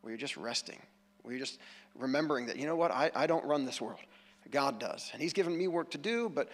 where 0.00 0.10
you're 0.10 0.18
just 0.18 0.38
resting, 0.38 0.80
where 1.22 1.34
you're 1.34 1.44
just 1.44 1.58
remembering 1.94 2.46
that, 2.46 2.56
you 2.56 2.66
know 2.66 2.76
what, 2.76 2.90
I, 2.90 3.10
I 3.14 3.26
don't 3.26 3.44
run 3.44 3.66
this 3.66 3.80
world. 3.80 4.00
God 4.50 4.78
does. 4.78 5.10
And 5.12 5.20
He's 5.20 5.32
given 5.32 5.58
me 5.58 5.68
work 5.68 5.90
to 5.90 5.98
do, 5.98 6.30
but 6.30 6.48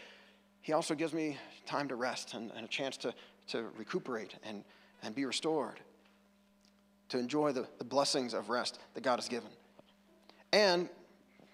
he 0.63 0.73
also 0.73 0.95
gives 0.95 1.13
me 1.13 1.37
time 1.67 1.89
to 1.89 1.97
rest 1.97 2.35
and, 2.35 2.51
and 2.57 2.65
a 2.65 2.69
chance 2.69 2.97
to, 2.99 3.13
to 3.49 3.67
recuperate 3.77 4.37
and, 4.45 4.65
and 5.03 5.15
be 5.15 5.25
restored, 5.25 5.81
to 7.11 7.19
enjoy 7.19 7.53
the, 7.53 7.67
the 7.79 7.85
blessings 7.85 8.33
of 8.33 8.49
rest 8.49 8.79
that 8.95 9.03
God 9.03 9.17
has 9.17 9.29
given. 9.29 9.51
And 10.53 10.89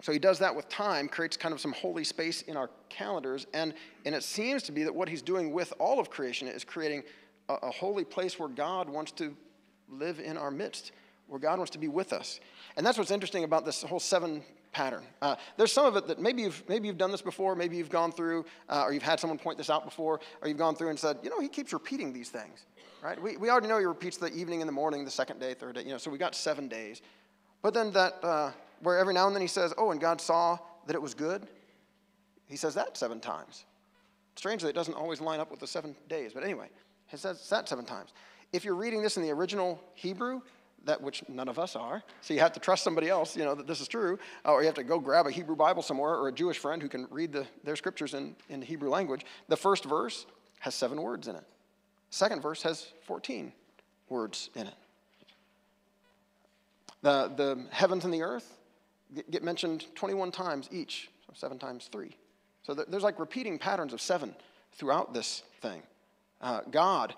so 0.01 0.11
he 0.11 0.19
does 0.19 0.39
that 0.39 0.55
with 0.55 0.69
time, 0.69 1.09
creates 1.09 1.35
kind 1.35 1.53
of 1.53 1.59
some 1.59 1.73
holy 1.73 2.03
space 2.03 2.43
in 2.43 2.55
our 2.55 2.69
calendars, 2.87 3.47
and, 3.53 3.73
and 4.05 4.13
it 4.13 4.23
seems 4.23 4.63
to 4.63 4.71
be 4.71 4.83
that 4.83 4.93
what 4.93 5.09
he's 5.09 5.23
doing 5.23 5.51
with 5.51 5.73
all 5.79 5.99
of 5.99 6.09
creation 6.09 6.47
is 6.47 6.63
creating 6.63 7.03
a, 7.49 7.55
a 7.55 7.71
holy 7.71 8.05
place 8.05 8.37
where 8.39 8.49
God 8.49 8.87
wants 8.87 9.11
to 9.13 9.35
live 9.91 10.19
in 10.19 10.37
our 10.37 10.51
midst, 10.51 10.91
where 11.27 11.39
God 11.39 11.57
wants 11.57 11.71
to 11.71 11.77
be 11.77 11.87
with 11.87 12.13
us. 12.13 12.39
And 12.77 12.85
that's 12.85 12.97
what's 12.97 13.11
interesting 13.11 13.43
about 13.43 13.65
this 13.65 13.81
whole 13.83 13.99
seven 13.99 14.43
pattern. 14.71 15.03
Uh, 15.21 15.35
there's 15.57 15.71
some 15.71 15.85
of 15.85 15.95
it 15.95 16.07
that 16.07 16.19
maybe 16.19 16.43
you've, 16.43 16.63
maybe 16.67 16.87
you've 16.87 16.97
done 16.97 17.11
this 17.11 17.21
before, 17.21 17.55
maybe 17.55 17.75
you've 17.77 17.89
gone 17.89 18.11
through, 18.11 18.45
uh, 18.69 18.83
or 18.83 18.93
you've 18.93 19.03
had 19.03 19.19
someone 19.19 19.39
point 19.39 19.57
this 19.57 19.69
out 19.69 19.83
before, 19.83 20.19
or 20.41 20.47
you've 20.47 20.57
gone 20.57 20.75
through 20.75 20.89
and 20.89 20.99
said, 20.99 21.17
you 21.23 21.29
know, 21.29 21.39
he 21.39 21.47
keeps 21.47 21.73
repeating 21.73 22.13
these 22.13 22.29
things, 22.29 22.65
right? 23.03 23.21
We, 23.21 23.37
we 23.37 23.49
already 23.49 23.67
know 23.67 23.79
he 23.79 23.85
repeats 23.85 24.17
the 24.17 24.31
evening 24.33 24.61
and 24.61 24.67
the 24.67 24.73
morning, 24.73 25.05
the 25.05 25.11
second 25.11 25.39
day, 25.39 25.53
third 25.53 25.75
day, 25.75 25.83
you 25.83 25.89
know, 25.89 25.97
so 25.97 26.11
we 26.11 26.17
got 26.17 26.35
seven 26.35 26.67
days. 26.67 27.01
But 27.61 27.73
then 27.73 27.91
that, 27.93 28.23
uh, 28.23 28.51
where 28.81 28.97
every 28.97 29.13
now 29.13 29.27
and 29.27 29.35
then 29.35 29.41
he 29.41 29.47
says, 29.47 29.73
oh, 29.77 29.91
and 29.91 29.99
God 29.99 30.21
saw 30.21 30.57
that 30.85 30.95
it 30.95 31.01
was 31.01 31.13
good, 31.13 31.47
he 32.45 32.55
says 32.55 32.75
that 32.75 32.95
seven 32.95 33.19
times. 33.19 33.65
Strangely, 34.35 34.69
it 34.69 34.73
doesn't 34.73 34.93
always 34.93 35.19
line 35.19 35.39
up 35.39 35.51
with 35.51 35.59
the 35.59 35.67
seven 35.67 35.95
days, 36.07 36.31
but 36.33 36.43
anyway, 36.43 36.67
he 37.07 37.17
says 37.17 37.49
that 37.49 37.67
seven 37.67 37.85
times. 37.85 38.13
If 38.51 38.65
you're 38.65 38.75
reading 38.75 39.01
this 39.01 39.17
in 39.17 39.23
the 39.23 39.31
original 39.31 39.81
Hebrew, 39.95 40.41
that 40.85 41.01
which 41.01 41.23
none 41.27 41.47
of 41.47 41.59
us 41.59 41.75
are, 41.75 42.03
so 42.21 42.33
you 42.33 42.39
have 42.39 42.53
to 42.53 42.59
trust 42.59 42.83
somebody 42.83 43.09
else, 43.09 43.35
you 43.35 43.43
know, 43.43 43.53
that 43.53 43.67
this 43.67 43.81
is 43.81 43.87
true, 43.87 44.17
uh, 44.45 44.53
or 44.53 44.61
you 44.61 44.65
have 44.65 44.75
to 44.75 44.83
go 44.83 44.99
grab 44.99 45.27
a 45.27 45.31
Hebrew 45.31 45.55
Bible 45.55 45.81
somewhere 45.81 46.15
or 46.15 46.29
a 46.29 46.31
Jewish 46.31 46.57
friend 46.57 46.81
who 46.81 46.89
can 46.89 47.07
read 47.11 47.31
the, 47.31 47.45
their 47.63 47.75
scriptures 47.75 48.13
in, 48.13 48.35
in 48.49 48.61
the 48.61 48.65
Hebrew 48.65 48.89
language. 48.89 49.25
The 49.49 49.57
first 49.57 49.85
verse 49.85 50.25
has 50.59 50.73
seven 50.73 51.01
words 51.01 51.27
in 51.27 51.35
it. 51.35 51.43
Second 52.09 52.41
verse 52.41 52.63
has 52.63 52.87
14 53.05 53.51
words 54.07 54.49
in 54.55 54.67
it. 54.67 54.73
The, 57.01 57.31
the 57.35 57.65
heavens 57.71 58.03
and 58.03 58.13
the 58.13 58.23
earth 58.23 58.57
get- 59.13 59.29
get 59.31 59.43
mentioned 59.43 59.85
21 59.95 60.31
times 60.31 60.67
each, 60.71 61.09
so 61.27 61.33
seven 61.35 61.59
times 61.59 61.89
three. 61.91 62.15
So 62.63 62.73
there's 62.73 63.03
like 63.03 63.19
repeating 63.19 63.57
patterns 63.57 63.93
of 63.93 64.01
seven 64.01 64.35
throughout 64.73 65.13
this 65.13 65.43
thing. 65.61 65.81
Uh, 66.41 66.61
God, 66.69 67.15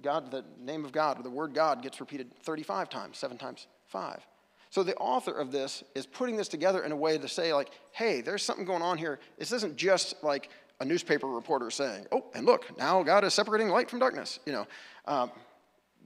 God, 0.00 0.30
the 0.30 0.44
name 0.60 0.84
of 0.84 0.92
God, 0.92 1.18
or 1.18 1.22
the 1.22 1.30
word 1.30 1.54
God 1.54 1.82
gets 1.82 2.00
repeated 2.00 2.32
35 2.42 2.88
times, 2.88 3.18
seven 3.18 3.38
times 3.38 3.66
five. 3.86 4.24
So 4.70 4.82
the 4.82 4.96
author 4.96 5.32
of 5.32 5.52
this 5.52 5.84
is 5.94 6.06
putting 6.06 6.36
this 6.36 6.48
together 6.48 6.82
in 6.82 6.92
a 6.92 6.96
way 6.96 7.18
to 7.18 7.28
say, 7.28 7.52
like, 7.52 7.70
hey, 7.92 8.22
there's 8.22 8.42
something 8.42 8.64
going 8.64 8.82
on 8.82 8.96
here. 8.96 9.20
This 9.38 9.52
isn't 9.52 9.76
just 9.76 10.22
like 10.22 10.48
a 10.80 10.84
newspaper 10.84 11.26
reporter 11.26 11.70
saying, 11.70 12.06
oh, 12.10 12.24
and 12.34 12.46
look, 12.46 12.76
now 12.78 13.02
God 13.02 13.24
is 13.24 13.34
separating 13.34 13.68
light 13.68 13.90
from 13.90 13.98
darkness. 13.98 14.40
You 14.46 14.52
know, 14.52 14.66
um, 15.06 15.30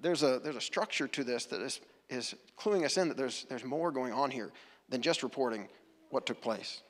there's 0.02 0.22
a 0.22 0.40
there's 0.40 0.56
a 0.56 0.60
structure 0.60 1.06
to 1.08 1.24
this 1.24 1.46
that 1.46 1.60
is 1.60 1.80
is 2.10 2.34
cluing 2.58 2.84
us 2.84 2.96
in 2.96 3.08
that 3.08 3.16
there's 3.16 3.46
there's 3.48 3.64
more 3.64 3.92
going 3.92 4.12
on 4.12 4.30
here 4.30 4.50
than 4.88 5.00
just 5.00 5.22
reporting 5.22 5.68
what 6.10 6.26
took 6.26 6.40
place. 6.40 6.82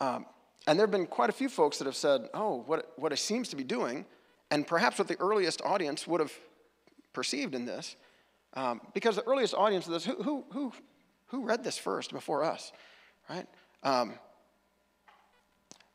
Um, 0.00 0.26
and 0.66 0.78
there 0.78 0.86
have 0.86 0.90
been 0.92 1.06
quite 1.06 1.30
a 1.30 1.32
few 1.32 1.48
folks 1.48 1.78
that 1.78 1.86
have 1.86 1.96
said, 1.96 2.28
oh, 2.34 2.62
what, 2.66 2.92
what 2.96 3.12
it 3.12 3.18
seems 3.18 3.48
to 3.50 3.56
be 3.56 3.64
doing, 3.64 4.04
and 4.50 4.66
perhaps 4.66 4.98
what 4.98 5.08
the 5.08 5.18
earliest 5.20 5.62
audience 5.62 6.06
would 6.06 6.20
have 6.20 6.32
perceived 7.12 7.54
in 7.54 7.64
this, 7.64 7.96
um, 8.54 8.80
because 8.94 9.16
the 9.16 9.26
earliest 9.26 9.54
audience 9.54 9.86
of 9.86 9.92
this, 9.92 10.04
who, 10.04 10.22
who, 10.22 10.44
who, 10.52 10.72
who 11.26 11.44
read 11.44 11.62
this 11.62 11.78
first 11.78 12.12
before 12.12 12.44
us, 12.44 12.72
right? 13.28 13.46
Um, 13.82 14.14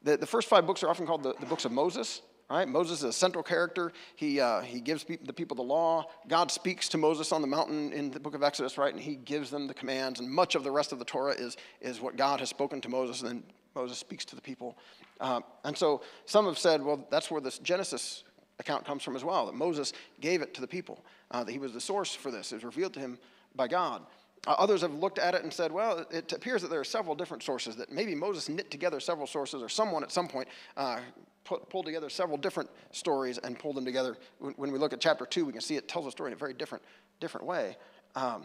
the, 0.01 0.17
the 0.17 0.27
first 0.27 0.47
five 0.47 0.65
books 0.65 0.83
are 0.83 0.89
often 0.89 1.05
called 1.05 1.23
the, 1.23 1.33
the 1.39 1.45
books 1.45 1.65
of 1.65 1.71
Moses, 1.71 2.21
right? 2.49 2.67
Moses 2.67 2.99
is 2.99 3.03
a 3.05 3.13
central 3.13 3.43
character. 3.43 3.91
He, 4.15 4.39
uh, 4.39 4.61
he 4.61 4.79
gives 4.79 5.03
pe- 5.03 5.17
the 5.17 5.33
people 5.33 5.55
the 5.55 5.63
law. 5.63 6.05
God 6.27 6.51
speaks 6.51 6.87
to 6.89 6.97
Moses 6.97 7.31
on 7.31 7.41
the 7.41 7.47
mountain 7.47 7.91
in 7.91 8.11
the 8.11 8.19
book 8.19 8.35
of 8.35 8.43
Exodus, 8.43 8.77
right? 8.77 8.93
And 8.93 9.01
he 9.01 9.15
gives 9.15 9.49
them 9.49 9.67
the 9.67 9.73
commands. 9.73 10.19
And 10.19 10.29
much 10.29 10.55
of 10.55 10.63
the 10.63 10.71
rest 10.71 10.91
of 10.91 10.99
the 10.99 11.05
Torah 11.05 11.33
is, 11.33 11.57
is 11.81 11.99
what 11.99 12.17
God 12.17 12.39
has 12.39 12.49
spoken 12.49 12.81
to 12.81 12.89
Moses, 12.89 13.21
and 13.21 13.29
then 13.29 13.43
Moses 13.73 13.97
speaks 13.97 14.23
to 14.25 14.35
the 14.35 14.41
people. 14.41 14.77
Um, 15.19 15.43
and 15.63 15.77
so 15.77 16.01
some 16.25 16.45
have 16.45 16.59
said, 16.59 16.83
well, 16.83 17.05
that's 17.09 17.31
where 17.31 17.41
this 17.41 17.57
Genesis 17.59 18.23
account 18.59 18.85
comes 18.85 19.03
from 19.03 19.15
as 19.15 19.23
well, 19.23 19.45
that 19.45 19.55
Moses 19.55 19.93
gave 20.21 20.41
it 20.41 20.53
to 20.53 20.61
the 20.61 20.67
people, 20.67 21.03
uh, 21.31 21.43
that 21.43 21.51
he 21.51 21.59
was 21.59 21.73
the 21.73 21.81
source 21.81 22.13
for 22.13 22.31
this. 22.31 22.51
It 22.51 22.55
was 22.55 22.63
revealed 22.63 22.93
to 22.93 22.99
him 22.99 23.17
by 23.55 23.67
God. 23.67 24.01
Uh, 24.47 24.55
others 24.57 24.81
have 24.81 24.93
looked 24.93 25.17
at 25.17 25.33
it 25.33 25.43
and 25.43 25.51
said, 25.51 25.71
well, 25.71 26.05
it 26.11 26.31
appears 26.31 26.61
that 26.61 26.69
there 26.69 26.79
are 26.79 26.85
several 26.85 27.15
different 27.15 27.41
sources, 27.41 27.75
that 27.75 27.91
maybe 27.91 28.13
Moses 28.13 28.47
knit 28.47 28.69
together 28.69 28.99
several 28.99 29.27
sources, 29.27 29.61
or 29.61 29.69
someone 29.69 30.03
at 30.03 30.11
some 30.11 30.27
point 30.27 30.47
uh, 30.77 30.99
put, 31.43 31.67
pulled 31.69 31.85
together 31.85 32.09
several 32.09 32.37
different 32.37 32.69
stories 32.91 33.37
and 33.39 33.57
pulled 33.57 33.75
them 33.75 33.85
together. 33.85 34.17
When, 34.39 34.53
when 34.53 34.71
we 34.71 34.77
look 34.77 34.93
at 34.93 35.01
chapter 35.01 35.25
2, 35.25 35.45
we 35.45 35.51
can 35.51 35.61
see 35.61 35.77
it 35.77 35.87
tells 35.87 36.05
a 36.05 36.11
story 36.11 36.29
in 36.29 36.33
a 36.33 36.37
very 36.37 36.53
different, 36.53 36.83
different 37.19 37.47
way. 37.47 37.77
Um, 38.15 38.43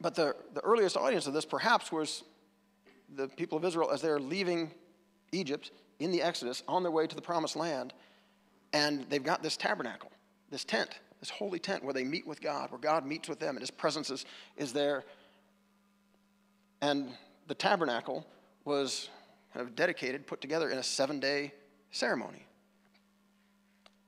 but 0.00 0.14
the, 0.14 0.34
the 0.52 0.60
earliest 0.60 0.96
audience 0.96 1.26
of 1.26 1.32
this 1.32 1.44
perhaps 1.44 1.90
was 1.90 2.24
the 3.14 3.28
people 3.28 3.56
of 3.56 3.64
Israel 3.64 3.90
as 3.90 4.02
they're 4.02 4.18
leaving 4.20 4.72
Egypt 5.32 5.70
in 5.98 6.10
the 6.10 6.22
Exodus 6.22 6.62
on 6.66 6.82
their 6.82 6.92
way 6.92 7.06
to 7.06 7.14
the 7.14 7.22
promised 7.22 7.56
land. 7.56 7.92
And 8.72 9.06
they've 9.08 9.22
got 9.22 9.42
this 9.42 9.56
tabernacle, 9.56 10.10
this 10.50 10.64
tent, 10.64 10.90
this 11.20 11.30
holy 11.30 11.58
tent 11.58 11.84
where 11.84 11.94
they 11.94 12.04
meet 12.04 12.26
with 12.26 12.40
God, 12.40 12.70
where 12.70 12.80
God 12.80 13.06
meets 13.06 13.28
with 13.28 13.38
them 13.38 13.56
and 13.56 13.60
his 13.60 13.70
presence 13.70 14.10
is, 14.10 14.26
is 14.56 14.72
there. 14.72 15.04
And 16.82 17.10
the 17.46 17.54
tabernacle 17.54 18.26
was 18.64 19.08
kind 19.52 19.66
of 19.66 19.74
dedicated, 19.74 20.26
put 20.26 20.40
together 20.40 20.70
in 20.70 20.78
a 20.78 20.82
seven 20.82 21.20
day 21.20 21.52
ceremony. 21.90 22.46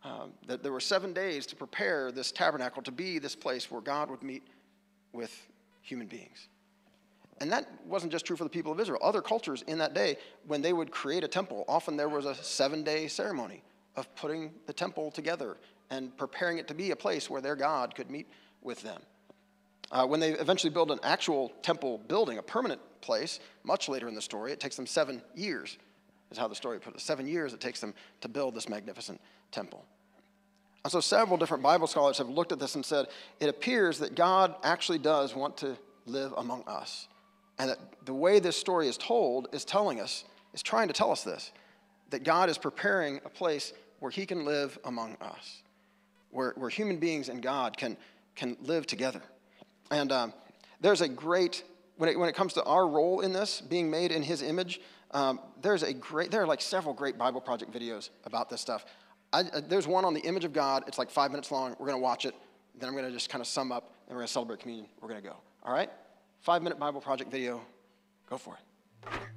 Um, 0.04 0.32
that 0.46 0.62
there 0.62 0.72
were 0.72 0.80
seven 0.80 1.12
days 1.12 1.46
to 1.46 1.56
prepare 1.56 2.12
this 2.12 2.30
tabernacle 2.30 2.82
to 2.82 2.92
be 2.92 3.18
this 3.18 3.34
place 3.34 3.70
where 3.70 3.80
God 3.80 4.08
would 4.10 4.22
meet 4.22 4.44
with 5.12 5.46
human 5.82 6.06
beings. 6.06 6.48
And 7.40 7.50
that 7.52 7.68
wasn't 7.84 8.12
just 8.12 8.24
true 8.24 8.36
for 8.36 8.44
the 8.44 8.50
people 8.50 8.72
of 8.72 8.80
Israel. 8.80 9.00
Other 9.02 9.20
cultures 9.20 9.62
in 9.66 9.78
that 9.78 9.94
day, 9.94 10.16
when 10.46 10.62
they 10.62 10.72
would 10.72 10.90
create 10.90 11.24
a 11.24 11.28
temple, 11.28 11.64
often 11.68 11.96
there 11.96 12.08
was 12.08 12.24
a 12.24 12.34
seven 12.34 12.82
day 12.82 13.08
ceremony 13.08 13.62
of 13.96 14.14
putting 14.16 14.52
the 14.66 14.72
temple 14.72 15.10
together 15.10 15.56
and 15.90 16.16
preparing 16.16 16.58
it 16.58 16.68
to 16.68 16.74
be 16.74 16.90
a 16.90 16.96
place 16.96 17.30
where 17.30 17.40
their 17.40 17.56
God 17.56 17.94
could 17.94 18.10
meet 18.10 18.28
with 18.62 18.82
them. 18.82 19.00
Uh, 19.90 20.04
when 20.04 20.18
they 20.18 20.32
eventually 20.32 20.72
build 20.72 20.90
an 20.90 20.98
actual 21.02 21.52
temple 21.62 21.98
building, 22.08 22.38
a 22.38 22.42
permanent 22.42 22.80
place, 23.00 23.38
much 23.62 23.88
later 23.88 24.08
in 24.08 24.14
the 24.14 24.22
story, 24.22 24.52
it 24.52 24.58
takes 24.58 24.74
them 24.74 24.86
seven 24.86 25.22
years, 25.34 25.78
is 26.30 26.38
how 26.38 26.48
the 26.48 26.54
story 26.54 26.80
put 26.80 26.94
it. 26.94 27.00
Seven 27.00 27.26
years 27.26 27.54
it 27.54 27.60
takes 27.60 27.80
them 27.80 27.94
to 28.20 28.28
build 28.28 28.54
this 28.54 28.68
magnificent 28.68 29.20
temple. 29.52 29.84
And 30.84 30.90
so 30.90 31.00
several 31.00 31.36
different 31.36 31.62
Bible 31.62 31.86
scholars 31.86 32.18
have 32.18 32.28
looked 32.28 32.52
at 32.52 32.58
this 32.58 32.74
and 32.74 32.84
said 32.84 33.06
it 33.40 33.48
appears 33.48 33.98
that 34.00 34.14
God 34.14 34.54
actually 34.64 34.98
does 34.98 35.34
want 35.34 35.56
to 35.58 35.76
live 36.04 36.32
among 36.36 36.64
us. 36.66 37.08
And 37.58 37.70
that 37.70 37.78
the 38.04 38.14
way 38.14 38.38
this 38.38 38.56
story 38.56 38.88
is 38.88 38.96
told 38.96 39.48
is 39.52 39.64
telling 39.64 40.00
us, 40.00 40.24
is 40.52 40.62
trying 40.62 40.88
to 40.88 40.94
tell 40.94 41.10
us 41.10 41.22
this 41.22 41.52
that 42.10 42.22
God 42.22 42.48
is 42.48 42.56
preparing 42.56 43.20
a 43.24 43.28
place 43.28 43.72
where 43.98 44.10
He 44.10 44.26
can 44.26 44.44
live 44.44 44.78
among 44.84 45.16
us, 45.20 45.62
where, 46.30 46.52
where 46.56 46.70
human 46.70 46.98
beings 46.98 47.28
and 47.28 47.42
God 47.42 47.76
can, 47.76 47.96
can 48.34 48.56
live 48.60 48.86
together. 48.86 49.22
And 49.90 50.12
um, 50.12 50.32
there's 50.80 51.00
a 51.00 51.08
great, 51.08 51.62
when 51.96 52.10
it, 52.10 52.18
when 52.18 52.28
it 52.28 52.34
comes 52.34 52.52
to 52.54 52.64
our 52.64 52.86
role 52.86 53.20
in 53.20 53.32
this, 53.32 53.60
being 53.60 53.90
made 53.90 54.12
in 54.12 54.22
His 54.22 54.42
image, 54.42 54.80
um, 55.12 55.40
there's 55.62 55.82
a 55.82 55.94
great, 55.94 56.30
there 56.30 56.42
are 56.42 56.46
like 56.46 56.60
several 56.60 56.94
great 56.94 57.16
Bible 57.16 57.40
Project 57.40 57.72
videos 57.72 58.10
about 58.24 58.50
this 58.50 58.60
stuff. 58.60 58.84
I, 59.32 59.40
uh, 59.40 59.60
there's 59.66 59.86
one 59.86 60.04
on 60.04 60.14
the 60.14 60.20
image 60.20 60.44
of 60.44 60.52
God. 60.52 60.84
It's 60.86 60.98
like 60.98 61.10
five 61.10 61.30
minutes 61.30 61.50
long. 61.50 61.70
We're 61.78 61.86
going 61.86 61.98
to 61.98 62.02
watch 62.02 62.24
it. 62.24 62.34
Then 62.78 62.88
I'm 62.88 62.94
going 62.94 63.06
to 63.06 63.12
just 63.12 63.30
kind 63.30 63.40
of 63.40 63.46
sum 63.46 63.72
up, 63.72 63.92
and 64.06 64.14
we're 64.14 64.20
going 64.20 64.26
to 64.26 64.32
celebrate 64.32 64.60
communion. 64.60 64.88
We're 65.00 65.08
going 65.08 65.22
to 65.22 65.28
go. 65.28 65.36
All 65.62 65.72
right? 65.72 65.90
Five 66.40 66.62
minute 66.62 66.78
Bible 66.78 67.00
Project 67.00 67.30
video. 67.30 67.62
Go 68.28 68.36
for 68.38 68.54
it. 68.54 69.35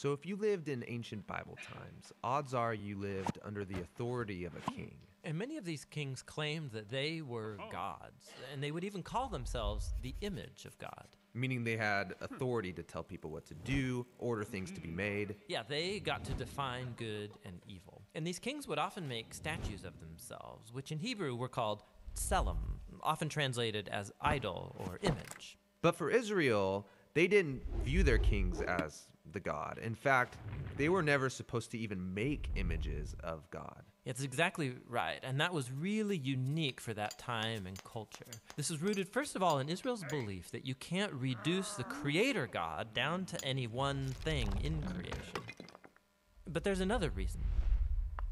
So, 0.00 0.14
if 0.14 0.24
you 0.24 0.36
lived 0.36 0.70
in 0.70 0.82
ancient 0.88 1.26
Bible 1.26 1.58
times, 1.62 2.10
odds 2.24 2.54
are 2.54 2.72
you 2.72 2.96
lived 2.96 3.38
under 3.44 3.66
the 3.66 3.78
authority 3.82 4.46
of 4.46 4.54
a 4.56 4.70
king. 4.70 4.94
And 5.24 5.36
many 5.36 5.58
of 5.58 5.66
these 5.66 5.84
kings 5.84 6.22
claimed 6.22 6.70
that 6.70 6.88
they 6.88 7.20
were 7.20 7.58
oh. 7.60 7.70
gods, 7.70 8.30
and 8.50 8.62
they 8.62 8.70
would 8.70 8.82
even 8.82 9.02
call 9.02 9.28
themselves 9.28 9.92
the 10.00 10.14
image 10.22 10.64
of 10.64 10.78
God. 10.78 11.04
Meaning 11.34 11.64
they 11.64 11.76
had 11.76 12.14
authority 12.22 12.72
to 12.72 12.82
tell 12.82 13.02
people 13.02 13.30
what 13.30 13.44
to 13.48 13.54
do, 13.62 14.06
order 14.18 14.42
things 14.42 14.70
to 14.70 14.80
be 14.80 14.88
made. 14.88 15.34
Yeah, 15.48 15.64
they 15.68 16.00
got 16.00 16.24
to 16.24 16.32
define 16.32 16.94
good 16.96 17.32
and 17.44 17.60
evil. 17.68 18.00
And 18.14 18.26
these 18.26 18.38
kings 18.38 18.66
would 18.68 18.78
often 18.78 19.06
make 19.06 19.34
statues 19.34 19.84
of 19.84 20.00
themselves, 20.00 20.72
which 20.72 20.92
in 20.92 20.98
Hebrew 20.98 21.34
were 21.36 21.46
called 21.46 21.82
tselem, 22.16 22.56
often 23.02 23.28
translated 23.28 23.86
as 23.88 24.10
idol 24.22 24.74
or 24.78 24.98
image. 25.02 25.58
But 25.82 25.94
for 25.94 26.08
Israel, 26.08 26.86
they 27.12 27.26
didn't 27.26 27.60
view 27.84 28.02
their 28.02 28.18
kings 28.18 28.62
as 28.62 29.08
the 29.32 29.40
God. 29.40 29.78
In 29.82 29.94
fact, 29.94 30.36
they 30.76 30.88
were 30.88 31.02
never 31.02 31.28
supposed 31.28 31.70
to 31.72 31.78
even 31.78 32.14
make 32.14 32.50
images 32.56 33.14
of 33.22 33.50
God. 33.50 33.82
It's 34.04 34.22
exactly 34.22 34.74
right, 34.88 35.18
and 35.22 35.40
that 35.40 35.52
was 35.52 35.70
really 35.70 36.16
unique 36.16 36.80
for 36.80 36.94
that 36.94 37.18
time 37.18 37.66
and 37.66 37.82
culture. 37.84 38.24
This 38.56 38.70
is 38.70 38.80
rooted, 38.80 39.08
first 39.08 39.36
of 39.36 39.42
all, 39.42 39.58
in 39.58 39.68
Israel's 39.68 40.04
belief 40.04 40.50
that 40.52 40.64
you 40.64 40.74
can't 40.74 41.12
reduce 41.12 41.74
the 41.74 41.84
Creator 41.84 42.48
God 42.50 42.94
down 42.94 43.26
to 43.26 43.44
any 43.44 43.66
one 43.66 44.08
thing 44.08 44.48
in 44.64 44.82
creation. 44.82 45.44
But 46.48 46.64
there's 46.64 46.80
another 46.80 47.10
reason. 47.10 47.42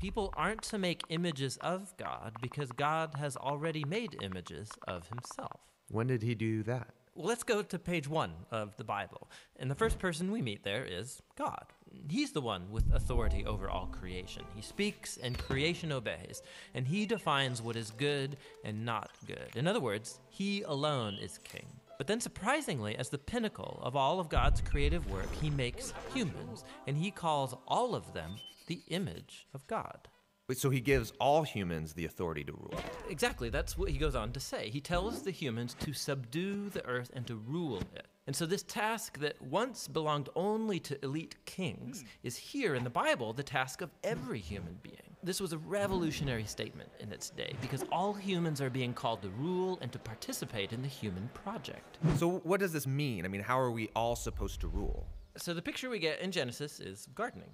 People 0.00 0.32
aren't 0.36 0.62
to 0.62 0.78
make 0.78 1.02
images 1.10 1.58
of 1.58 1.94
God 1.96 2.36
because 2.40 2.72
God 2.72 3.14
has 3.18 3.36
already 3.36 3.84
made 3.84 4.16
images 4.22 4.70
of 4.86 5.08
Himself. 5.08 5.60
When 5.90 6.06
did 6.06 6.22
he 6.22 6.34
do 6.34 6.62
that? 6.64 6.94
Let's 7.20 7.42
go 7.42 7.62
to 7.62 7.78
page 7.80 8.06
one 8.06 8.30
of 8.52 8.76
the 8.76 8.84
Bible. 8.84 9.28
And 9.58 9.68
the 9.68 9.74
first 9.74 9.98
person 9.98 10.30
we 10.30 10.40
meet 10.40 10.62
there 10.62 10.84
is 10.84 11.20
God. 11.36 11.64
He's 12.08 12.30
the 12.30 12.40
one 12.40 12.70
with 12.70 12.94
authority 12.94 13.44
over 13.44 13.68
all 13.68 13.86
creation. 13.86 14.44
He 14.54 14.62
speaks 14.62 15.16
and 15.20 15.36
creation 15.36 15.90
obeys, 15.90 16.42
and 16.74 16.86
he 16.86 17.06
defines 17.06 17.60
what 17.60 17.74
is 17.74 17.90
good 17.90 18.36
and 18.62 18.84
not 18.84 19.10
good. 19.26 19.56
In 19.56 19.66
other 19.66 19.80
words, 19.80 20.20
he 20.28 20.62
alone 20.62 21.18
is 21.20 21.38
king. 21.38 21.66
But 21.96 22.06
then, 22.06 22.20
surprisingly, 22.20 22.94
as 22.94 23.08
the 23.08 23.18
pinnacle 23.18 23.80
of 23.82 23.96
all 23.96 24.20
of 24.20 24.28
God's 24.28 24.60
creative 24.60 25.10
work, 25.10 25.34
he 25.42 25.50
makes 25.50 25.92
humans, 26.14 26.62
and 26.86 26.96
he 26.96 27.10
calls 27.10 27.56
all 27.66 27.96
of 27.96 28.12
them 28.12 28.36
the 28.68 28.80
image 28.90 29.48
of 29.54 29.66
God. 29.66 30.06
Wait, 30.48 30.56
So 30.56 30.70
he 30.70 30.80
gives 30.80 31.12
all 31.20 31.42
humans 31.42 31.92
the 31.92 32.06
authority 32.06 32.42
to 32.44 32.52
rule. 32.52 32.80
Exactly, 33.10 33.50
that's 33.50 33.76
what 33.76 33.90
he 33.90 33.98
goes 33.98 34.14
on 34.14 34.32
to 34.32 34.40
say. 34.40 34.70
He 34.70 34.80
tells 34.80 35.20
the 35.20 35.30
humans 35.30 35.76
to 35.80 35.92
subdue 35.92 36.70
the 36.70 36.84
earth 36.86 37.10
and 37.14 37.26
to 37.26 37.36
rule 37.36 37.82
it. 37.94 38.06
And 38.26 38.34
so, 38.34 38.46
this 38.46 38.62
task 38.62 39.18
that 39.20 39.40
once 39.42 39.88
belonged 39.88 40.30
only 40.36 40.80
to 40.80 41.02
elite 41.04 41.36
kings 41.44 42.04
is 42.22 42.36
here 42.36 42.74
in 42.74 42.84
the 42.84 42.90
Bible 42.90 43.34
the 43.34 43.42
task 43.42 43.82
of 43.82 43.90
every 44.04 44.38
human 44.38 44.78
being. 44.82 45.16
This 45.22 45.40
was 45.40 45.52
a 45.52 45.58
revolutionary 45.58 46.44
statement 46.44 46.90
in 47.00 47.12
its 47.12 47.28
day 47.28 47.54
because 47.60 47.84
all 47.92 48.14
humans 48.14 48.62
are 48.62 48.70
being 48.70 48.94
called 48.94 49.20
to 49.22 49.28
rule 49.30 49.78
and 49.82 49.92
to 49.92 49.98
participate 49.98 50.72
in 50.72 50.80
the 50.80 50.88
human 50.88 51.28
project. 51.34 51.98
So 52.16 52.38
what 52.44 52.60
does 52.60 52.72
this 52.72 52.86
mean? 52.86 53.26
I 53.26 53.28
mean, 53.28 53.42
how 53.42 53.58
are 53.58 53.70
we 53.70 53.90
all 53.94 54.16
supposed 54.16 54.60
to 54.60 54.68
rule? 54.68 55.06
So, 55.36 55.52
the 55.52 55.62
picture 55.62 55.90
we 55.90 55.98
get 55.98 56.20
in 56.20 56.32
Genesis 56.32 56.80
is 56.80 57.06
gardening. 57.14 57.50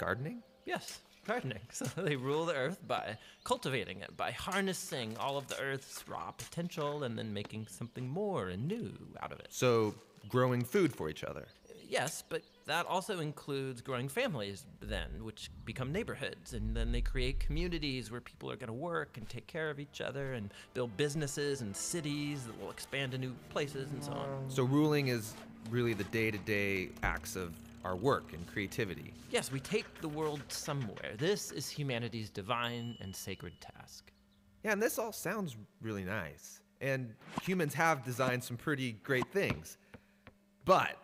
Gardening? 0.00 0.42
Yes, 0.64 1.00
gardening. 1.28 1.60
So 1.70 1.84
they 1.96 2.16
rule 2.16 2.46
the 2.46 2.54
earth 2.54 2.80
by 2.88 3.16
cultivating 3.44 4.00
it, 4.00 4.16
by 4.16 4.32
harnessing 4.32 5.16
all 5.18 5.36
of 5.36 5.46
the 5.46 5.60
earth's 5.60 6.02
raw 6.08 6.32
potential 6.32 7.04
and 7.04 7.16
then 7.16 7.32
making 7.32 7.66
something 7.68 8.08
more 8.08 8.48
and 8.48 8.66
new 8.66 8.92
out 9.22 9.30
of 9.30 9.38
it. 9.38 9.48
So 9.50 9.94
growing 10.28 10.64
food 10.64 10.92
for 10.92 11.08
each 11.08 11.22
other. 11.22 11.46
Yes, 11.88 12.22
but 12.28 12.42
that 12.66 12.84
also 12.84 13.20
includes 13.20 13.80
growing 13.80 14.08
families 14.08 14.66
then, 14.80 15.08
which 15.22 15.50
become 15.64 15.90
neighborhoods, 15.90 16.52
and 16.52 16.76
then 16.76 16.92
they 16.92 17.00
create 17.00 17.40
communities 17.40 18.10
where 18.10 18.20
people 18.20 18.50
are 18.50 18.56
going 18.56 18.68
to 18.68 18.74
work 18.74 19.16
and 19.16 19.26
take 19.26 19.46
care 19.46 19.70
of 19.70 19.80
each 19.80 20.02
other 20.02 20.34
and 20.34 20.52
build 20.74 20.94
businesses 20.98 21.62
and 21.62 21.74
cities 21.74 22.44
that 22.44 22.60
will 22.60 22.70
expand 22.70 23.12
to 23.12 23.18
new 23.18 23.34
places 23.48 23.90
and 23.90 24.04
so 24.04 24.12
on. 24.12 24.28
So 24.48 24.64
ruling 24.64 25.08
is 25.08 25.32
really 25.70 25.94
the 25.94 26.04
day-to-day 26.04 26.90
acts 27.02 27.36
of 27.36 27.54
our 27.84 27.96
work 27.96 28.32
and 28.32 28.46
creativity. 28.46 29.12
Yes, 29.30 29.52
we 29.52 29.60
take 29.60 30.00
the 30.00 30.08
world 30.08 30.42
somewhere. 30.48 31.14
This 31.16 31.50
is 31.52 31.68
humanity's 31.68 32.30
divine 32.30 32.96
and 33.00 33.14
sacred 33.14 33.60
task. 33.60 34.10
Yeah, 34.64 34.72
and 34.72 34.82
this 34.82 34.98
all 34.98 35.12
sounds 35.12 35.56
really 35.80 36.04
nice. 36.04 36.60
And 36.80 37.14
humans 37.42 37.74
have 37.74 38.04
designed 38.04 38.42
some 38.42 38.56
pretty 38.56 38.92
great 39.02 39.30
things. 39.32 39.78
But 40.64 40.96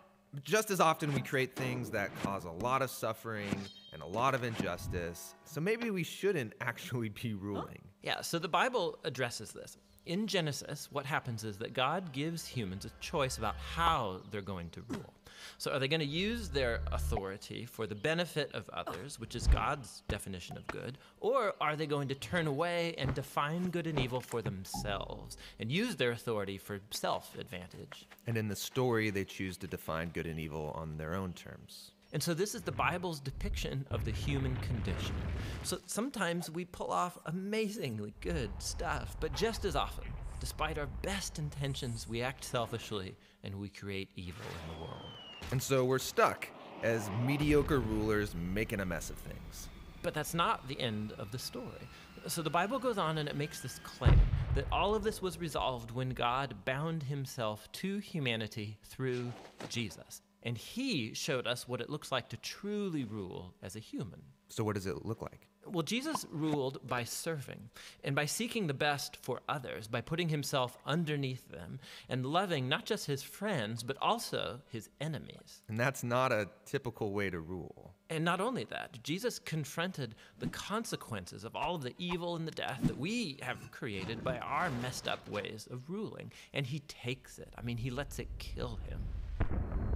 just 0.43 0.71
as 0.71 0.81
often 0.81 1.13
we 1.15 1.21
create 1.21 1.55
things 1.55 1.91
that 1.91 2.11
cause 2.23 2.45
a 2.45 2.51
lot 2.51 2.83
of 2.83 2.91
suffering 2.91 3.57
and 3.93 4.03
a 4.03 4.07
lot 4.07 4.35
of 4.35 4.43
injustice. 4.45 5.35
So 5.45 5.61
maybe 5.61 5.91
we 5.91 6.03
shouldn't 6.03 6.55
actually 6.61 7.11
be 7.11 7.35
ruling. 7.35 7.81
Yeah, 8.03 8.21
so 8.21 8.39
the 8.39 8.49
Bible 8.49 8.99
addresses 9.05 9.53
this. 9.53 9.79
In 10.07 10.27
Genesis, 10.27 10.89
what 10.93 11.07
happens 11.07 11.45
is 11.45 11.57
that 11.59 11.73
God 11.73 12.13
gives 12.13 12.47
humans 12.47 12.85
a 12.85 12.91
choice 13.01 13.39
about 13.39 13.57
how 13.57 14.21
they're 14.31 14.43
going 14.43 14.69
to 14.71 14.83
rule. 14.89 15.15
So, 15.59 15.73
are 15.73 15.79
they 15.79 15.89
going 15.89 16.01
to 16.01 16.07
use 16.07 16.49
their 16.49 16.81
authority 16.93 17.67
for 17.67 17.87
the 17.87 17.95
benefit 17.95 18.51
of 18.55 18.69
others, 18.71 19.19
which 19.19 19.35
is 19.35 19.47
God's 19.47 20.03
definition 20.09 20.57
of 20.57 20.67
good, 20.67 20.99
or 21.21 21.55
are 21.61 21.77
they 21.77 21.87
going 21.87 22.09
to 22.09 22.15
turn 22.15 22.47
away 22.47 22.95
and 22.99 23.15
define 23.15 23.71
good 23.71 23.87
and 23.87 23.99
evil 23.99 24.21
for 24.21 24.43
themselves 24.43 25.37
and 25.59 25.71
use 25.71 25.97
their 25.97 26.13
authority 26.13 26.59
for 26.59 26.81
self 26.91 27.37
advantage? 27.39 28.07
And 28.27 28.37
in 28.37 28.49
the 28.49 28.57
story, 28.57 29.11
they 29.11 29.25
choose 29.25 29.57
to 29.59 29.67
define 29.67 30.11
good 30.11 30.27
and 30.27 30.39
evil 30.39 30.73
on 30.77 30.97
their 30.97 31.15
own 31.15 31.33
terms. 31.33 31.93
And 32.15 32.23
so 32.23 32.33
this 32.33 32.55
is 32.55 32.63
the 32.63 32.73
Bible's 32.73 33.19
depiction 33.19 33.85
of 33.91 34.05
the 34.05 34.13
human 34.13 34.55
condition. 34.57 35.17
So 35.65 35.79
sometimes 35.87 36.49
we 36.49 36.65
pull 36.65 36.93
off 36.93 37.19
amazingly 37.27 38.15
good 38.21 38.51
stuff, 38.61 39.17
but 39.19 39.35
just 39.35 39.65
as 39.65 39.75
often, 39.75 40.05
despite 40.39 40.79
our 40.79 40.87
best 41.03 41.41
intentions, 41.41 42.09
we 42.09 42.23
act 42.23 42.45
selfishly 42.45 43.17
and 43.43 43.57
we 43.57 43.69
create 43.69 44.11
evil 44.15 44.45
in 44.45 44.75
the 44.75 44.85
world. 44.85 45.24
And 45.51 45.63
so 45.63 45.85
we're 45.85 45.99
stuck 45.99 46.49
as 46.83 47.09
mediocre 47.25 47.81
rulers 47.81 48.35
making 48.35 48.81
a 48.81 48.85
mess 48.85 49.11
of 49.11 49.17
things. 49.17 49.69
But 50.03 50.15
that's 50.15 50.35
not 50.35 50.69
the 50.69 50.79
end 50.81 51.13
of 51.19 51.31
the 51.31 51.39
story. 51.39 51.89
So 52.27 52.43
the 52.43 52.51
Bible 52.51 52.79
goes 52.79 52.99
on 52.99 53.19
and 53.19 53.29
it 53.29 53.37
makes 53.37 53.61
this 53.61 53.79
claim 53.81 54.21
that 54.55 54.67
all 54.71 54.95
of 54.95 55.03
this 55.03 55.21
was 55.21 55.39
resolved 55.39 55.91
when 55.91 56.11
God 56.11 56.55
bound 56.65 57.03
himself 57.03 57.71
to 57.73 57.99
humanity 57.99 58.79
through 58.85 59.33
Jesus. 59.69 60.23
And 60.43 60.59
he 60.59 61.15
showed 61.15 61.47
us 61.47 61.67
what 61.67 61.81
it 61.81 61.89
looks 61.89 62.13
like 62.13 62.29
to 62.31 62.37
truly 62.39 63.05
rule 63.05 63.55
as 63.63 63.77
a 63.77 63.79
human. 63.79 64.23
So, 64.49 64.63
what 64.63 64.75
does 64.75 64.87
it 64.87 65.05
look 65.05 65.23
like? 65.23 65.49
Well, 65.67 65.83
Jesus 65.83 66.27
ruled 66.31 66.87
by 66.87 67.05
serving 67.05 67.71
and 68.03 68.15
by 68.15 68.27
seeking 68.27 68.67
the 68.67 68.75
best 68.75 69.17
for 69.17 69.41
others, 69.49 69.89
by 69.89 70.01
putting 70.01 70.29
himself 70.29 70.77
underneath 70.87 71.51
them 71.51 71.81
and 72.09 72.27
loving 72.27 72.69
not 72.69 72.85
just 72.85 73.07
his 73.07 73.23
friends, 73.23 73.83
but 73.83 73.97
also 74.01 74.61
his 74.71 74.89
enemies. 75.01 75.63
And 75.69 75.79
that's 75.79 76.05
not 76.05 76.33
a 76.33 76.49
typical 76.67 77.13
way 77.13 77.31
to 77.31 77.41
rule. 77.41 77.95
And 78.11 78.25
not 78.25 78.41
only 78.41 78.65
that, 78.65 79.03
Jesus 79.03 79.39
confronted 79.39 80.15
the 80.39 80.47
consequences 80.49 81.45
of 81.45 81.57
all 81.57 81.75
of 81.75 81.83
the 81.83 81.95
evil 81.99 82.37
and 82.37 82.47
the 82.47 82.53
death 82.53 82.81
that 82.83 82.99
we 82.99 83.39
have 83.43 83.71
created 83.71 84.23
by 84.23 84.39
our 84.39 84.71
messed 84.83 85.09
up 85.09 85.29
ways 85.29 85.67
of 85.71 85.89
ruling. 85.89 86.31
And 86.53 86.67
he 86.67 86.81
takes 86.81 87.39
it. 87.39 87.53
I 87.57 87.63
mean, 87.63 87.79
he 87.79 87.91
lets 87.91 88.19
it 88.19 88.29
kill 88.39 88.79
him. 88.89 89.01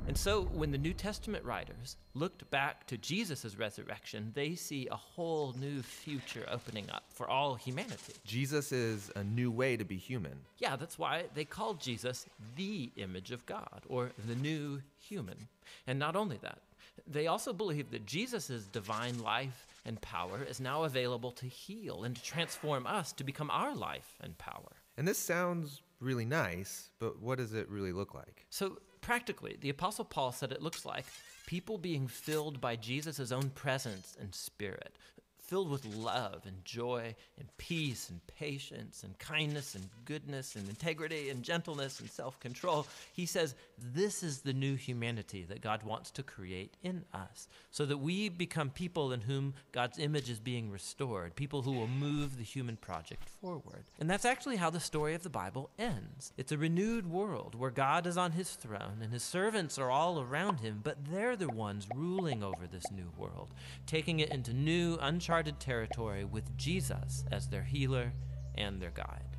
And 0.09 0.17
so, 0.17 0.45
when 0.55 0.71
the 0.71 0.79
New 0.79 0.95
Testament 0.95 1.45
writers 1.45 1.99
looked 2.15 2.51
back 2.51 2.87
to 2.87 2.97
Jesus' 2.97 3.59
resurrection, 3.59 4.33
they 4.35 4.55
see 4.55 4.89
a 4.91 4.97
whole 4.97 5.55
new 5.61 5.83
future 5.83 6.47
opening 6.51 6.89
up 6.91 7.05
for 7.11 7.29
all 7.29 7.57
humanity. 7.57 8.15
Jesus 8.25 8.73
is 8.73 9.11
a 9.17 9.23
new 9.23 9.51
way 9.51 9.77
to 9.77 9.85
be 9.85 9.99
human. 9.99 10.33
Yeah, 10.57 10.77
that's 10.77 10.99
why 10.99 11.25
they 11.35 11.45
called 11.45 11.79
Jesus 11.79 12.25
the 12.57 12.91
image 12.97 13.33
of 13.33 13.45
God, 13.45 13.83
or 13.87 14.11
the 14.27 14.35
new 14.37 14.81
human. 14.99 15.47
And 15.87 15.99
not 15.99 16.17
only 16.17 16.39
that, 16.39 16.61
they 17.07 17.27
also 17.27 17.53
believe 17.53 17.91
that 17.91 18.07
Jesus' 18.07 18.67
divine 18.73 19.23
life 19.23 19.67
and 19.85 20.01
power 20.01 20.43
is 20.43 20.59
now 20.59 20.85
available 20.85 21.33
to 21.33 21.47
heal 21.47 22.05
and 22.05 22.17
to 22.17 22.23
transform 22.23 22.87
us 22.87 23.13
to 23.13 23.25
become 23.25 23.51
our 23.51 23.75
life 23.75 24.17
and 24.23 24.37
power. 24.39 24.73
And 24.97 25.07
this 25.07 25.19
sounds 25.19 25.83
really 26.01 26.25
nice, 26.25 26.91
but 26.99 27.21
what 27.21 27.39
does 27.39 27.53
it 27.53 27.69
really 27.69 27.93
look 27.93 28.15
like? 28.15 28.47
So, 28.51 28.79
practically, 29.01 29.57
the 29.61 29.71
Apostle 29.71 30.05
Paul 30.05 30.33
said 30.33 30.53
it 30.53 30.63
looks 30.63 30.85
like 30.85 31.05
people 31.47 31.79
being 31.79 32.07
filled 32.07 32.61
by 32.61 32.77
Jesus' 32.77 33.33
own 33.33 33.51
presence 33.51 34.17
and 34.21 34.35
spirit, 34.35 34.97
filled 35.39 35.71
with 35.71 35.85
love 35.87 36.43
and 36.45 36.65
joy 36.65 37.15
and 37.39 37.49
peace 37.57 38.11
and 38.11 38.21
patience 38.27 39.03
and 39.03 39.19
kindness 39.19 39.75
and 39.75 39.89
goodness 40.05 40.57
and 40.57 40.69
integrity 40.69 41.31
and 41.31 41.43
gentleness 41.43 42.01
and 42.01 42.11
self 42.11 42.39
control. 42.41 42.87
He 43.15 43.25
says 43.25 43.55
this 43.81 44.23
is 44.23 44.41
the 44.41 44.53
new 44.53 44.75
humanity 44.75 45.45
that 45.49 45.61
God 45.61 45.83
wants 45.83 46.11
to 46.13 46.23
create 46.23 46.77
in 46.83 47.05
us 47.13 47.49
so 47.71 47.87
that 47.87 47.99
we 47.99 48.29
become 48.29 48.71
people 48.71 49.13
in 49.13 49.23
whom 49.23 49.55
God's 49.73 49.99
image 49.99 50.29
is 50.29 50.41
being 50.41 50.71
restored, 50.71 51.35
people 51.35 51.63
who 51.63 51.73
will 51.73 51.89
move 51.89 52.37
the 52.37 52.45
human 52.45 52.77
project 52.77 53.29
forward. 53.29 53.85
And 53.99 54.09
that's 54.09 54.25
actually 54.25 54.57
how 54.57 54.71
the 54.71 54.81
story 54.81 55.15
of 55.15 55.23
the 55.23 55.31
Bible 55.31 55.71
ends. 55.79 56.33
It's 56.37 56.53
a 56.53 56.59
renewed 56.59 57.07
world 57.07 57.55
where 57.55 57.71
God 57.71 58.07
is 58.07 58.17
on 58.17 58.33
his 58.33 58.51
throne 58.51 58.99
and 59.03 59.13
his 59.13 59.23
servants 59.23 59.79
are 59.79 59.91
all 59.91 60.21
around 60.21 60.61
him, 60.61 60.81
but 60.83 61.05
they're 61.11 61.37
the 61.37 61.49
ones 61.49 61.87
ruling 61.95 62.43
over 62.43 62.67
this 62.67 62.91
new 62.91 63.11
world, 63.17 63.51
taking 63.87 64.21
it 64.21 64.31
into 64.31 64.53
new, 64.53 64.99
uncharted 65.01 65.61
territory 65.61 66.25
with 66.25 66.57
Jesus 66.57 67.25
as 67.31 67.49
their 67.49 67.63
healer 67.63 68.13
and 68.55 68.81
their 68.83 68.91
guide. 68.91 69.38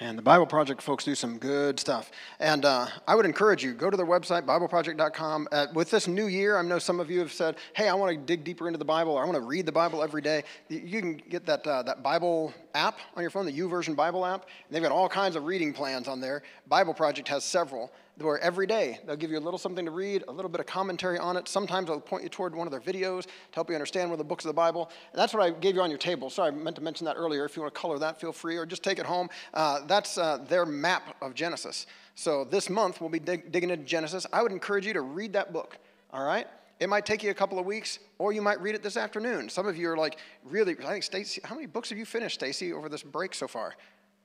And 0.00 0.18
the 0.18 0.22
Bible 0.22 0.46
Project 0.46 0.82
folks 0.82 1.04
do 1.04 1.14
some 1.14 1.38
good 1.38 1.80
stuff. 1.80 2.10
And 2.38 2.64
uh, 2.64 2.86
I 3.08 3.14
would 3.14 3.24
encourage 3.24 3.64
you, 3.64 3.72
go 3.72 3.88
to 3.88 3.96
their 3.96 4.06
website, 4.06 4.44
BibleProject.com. 4.44 5.48
Uh, 5.50 5.66
with 5.74 5.90
this 5.90 6.06
new 6.06 6.26
year, 6.26 6.58
I 6.58 6.62
know 6.62 6.78
some 6.78 7.00
of 7.00 7.10
you 7.10 7.20
have 7.20 7.32
said, 7.32 7.56
hey, 7.74 7.88
I 7.88 7.94
want 7.94 8.12
to 8.12 8.18
dig 8.18 8.44
deeper 8.44 8.66
into 8.66 8.78
the 8.78 8.84
Bible, 8.84 9.12
or 9.12 9.22
I 9.22 9.24
want 9.24 9.36
to 9.36 9.42
read 9.42 9.64
the 9.64 9.72
Bible 9.72 10.02
every 10.02 10.22
day. 10.22 10.44
You- 10.68 10.96
can 10.96 11.16
get 11.16 11.46
that, 11.46 11.66
uh, 11.66 11.82
that 11.82 12.02
Bible 12.02 12.52
app 12.74 12.98
on 13.14 13.22
your 13.22 13.30
phone, 13.30 13.46
the 13.46 13.52
YouVersion 13.52 13.94
Bible 13.94 14.24
app. 14.24 14.42
And 14.42 14.74
they've 14.74 14.82
got 14.82 14.92
all 14.92 15.08
kinds 15.08 15.36
of 15.36 15.44
reading 15.44 15.72
plans 15.72 16.08
on 16.08 16.20
there. 16.20 16.42
Bible 16.68 16.94
Project 16.94 17.28
has 17.28 17.44
several 17.44 17.92
where 18.18 18.38
every 18.38 18.66
day 18.66 18.98
they'll 19.06 19.16
give 19.16 19.30
you 19.30 19.38
a 19.38 19.40
little 19.40 19.58
something 19.58 19.84
to 19.84 19.90
read, 19.90 20.24
a 20.28 20.32
little 20.32 20.48
bit 20.48 20.60
of 20.60 20.66
commentary 20.66 21.18
on 21.18 21.36
it. 21.36 21.48
Sometimes 21.48 21.88
they'll 21.88 22.00
point 22.00 22.22
you 22.22 22.28
toward 22.28 22.54
one 22.54 22.66
of 22.66 22.70
their 22.70 22.80
videos 22.80 23.24
to 23.24 23.30
help 23.52 23.68
you 23.68 23.74
understand 23.74 24.08
one 24.08 24.14
of 24.14 24.18
the 24.18 24.24
books 24.24 24.44
of 24.44 24.48
the 24.48 24.54
Bible. 24.54 24.90
And 25.12 25.20
that's 25.20 25.34
what 25.34 25.42
I 25.42 25.50
gave 25.50 25.74
you 25.74 25.82
on 25.82 25.90
your 25.90 25.98
table. 25.98 26.30
Sorry, 26.30 26.48
I 26.48 26.50
meant 26.50 26.76
to 26.76 26.82
mention 26.82 27.04
that 27.04 27.16
earlier. 27.16 27.44
If 27.44 27.56
you 27.56 27.62
want 27.62 27.74
to 27.74 27.80
color 27.80 27.98
that, 27.98 28.20
feel 28.20 28.32
free, 28.32 28.56
or 28.56 28.64
just 28.64 28.82
take 28.82 28.98
it 28.98 29.06
home. 29.06 29.28
Uh, 29.52 29.80
that's 29.86 30.16
uh, 30.16 30.38
their 30.48 30.64
map 30.64 31.16
of 31.20 31.34
Genesis. 31.34 31.86
So 32.14 32.44
this 32.44 32.70
month 32.70 33.00
we'll 33.00 33.10
be 33.10 33.18
dig- 33.18 33.52
digging 33.52 33.70
into 33.70 33.84
Genesis. 33.84 34.26
I 34.32 34.42
would 34.42 34.52
encourage 34.52 34.86
you 34.86 34.94
to 34.94 35.02
read 35.02 35.34
that 35.34 35.52
book. 35.52 35.78
All 36.12 36.24
right. 36.24 36.46
It 36.78 36.88
might 36.90 37.06
take 37.06 37.22
you 37.22 37.30
a 37.30 37.34
couple 37.34 37.58
of 37.58 37.64
weeks, 37.64 37.98
or 38.18 38.32
you 38.32 38.42
might 38.42 38.60
read 38.60 38.74
it 38.74 38.82
this 38.82 38.98
afternoon. 38.98 39.48
Some 39.48 39.66
of 39.66 39.78
you 39.78 39.88
are 39.90 39.96
like, 39.96 40.18
really, 40.44 40.76
I 40.78 40.92
think 40.92 41.04
Stacy, 41.04 41.40
how 41.42 41.54
many 41.54 41.66
books 41.66 41.88
have 41.88 41.96
you 41.98 42.04
finished, 42.04 42.34
Stacy, 42.34 42.72
over 42.74 42.90
this 42.90 43.02
break 43.02 43.34
so 43.34 43.48
far? 43.48 43.74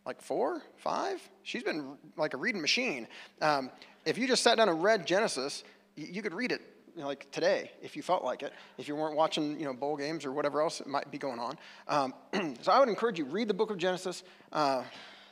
Like 0.06 0.22
four, 0.22 0.62
five. 0.78 1.22
She's 1.44 1.64
been 1.64 1.98
like 2.18 2.34
a 2.34 2.38
reading 2.38 2.62
machine. 2.62 3.08
Um, 3.42 3.70
if 4.06 4.18
you 4.18 4.28
just 4.28 4.44
sat 4.44 4.58
down 4.58 4.70
and 4.70 4.84
read 4.84 5.06
Genesis, 5.06 5.64
you, 5.96 6.22
could 6.22 6.34
read 6.34 6.52
it 6.52 6.62
you 6.96 7.02
know, 7.02 7.08
like 7.08 7.30
today 7.32 7.72
if 7.82 7.96
you 7.96 8.02
felt 8.02 8.24
like 8.24 8.44
it. 8.44 8.54
If 8.78 8.88
you 8.88 8.96
weren't 8.96 9.16
watching, 9.16 9.60
you 9.60 9.66
know, 9.66 9.74
bowl 9.74 9.96
games 9.96 10.26
or 10.26 10.32
whatever 10.32 10.62
else 10.62 10.82
might 10.86 11.12
be 11.12 11.18
going 11.18 11.40
on. 11.40 11.58
Um, 11.88 12.14
so 12.62 12.72
I 12.72 12.80
would 12.80 12.90
encourage 12.90 13.20
you 13.20 13.26
read 13.26 13.48
the 13.48 13.54
book 13.54 13.70
of 13.70 13.78
Genesis, 13.78 14.24
uh, 14.52 14.84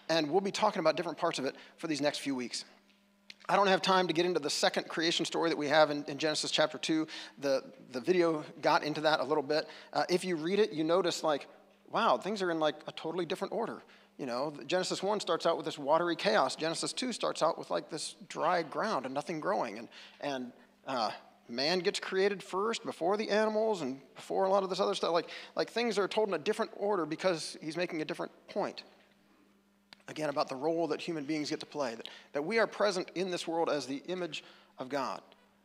and 0.08 0.30
we'll 0.30 0.42
be 0.42 0.52
talking 0.52 0.80
about 0.80 0.96
different 0.96 1.18
parts 1.18 1.40
of 1.40 1.46
it 1.46 1.56
for 1.78 1.88
these 1.88 2.02
next 2.02 2.20
few 2.20 2.36
weeks. 2.36 2.66
I 3.48 3.56
don't 3.56 3.68
have 3.68 3.82
time 3.82 4.08
to 4.08 4.14
get 4.14 4.28
into 4.28 4.40
the 4.40 4.50
second 4.50 4.88
creation 4.88 5.26
story 5.26 5.50
that 5.50 5.58
we 5.58 5.68
have 5.68 5.90
in, 5.90 6.04
in 6.08 6.20
Genesis 6.20 6.52
chapter 6.52 6.78
2. 6.78 7.08
The, 7.40 7.64
the 7.92 8.00
video 8.00 8.44
got 8.62 8.84
into 8.84 9.02
that 9.02 9.22
a 9.22 9.24
little 9.24 9.42
bit. 9.42 9.68
Uh, 9.92 10.04
if 10.08 10.24
you 10.24 10.36
read 10.36 10.60
it, 10.60 10.72
you 10.72 10.84
notice, 10.84 11.24
like, 11.24 11.48
wow, 11.90 12.18
things 12.18 12.44
are 12.44 12.52
in 12.52 12.60
like 12.60 12.76
a 12.88 12.92
totally 12.92 13.26
different 13.26 13.52
order. 13.52 13.82
You 14.20 14.26
know, 14.26 14.54
Genesis 14.68 15.02
1 15.02 15.22
starts 15.22 15.46
out 15.46 15.56
with 15.56 15.66
this 15.66 15.80
watery 15.80 16.18
chaos. 16.18 16.58
Genesis 16.58 16.92
2 16.92 17.14
starts 17.14 17.42
out 17.42 17.58
with 17.58 17.72
like 17.72 17.90
this 17.90 18.16
dry 18.28 18.64
ground 18.64 19.06
and 19.06 19.16
nothing 19.16 19.40
growing. 19.40 19.80
And, 19.80 19.88
and 20.20 20.52
uh, 20.86 21.12
man 21.48 21.80
gets 21.80 22.02
created 22.02 22.44
first 22.44 22.84
before 22.84 23.16
the 23.16 23.30
animals 23.30 23.82
and 23.82 24.02
before 24.16 24.44
a 24.44 24.50
lot 24.50 24.62
of 24.62 24.70
this 24.70 24.82
other 24.82 24.94
stuff. 24.94 25.14
Like, 25.14 25.30
like 25.56 25.70
things 25.70 25.98
are 25.98 26.06
told 26.06 26.28
in 26.28 26.34
a 26.34 26.38
different 26.38 26.70
order 26.76 27.06
because 27.06 27.58
he's 27.62 27.78
making 27.78 28.02
a 28.02 28.06
different 28.06 28.34
point. 28.50 28.84
Again, 30.10 30.28
about 30.28 30.50
the 30.50 30.56
role 30.56 30.88
that 30.88 31.00
human 31.00 31.24
beings 31.24 31.50
get 31.50 31.62
to 31.62 31.66
play, 31.66 31.96
that, 31.96 32.10
that 32.34 32.42
we 32.44 32.60
are 32.60 32.68
present 32.68 33.10
in 33.16 33.32
this 33.32 33.48
world 33.48 33.70
as 33.70 33.86
the 33.86 34.04
image 34.08 34.44
of 34.80 34.90
God. 34.90 35.22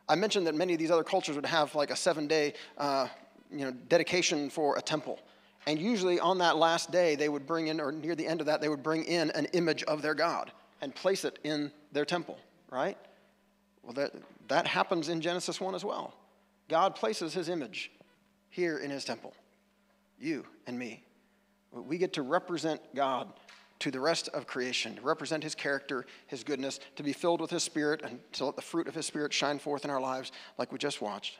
I 0.09 0.14
mentioned 0.14 0.46
that 0.46 0.55
many 0.55 0.74
of 0.74 0.78
these 0.78 0.92
other 0.92 1.02
cultures 1.02 1.34
would 1.34 1.46
have 1.46 1.74
like 1.74 1.90
a 1.90 1.96
seven 1.96 2.28
day 2.28 2.55
uh, 2.78 3.09
you 3.50 3.64
know, 3.64 3.72
dedication 3.88 4.48
for 4.48 4.76
a 4.76 4.80
temple. 4.80 5.18
And 5.66 5.78
usually 5.78 6.20
on 6.20 6.38
that 6.38 6.56
last 6.56 6.90
day, 6.90 7.14
they 7.14 7.28
would 7.28 7.46
bring 7.46 7.68
in, 7.68 7.80
or 7.80 7.90
near 7.90 8.14
the 8.14 8.26
end 8.26 8.40
of 8.40 8.46
that, 8.46 8.60
they 8.60 8.68
would 8.68 8.82
bring 8.82 9.04
in 9.04 9.30
an 9.30 9.46
image 9.52 9.82
of 9.84 10.02
their 10.02 10.14
God 10.14 10.52
and 10.80 10.94
place 10.94 11.24
it 11.24 11.38
in 11.44 11.72
their 11.92 12.04
temple, 12.04 12.38
right? 12.70 12.98
Well, 13.82 13.94
that, 13.94 14.12
that 14.48 14.66
happens 14.66 15.08
in 15.08 15.20
Genesis 15.20 15.60
1 15.60 15.74
as 15.74 15.84
well. 15.84 16.14
God 16.68 16.94
places 16.94 17.32
his 17.34 17.48
image 17.48 17.90
here 18.50 18.78
in 18.78 18.90
his 18.90 19.04
temple, 19.04 19.34
you 20.18 20.44
and 20.66 20.78
me. 20.78 21.02
We 21.72 21.98
get 21.98 22.12
to 22.14 22.22
represent 22.22 22.80
God 22.94 23.32
to 23.80 23.90
the 23.90 24.00
rest 24.00 24.28
of 24.28 24.46
creation, 24.46 24.96
to 24.96 25.02
represent 25.02 25.42
his 25.42 25.54
character, 25.54 26.06
his 26.26 26.44
goodness, 26.44 26.80
to 26.96 27.02
be 27.02 27.12
filled 27.12 27.40
with 27.40 27.50
his 27.50 27.62
spirit, 27.62 28.02
and 28.02 28.20
to 28.32 28.46
let 28.46 28.56
the 28.56 28.62
fruit 28.62 28.86
of 28.86 28.94
his 28.94 29.06
spirit 29.06 29.32
shine 29.32 29.58
forth 29.58 29.84
in 29.84 29.90
our 29.90 30.00
lives 30.00 30.32
like 30.56 30.72
we 30.72 30.78
just 30.78 31.02
watched. 31.02 31.38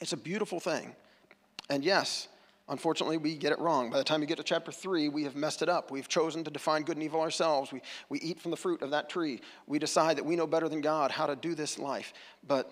It's 0.00 0.12
a 0.12 0.16
beautiful 0.16 0.60
thing. 0.60 0.94
And 1.68 1.84
yes, 1.84 2.28
unfortunately, 2.68 3.16
we 3.16 3.36
get 3.36 3.52
it 3.52 3.58
wrong. 3.58 3.90
By 3.90 3.98
the 3.98 4.04
time 4.04 4.20
you 4.20 4.26
get 4.26 4.38
to 4.38 4.42
chapter 4.42 4.72
3, 4.72 5.08
we 5.08 5.24
have 5.24 5.36
messed 5.36 5.62
it 5.62 5.68
up. 5.68 5.90
We've 5.90 6.08
chosen 6.08 6.44
to 6.44 6.50
define 6.50 6.82
good 6.82 6.96
and 6.96 7.04
evil 7.04 7.20
ourselves. 7.20 7.72
We, 7.72 7.82
we 8.08 8.20
eat 8.20 8.40
from 8.40 8.50
the 8.50 8.56
fruit 8.56 8.82
of 8.82 8.90
that 8.90 9.08
tree. 9.08 9.40
We 9.66 9.78
decide 9.78 10.16
that 10.16 10.24
we 10.24 10.36
know 10.36 10.46
better 10.46 10.68
than 10.68 10.80
God 10.80 11.10
how 11.10 11.26
to 11.26 11.36
do 11.36 11.54
this 11.54 11.78
life. 11.78 12.12
But 12.46 12.70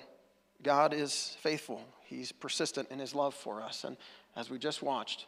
God 0.62 0.94
is 0.94 1.36
faithful, 1.40 1.82
He's 2.04 2.32
persistent 2.32 2.90
in 2.90 2.98
His 2.98 3.14
love 3.14 3.34
for 3.34 3.62
us. 3.62 3.84
And 3.84 3.96
as 4.36 4.50
we 4.50 4.58
just 4.58 4.82
watched, 4.82 5.26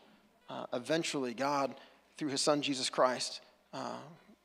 uh, 0.48 0.66
eventually, 0.72 1.34
God, 1.34 1.74
through 2.16 2.28
His 2.28 2.40
Son 2.40 2.62
Jesus 2.62 2.88
Christ, 2.88 3.40
uh, 3.72 3.96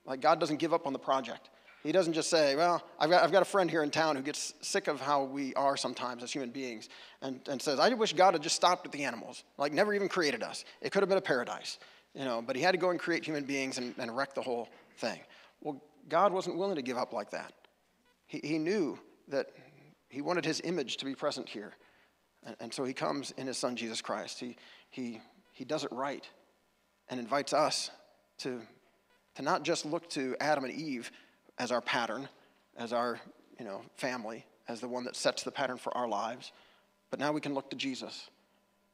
like 0.05 0.21
God 0.21 0.39
doesn't 0.39 0.57
give 0.57 0.73
up 0.73 0.87
on 0.87 0.93
the 0.93 0.99
project. 0.99 1.49
He 1.83 1.91
doesn't 1.91 2.13
just 2.13 2.29
say, 2.29 2.55
Well, 2.55 2.83
I've 2.99 3.09
got, 3.09 3.23
I've 3.23 3.31
got 3.31 3.41
a 3.41 3.45
friend 3.45 3.69
here 3.69 3.83
in 3.83 3.89
town 3.89 4.15
who 4.15 4.21
gets 4.21 4.53
sick 4.61 4.87
of 4.87 4.99
how 4.99 5.23
we 5.23 5.53
are 5.55 5.77
sometimes 5.77 6.23
as 6.23 6.31
human 6.31 6.49
beings 6.49 6.89
and, 7.21 7.39
and 7.47 7.61
says, 7.61 7.79
I 7.79 7.89
wish 7.93 8.13
God 8.13 8.33
had 8.33 8.43
just 8.43 8.55
stopped 8.55 8.85
at 8.85 8.91
the 8.91 9.03
animals, 9.03 9.43
like 9.57 9.71
never 9.71 9.93
even 9.93 10.09
created 10.09 10.43
us. 10.43 10.65
It 10.81 10.91
could 10.91 11.01
have 11.01 11.09
been 11.09 11.17
a 11.17 11.21
paradise, 11.21 11.79
you 12.13 12.25
know, 12.25 12.41
but 12.41 12.55
he 12.55 12.61
had 12.61 12.71
to 12.71 12.77
go 12.77 12.89
and 12.89 12.99
create 12.99 13.25
human 13.25 13.45
beings 13.45 13.77
and, 13.77 13.95
and 13.97 14.15
wreck 14.15 14.33
the 14.33 14.41
whole 14.41 14.67
thing. 14.97 15.19
Well, 15.61 15.81
God 16.09 16.33
wasn't 16.33 16.57
willing 16.57 16.75
to 16.75 16.81
give 16.81 16.97
up 16.97 17.13
like 17.13 17.31
that. 17.31 17.53
He, 18.27 18.41
he 18.43 18.57
knew 18.57 18.99
that 19.29 19.47
he 20.09 20.21
wanted 20.21 20.43
his 20.43 20.61
image 20.63 20.97
to 20.97 21.05
be 21.05 21.15
present 21.15 21.47
here. 21.47 21.73
And, 22.43 22.55
and 22.59 22.73
so 22.73 22.83
he 22.83 22.93
comes 22.93 23.31
in 23.31 23.47
his 23.47 23.57
son, 23.57 23.75
Jesus 23.75 24.01
Christ. 24.01 24.39
He, 24.39 24.57
he, 24.89 25.21
he 25.53 25.63
does 25.63 25.83
it 25.83 25.91
right 25.91 26.27
and 27.09 27.19
invites 27.19 27.53
us 27.53 27.89
to, 28.39 28.61
to 29.35 29.41
not 29.41 29.63
just 29.63 29.85
look 29.85 30.09
to 30.11 30.35
Adam 30.39 30.63
and 30.63 30.73
Eve 30.73 31.11
as 31.59 31.71
our 31.71 31.81
pattern, 31.81 32.27
as 32.77 32.93
our 32.93 33.19
you 33.59 33.65
know, 33.65 33.81
family, 33.95 34.45
as 34.67 34.79
the 34.79 34.87
one 34.87 35.03
that 35.03 35.15
sets 35.15 35.43
the 35.43 35.51
pattern 35.51 35.77
for 35.77 35.95
our 35.95 36.07
lives, 36.07 36.51
but 37.11 37.19
now 37.19 37.31
we 37.31 37.41
can 37.41 37.53
look 37.53 37.69
to 37.69 37.75
Jesus. 37.75 38.29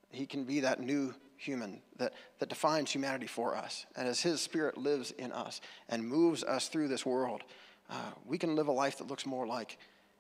He 0.10 0.26
can 0.26 0.44
be 0.44 0.62
that 0.62 0.80
new 0.80 1.14
human 1.38 1.82
that, 1.98 2.14
that 2.40 2.50
defines 2.50 2.92
humanity 2.92 3.28
for 3.28 3.56
us. 3.56 3.86
And 3.96 4.08
as 4.08 4.22
His 4.22 4.42
Spirit 4.42 4.78
lives 4.78 5.12
in 5.12 5.32
us 5.32 5.62
and 5.90 6.08
moves 6.08 6.44
us 6.44 6.68
through 6.70 6.88
this 6.88 7.06
world, 7.06 7.44
uh, 7.90 8.12
we 8.26 8.38
can 8.38 8.56
live 8.56 8.68
a 8.68 8.72
life 8.72 8.98
that 8.98 9.08
looks 9.08 9.26
more 9.26 9.46
like 9.46 9.78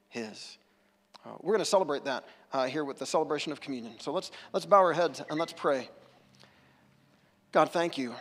His. 0.09 0.57
Uh, 1.25 1.31
we're 1.41 1.53
going 1.53 1.59
to 1.59 1.65
celebrate 1.65 2.05
that 2.05 2.25
uh, 2.53 2.65
here 2.65 2.83
with 2.83 2.99
the 2.99 3.05
celebration 3.05 3.51
of 3.51 3.59
communion. 3.59 3.93
So 3.99 4.11
let's, 4.11 4.31
let's 4.53 4.65
bow 4.65 4.77
our 4.77 4.93
heads 4.93 5.23
and 5.29 5.39
let's 5.39 5.53
pray. 5.53 5.89
God, 7.51 7.71
thank 7.71 7.97
you 7.97 8.13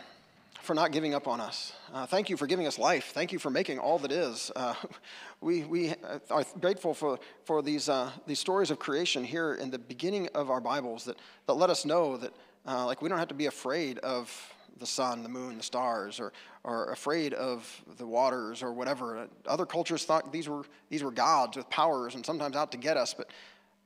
for 0.65 0.73
not 0.73 0.91
giving 0.91 1.13
up 1.13 1.27
on 1.27 1.39
us. 1.39 1.73
Uh, 1.93 2.05
thank 2.05 2.29
you 2.29 2.35
for 2.35 2.47
giving 2.47 2.65
us 2.65 2.79
life. 2.79 3.11
Thank 3.13 3.31
you 3.31 3.39
for 3.39 3.49
making 3.49 3.77
all 3.77 3.99
that 3.99 4.11
is. 4.11 4.51
Uh, 4.55 4.73
we, 5.41 5.63
we 5.63 5.93
are 6.29 6.43
grateful 6.59 6.93
for, 6.93 7.19
for 7.45 7.61
these, 7.61 7.87
uh, 7.87 8.09
these 8.25 8.39
stories 8.39 8.71
of 8.71 8.79
creation 8.79 9.23
here 9.23 9.53
in 9.53 9.69
the 9.69 9.77
beginning 9.77 10.27
of 10.33 10.49
our 10.49 10.59
Bibles 10.59 11.05
that, 11.05 11.17
that 11.45 11.53
let 11.53 11.69
us 11.69 11.85
know 11.85 12.17
that 12.17 12.33
uh, 12.67 12.85
like 12.85 13.01
we 13.01 13.09
don't 13.09 13.19
have 13.19 13.27
to 13.27 13.35
be 13.35 13.45
afraid 13.45 13.99
of 13.99 14.31
the 14.79 14.87
sun, 14.87 15.23
the 15.23 15.29
moon, 15.29 15.57
the 15.57 15.63
stars, 15.63 16.19
or, 16.19 16.33
or 16.63 16.91
afraid 16.91 17.33
of 17.35 17.83
the 17.97 18.05
waters 18.05 18.63
or 18.63 18.73
whatever. 18.73 19.27
Other 19.45 19.65
cultures 19.65 20.03
thought 20.03 20.33
these 20.33 20.49
were, 20.49 20.63
these 20.89 21.03
were 21.03 21.11
gods 21.11 21.55
with 21.55 21.69
powers 21.69 22.15
and 22.15 22.25
sometimes 22.25 22.55
out 22.55 22.71
to 22.71 22.77
get 22.77 22.97
us. 22.97 23.13
But, 23.13 23.29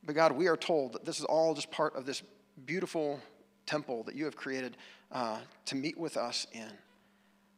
but 0.06 0.16
God, 0.16 0.32
we 0.32 0.48
are 0.48 0.58
told 0.58 0.94
that 0.94 1.06
this 1.06 1.20
is 1.20 1.26
all 1.26 1.54
just 1.54 1.70
part 1.70 1.96
of 1.96 2.06
this 2.06 2.24
beautiful 2.66 3.20
temple 3.66 4.04
that 4.04 4.16
you 4.16 4.26
have 4.26 4.36
created 4.36 4.78
uh, 5.12 5.38
to 5.66 5.76
meet 5.76 5.98
with 5.98 6.18
us 6.18 6.48
in. 6.52 6.70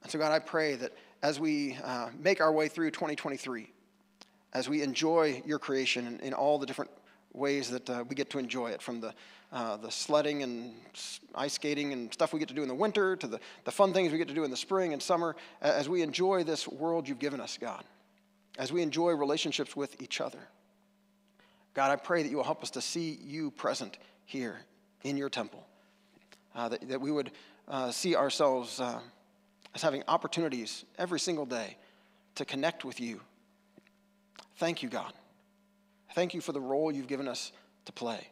And 0.04 0.12
so, 0.12 0.18
God, 0.18 0.32
I 0.32 0.40
pray 0.40 0.76
that 0.76 0.94
as 1.22 1.40
we 1.40 1.78
uh, 1.84 2.10
make 2.20 2.42
our 2.42 2.52
way 2.52 2.68
through 2.68 2.92
2023, 2.92 3.70
as 4.54 4.68
we 4.68 4.82
enjoy 4.82 5.42
your 5.46 5.60
creation 5.60 6.08
in, 6.08 6.20
in 6.20 6.34
all 6.34 6.58
the 6.58 6.66
different 6.66 6.92
ways 7.34 7.70
that 7.70 7.90
uh, 7.90 8.04
we 8.08 8.16
get 8.16 8.30
to 8.32 8.40
enjoy 8.40 8.72
it, 8.72 8.82
from 8.82 9.00
the, 9.00 9.14
uh, 9.52 9.78
the 9.78 9.92
sledding 9.92 10.44
and 10.44 10.74
ice 11.36 11.54
skating 11.54 11.94
and 11.94 12.12
stuff 12.14 12.34
we 12.34 12.40
get 12.40 12.50
to 12.50 12.54
do 12.54 12.62
in 12.62 12.68
the 12.68 12.76
winter 12.76 13.16
to 13.16 13.28
the, 13.28 13.40
the 13.64 13.72
fun 13.72 13.94
things 13.94 14.12
we 14.12 14.18
get 14.18 14.28
to 14.28 14.34
do 14.34 14.44
in 14.44 14.52
the 14.52 14.58
spring 14.58 14.94
and 14.94 15.02
summer, 15.02 15.36
as 15.62 15.88
we 15.88 16.02
enjoy 16.02 16.44
this 16.44 16.68
world 16.68 17.08
you've 17.08 17.20
given 17.20 17.40
us, 17.40 17.58
God, 17.58 17.84
as 18.58 18.72
we 18.72 18.82
enjoy 18.82 19.12
relationships 19.12 19.76
with 19.76 20.02
each 20.02 20.20
other. 20.20 20.40
God, 21.74 21.92
I 21.92 21.96
pray 21.96 22.24
that 22.24 22.30
you 22.30 22.38
will 22.38 22.44
help 22.44 22.64
us 22.64 22.72
to 22.72 22.82
see 22.82 23.18
you 23.24 23.52
present 23.52 23.98
here 24.26 24.60
in 25.04 25.16
your 25.16 25.30
temple 25.30 25.66
uh, 26.56 26.70
that, 26.70 26.88
that 26.90 27.02
we 27.02 27.12
would 27.12 27.32
uh, 27.68 27.92
see 27.92 28.16
ourselves 28.16 28.80
uh, 28.80 29.00
as 29.74 29.82
having 29.82 30.04
opportunities 30.08 30.86
every 30.98 31.20
single 31.20 31.46
day 31.46 31.78
to 32.36 32.46
connect 32.46 32.84
with 32.86 33.00
you. 33.00 33.22
Thank 34.58 34.84
you, 34.84 34.90
God. 34.90 35.14
Thank 36.14 36.34
you 36.34 36.42
for 36.42 36.52
the 36.52 36.62
role 36.62 36.92
you've 36.92 37.08
given 37.08 37.28
us 37.28 37.52
to 37.86 37.92
play, 37.92 38.28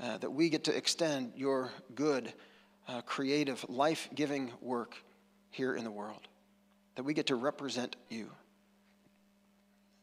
uh, 0.00 0.18
that 0.18 0.30
we 0.30 0.48
get 0.48 0.64
to 0.64 0.76
extend 0.76 1.32
your 1.36 1.70
good, 1.94 2.32
uh, 2.88 3.02
creative, 3.02 3.64
life 3.68 4.08
giving 4.14 4.50
work 4.60 4.96
here 5.50 5.74
in 5.74 5.84
the 5.84 5.90
world, 5.90 6.26
that 6.96 7.04
we 7.04 7.14
get 7.14 7.26
to 7.26 7.36
represent 7.36 7.96
you. 8.08 8.30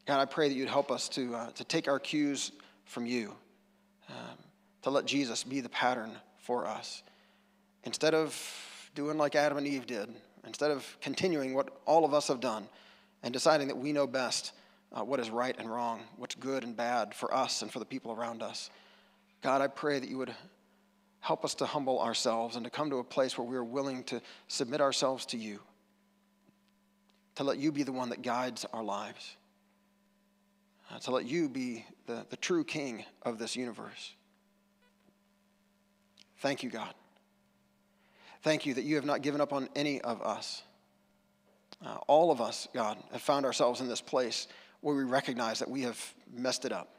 God, 0.05 0.19
I 0.19 0.25
pray 0.25 0.47
that 0.47 0.55
you'd 0.55 0.69
help 0.69 0.91
us 0.91 1.09
to, 1.09 1.35
uh, 1.35 1.51
to 1.51 1.63
take 1.63 1.87
our 1.87 1.99
cues 1.99 2.51
from 2.85 3.05
you, 3.05 3.33
um, 4.09 4.37
to 4.83 4.89
let 4.89 5.05
Jesus 5.05 5.43
be 5.43 5.61
the 5.61 5.69
pattern 5.69 6.11
for 6.37 6.65
us. 6.65 7.03
Instead 7.83 8.13
of 8.13 8.35
doing 8.95 9.17
like 9.17 9.35
Adam 9.35 9.57
and 9.57 9.67
Eve 9.67 9.87
did, 9.87 10.09
instead 10.45 10.71
of 10.71 10.97
continuing 11.01 11.53
what 11.53 11.69
all 11.85 12.05
of 12.05 12.13
us 12.13 12.27
have 12.27 12.39
done 12.39 12.67
and 13.23 13.33
deciding 13.33 13.67
that 13.67 13.77
we 13.77 13.91
know 13.91 14.07
best 14.07 14.53
uh, 14.93 15.03
what 15.03 15.19
is 15.19 15.29
right 15.29 15.55
and 15.57 15.71
wrong, 15.71 16.01
what's 16.17 16.35
good 16.35 16.63
and 16.63 16.75
bad 16.75 17.13
for 17.13 17.33
us 17.33 17.61
and 17.61 17.71
for 17.71 17.79
the 17.79 17.85
people 17.85 18.11
around 18.11 18.43
us, 18.43 18.69
God, 19.41 19.61
I 19.61 19.67
pray 19.67 19.99
that 19.99 20.09
you 20.09 20.17
would 20.17 20.33
help 21.19 21.45
us 21.45 21.55
to 21.55 21.65
humble 21.65 21.99
ourselves 21.99 22.55
and 22.55 22.65
to 22.65 22.69
come 22.69 22.89
to 22.89 22.97
a 22.97 23.03
place 23.03 23.37
where 23.37 23.47
we 23.47 23.55
are 23.55 23.63
willing 23.63 24.03
to 24.05 24.21
submit 24.47 24.81
ourselves 24.81 25.25
to 25.27 25.37
you, 25.37 25.59
to 27.35 27.43
let 27.43 27.57
you 27.57 27.71
be 27.71 27.83
the 27.83 27.91
one 27.91 28.09
that 28.09 28.21
guides 28.21 28.65
our 28.73 28.83
lives, 28.83 29.35
uh, 30.91 30.99
to 30.99 31.11
let 31.11 31.25
you 31.25 31.47
be 31.47 31.85
the, 32.07 32.25
the 32.29 32.37
true 32.37 32.63
king 32.63 33.05
of 33.21 33.37
this 33.37 33.55
universe. 33.55 34.13
Thank 36.39 36.63
you, 36.63 36.69
God. 36.69 36.93
Thank 38.41 38.65
you 38.65 38.73
that 38.73 38.83
you 38.83 38.95
have 38.95 39.05
not 39.05 39.21
given 39.21 39.41
up 39.41 39.53
on 39.53 39.69
any 39.75 40.01
of 40.01 40.21
us. 40.21 40.63
Uh, 41.85 41.97
all 42.07 42.31
of 42.31 42.41
us, 42.41 42.67
God, 42.73 42.97
have 43.11 43.21
found 43.21 43.45
ourselves 43.45 43.81
in 43.81 43.87
this 43.87 44.01
place 44.01 44.47
where 44.81 44.95
we 44.95 45.03
recognize 45.03 45.59
that 45.59 45.69
we 45.69 45.81
have 45.81 46.13
messed 46.33 46.65
it 46.65 46.71
up. 46.71 46.95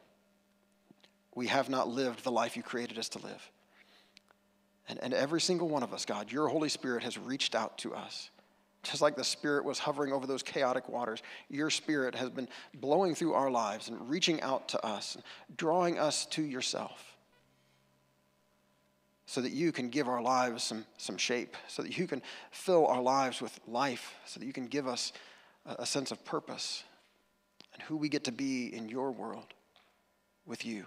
We 1.35 1.47
have 1.47 1.69
not 1.69 1.87
lived 1.87 2.23
the 2.23 2.31
life 2.31 2.55
you 2.55 2.63
created 2.63 2.97
us 2.97 3.09
to 3.09 3.19
live. 3.19 3.51
And, 4.89 4.99
and 5.01 5.13
every 5.13 5.41
single 5.41 5.69
one 5.69 5.83
of 5.83 5.93
us, 5.93 6.05
God, 6.05 6.31
your 6.31 6.47
Holy 6.47 6.69
Spirit 6.69 7.03
has 7.03 7.17
reached 7.17 7.55
out 7.55 7.77
to 7.79 7.93
us 7.93 8.29
Just 8.83 9.01
like 9.01 9.15
the 9.15 9.23
Spirit 9.23 9.63
was 9.63 9.79
hovering 9.79 10.11
over 10.11 10.27
those 10.27 10.43
chaotic 10.43 10.89
waters, 10.89 11.23
your 11.49 11.69
Spirit 11.69 12.15
has 12.15 12.29
been 12.29 12.49
blowing 12.73 13.15
through 13.15 13.33
our 13.33 13.49
lives 13.49 13.87
and 13.87 14.09
reaching 14.09 14.41
out 14.41 14.67
to 14.69 14.85
us, 14.85 15.17
drawing 15.55 15.97
us 15.97 16.25
to 16.27 16.43
yourself, 16.43 17.12
so 19.25 19.41
that 19.41 19.51
you 19.51 19.71
can 19.71 19.89
give 19.89 20.07
our 20.07 20.21
lives 20.21 20.63
some, 20.63 20.85
some 20.97 21.17
shape, 21.17 21.55
so 21.67 21.81
that 21.81 21.97
you 21.97 22.07
can 22.07 22.21
fill 22.51 22.87
our 22.87 23.01
lives 23.01 23.41
with 23.41 23.59
life, 23.67 24.15
so 24.25 24.39
that 24.39 24.45
you 24.45 24.53
can 24.53 24.67
give 24.67 24.87
us 24.87 25.13
a, 25.65 25.75
a 25.79 25.85
sense 25.85 26.11
of 26.11 26.23
purpose 26.25 26.83
and 27.73 27.81
who 27.83 27.97
we 27.97 28.09
get 28.09 28.25
to 28.25 28.31
be 28.31 28.73
in 28.73 28.89
your 28.89 29.11
world 29.11 29.45
with 30.45 30.65
you. 30.65 30.85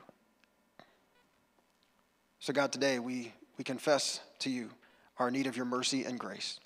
So, 2.39 2.53
God, 2.53 2.72
today 2.72 2.99
we, 2.99 3.32
we 3.59 3.64
confess 3.64 4.20
to 4.41 4.51
you 4.51 4.70
our 5.18 5.30
need 5.30 5.47
of 5.47 5.57
your 5.57 5.66
mercy 5.66 6.05
and 6.05 6.18
grace. 6.18 6.61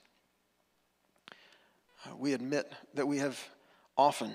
Uh, 2.04 2.16
we 2.16 2.32
admit 2.32 2.70
that 2.94 3.06
we 3.06 3.18
have 3.18 3.38
often, 3.96 4.32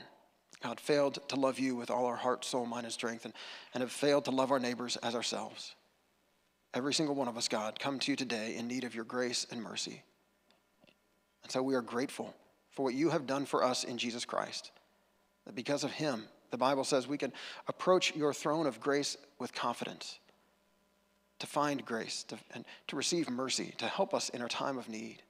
God, 0.64 0.80
failed 0.80 1.20
to 1.28 1.36
love 1.36 1.60
you 1.60 1.76
with 1.76 1.92
all 1.92 2.06
our 2.06 2.16
heart, 2.16 2.46
soul, 2.46 2.66
mind, 2.66 2.86
and 2.86 2.94
strength, 2.94 3.26
and, 3.26 3.34
and 3.74 3.82
have 3.82 3.92
failed 3.92 4.26
to 4.26 4.32
love 4.32 4.52
our 4.52 4.60
neighbors 4.60 4.96
as 4.98 5.16
ourselves. 5.16 5.76
Every 6.76 6.94
single 6.94 7.16
one 7.16 7.30
of 7.30 7.38
us, 7.38 7.48
God, 7.48 7.80
come 7.80 8.00
to 8.00 8.12
you 8.12 8.18
today 8.18 8.56
in 8.58 8.68
need 8.68 8.84
of 8.84 8.94
your 8.94 9.06
grace 9.06 9.48
and 9.50 9.64
mercy. 9.64 10.04
And 11.44 11.52
so 11.52 11.64
we 11.64 11.74
are 11.74 11.82
grateful 11.82 12.36
for 12.72 12.84
what 12.84 12.94
you 12.94 13.10
have 13.10 13.26
done 13.26 13.46
for 13.46 13.64
us 13.64 13.86
in 13.86 13.98
Jesus 13.98 14.26
Christ. 14.26 14.72
That 15.46 15.56
because 15.56 15.86
of 15.86 15.92
him, 15.92 16.26
the 16.52 16.58
Bible 16.58 16.84
says 16.84 17.08
we 17.08 17.18
can 17.18 17.32
approach 17.68 18.14
your 18.14 18.34
throne 18.34 18.68
of 18.68 18.82
grace 18.82 19.16
with 19.40 19.54
confidence 19.54 20.20
to 21.40 21.48
find 21.48 21.86
grace 21.86 22.24
to, 22.24 22.38
and 22.54 22.66
to 22.88 22.96
receive 22.96 23.30
mercy, 23.30 23.74
to 23.78 23.88
help 23.88 24.14
us 24.14 24.30
in 24.30 24.42
our 24.42 24.48
time 24.50 24.78
of 24.78 24.90
need. 24.90 25.22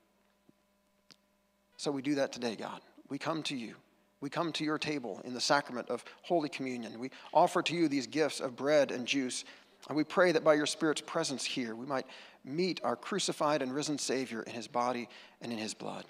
So 1.78 1.91
we 1.91 2.02
do 2.02 2.16
that 2.16 2.32
today, 2.32 2.56
God. 2.56 2.82
We 3.10 3.18
come 3.18 3.43
to 3.43 3.56
you. 3.56 3.76
We 4.22 4.30
come 4.30 4.52
to 4.54 4.64
your 4.64 4.78
table 4.78 5.22
in 5.24 5.34
the 5.34 5.41
sacrament 5.41 5.89
of 5.89 6.04
Holy 6.24 6.50
Communion. 6.50 6.98
We 7.00 7.12
offer 7.34 7.62
to 7.62 7.76
you 7.76 7.88
these 7.88 8.08
gifts 8.08 8.39
of 8.39 8.56
bread 8.56 8.89
and 8.89 9.06
juice. 9.06 9.43
And 9.88 9.95
we 9.95 10.03
pray 10.03 10.31
that 10.31 10.43
by 10.43 10.55
your 10.55 10.65
Spirit's 10.65 11.01
presence 11.01 11.45
here, 11.45 11.75
we 11.75 11.86
might 11.86 12.07
meet 12.43 12.81
our 12.83 12.95
crucified 12.95 13.61
and 13.61 13.73
risen 13.73 13.97
Savior 13.97 14.41
in 14.41 14.53
his 14.53 14.67
body 14.67 15.07
and 15.41 15.51
in 15.51 15.57
his 15.57 15.73
blood. 15.73 16.05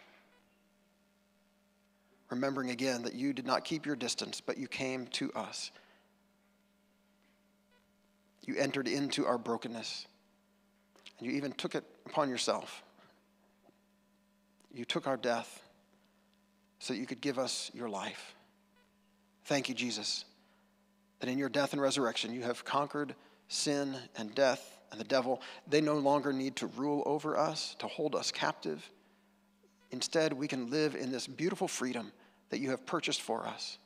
Remembering 2.29 2.69
again 2.69 3.03
that 3.03 3.13
you 3.15 3.33
did 3.33 3.45
not 3.45 3.65
keep 3.65 3.85
your 3.85 3.95
distance, 3.95 4.41
but 4.41 4.57
you 4.57 4.67
came 4.67 5.07
to 5.07 5.31
us. 5.33 5.71
You 8.43 8.55
entered 8.55 8.87
into 8.87 9.25
our 9.25 9.37
brokenness, 9.37 10.07
and 11.19 11.27
you 11.27 11.35
even 11.35 11.51
took 11.51 11.75
it 11.75 11.83
upon 12.05 12.29
yourself. 12.29 12.83
You 14.73 14.85
took 14.85 15.07
our 15.07 15.17
death 15.17 15.61
so 16.79 16.93
that 16.93 16.99
you 16.99 17.05
could 17.05 17.21
give 17.21 17.39
us 17.39 17.71
your 17.73 17.89
life. 17.89 18.35
Thank 19.45 19.69
you, 19.69 19.75
Jesus, 19.75 20.25
that 21.19 21.29
in 21.29 21.37
your 21.37 21.49
death 21.49 21.73
and 21.73 21.81
resurrection 21.81 22.33
you 22.33 22.41
have 22.41 22.65
conquered 22.65 23.15
sin 23.47 23.95
and 24.17 24.33
death 24.33 24.77
and 24.91 24.99
the 24.99 25.05
devil. 25.05 25.41
They 25.67 25.81
no 25.81 25.95
longer 25.95 26.33
need 26.33 26.55
to 26.57 26.67
rule 26.67 27.03
over 27.05 27.37
us, 27.37 27.75
to 27.79 27.87
hold 27.87 28.15
us 28.15 28.31
captive. 28.31 28.89
Instead, 29.91 30.33
we 30.33 30.47
can 30.47 30.69
live 30.69 30.95
in 30.95 31.11
this 31.11 31.27
beautiful 31.27 31.67
freedom 31.67 32.11
that 32.49 32.59
you 32.59 32.69
have 32.71 32.85
purchased 32.85 33.21
for 33.21 33.45
us, 33.45 33.77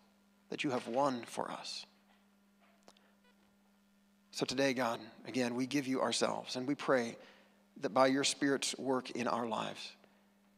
that 0.50 0.64
you 0.64 0.72
have 0.72 0.88
won 0.88 1.24
for 1.26 1.50
us. 1.52 1.86
So 4.32 4.46
today, 4.46 4.74
God, 4.74 5.00
again, 5.28 5.56
we 5.56 5.66
give 5.66 5.88
you 5.88 6.02
ourselves 6.02 6.56
and 6.56 6.68
we 6.68 6.76
pray 6.76 7.18
that 7.82 7.94
by 7.94 8.08
your 8.08 8.24
Spirit's 8.24 8.78
work 8.78 9.12
in 9.12 9.28
our 9.28 9.48
lives, 9.48 9.94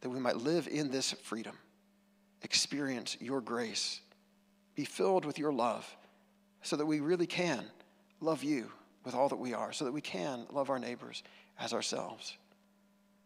that 0.02 0.10
we 0.10 0.20
might 0.20 0.38
live 0.38 0.68
in 0.68 0.92
this 0.92 1.12
freedom, 1.12 1.56
experience 2.42 3.18
your 3.20 3.42
grace, 3.42 4.02
be 4.76 4.86
filled 4.86 5.26
with 5.26 5.40
your 5.40 5.54
love, 5.54 5.96
so 6.64 6.76
that 6.76 6.86
we 6.86 7.00
really 7.00 7.28
can 7.28 7.64
love 8.20 8.44
you 8.44 8.72
with 9.04 9.16
all 9.16 9.30
that 9.30 9.38
we 9.38 9.54
are, 9.54 9.74
so 9.74 9.86
that 9.86 9.92
we 9.92 10.02
can 10.02 10.46
love 10.52 10.70
our 10.70 10.80
neighbors 10.80 11.24
as 11.60 11.74
ourselves. 11.74 12.38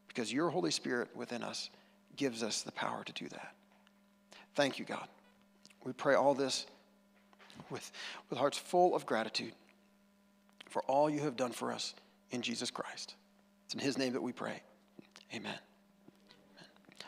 Because 0.07 0.31
your 0.31 0.49
Holy 0.49 0.71
Spirit 0.71 1.09
within 1.15 1.43
us 1.43 1.69
gives 2.15 2.43
us 2.43 2.61
the 2.61 2.71
power 2.71 3.03
to 3.03 3.13
do 3.13 3.27
that. 3.29 3.53
Thank 4.55 4.79
you, 4.79 4.85
God. 4.85 5.07
We 5.83 5.91
pray 5.91 6.15
all 6.15 6.33
this 6.33 6.65
with, 7.69 7.91
with 8.29 8.39
hearts 8.39 8.57
full 8.57 8.95
of 8.95 9.05
gratitude 9.05 9.53
for 10.69 10.81
all 10.83 11.09
you 11.09 11.21
have 11.21 11.35
done 11.35 11.51
for 11.51 11.71
us 11.71 11.93
in 12.31 12.41
Jesus 12.41 12.71
Christ. 12.71 13.15
It's 13.65 13.73
in 13.73 13.79
his 13.79 13.97
name 13.97 14.13
that 14.13 14.21
we 14.21 14.31
pray. 14.31 14.61
Amen. 15.33 15.57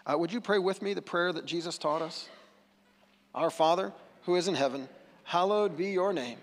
Uh, 0.06 0.18
would 0.18 0.32
you 0.32 0.40
pray 0.40 0.58
with 0.58 0.82
me 0.82 0.94
the 0.94 1.02
prayer 1.02 1.34
that 1.34 1.46
Jesus 1.46 1.78
taught 1.78 2.02
us? 2.02 2.30
Our 3.36 3.50
Father, 3.50 3.92
who 4.24 4.36
is 4.36 4.48
in 4.48 4.56
heaven, 4.56 4.88
hallowed 5.24 5.78
be 5.78 5.88
your 5.88 6.14
name. 6.14 6.38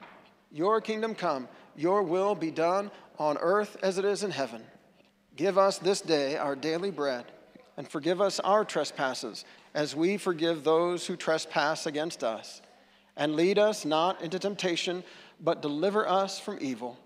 Your 0.53 0.81
kingdom 0.81 1.15
come, 1.15 1.49
your 1.77 2.03
will 2.03 2.35
be 2.35 2.51
done 2.51 2.91
on 3.19 3.39
earth 3.39 3.77
as 3.83 3.99
it 3.99 4.05
is 4.05 4.23
in 4.23 4.31
heaven. 4.31 4.63
Give 5.37 5.59
us 5.59 5.79
this 5.79 6.01
day 6.01 6.37
our 6.37 6.55
daily 6.55 6.91
bread, 6.91 7.25
and 7.77 7.89
forgive 7.89 8.21
us 8.21 8.41
our 8.41 8.65
trespasses, 8.65 9.45
as 9.75 9.97
we 9.97 10.17
forgive 10.17 10.63
those 10.63 11.07
who 11.07 11.17
trespass 11.17 11.87
against 11.87 12.23
us. 12.23 12.63
And 13.17 13.35
lead 13.35 13.59
us 13.59 13.85
not 13.85 14.23
into 14.23 14.39
temptation, 14.39 15.05
but 15.41 15.63
deliver 15.63 16.09
us 16.09 16.39
from 16.39 16.59
evil. 16.61 16.99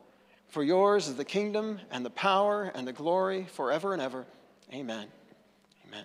For 0.49 0.63
yours 0.63 1.09
is 1.09 1.17
the 1.17 1.25
kingdom 1.25 1.81
and 1.91 2.05
the 2.05 2.11
power 2.11 2.73
and 2.75 2.87
the 2.87 2.93
glory 2.93 3.47
forever 3.53 3.93
and 3.93 4.01
ever. 4.01 4.25
Amen. 4.73 5.07
Amen. 5.87 6.05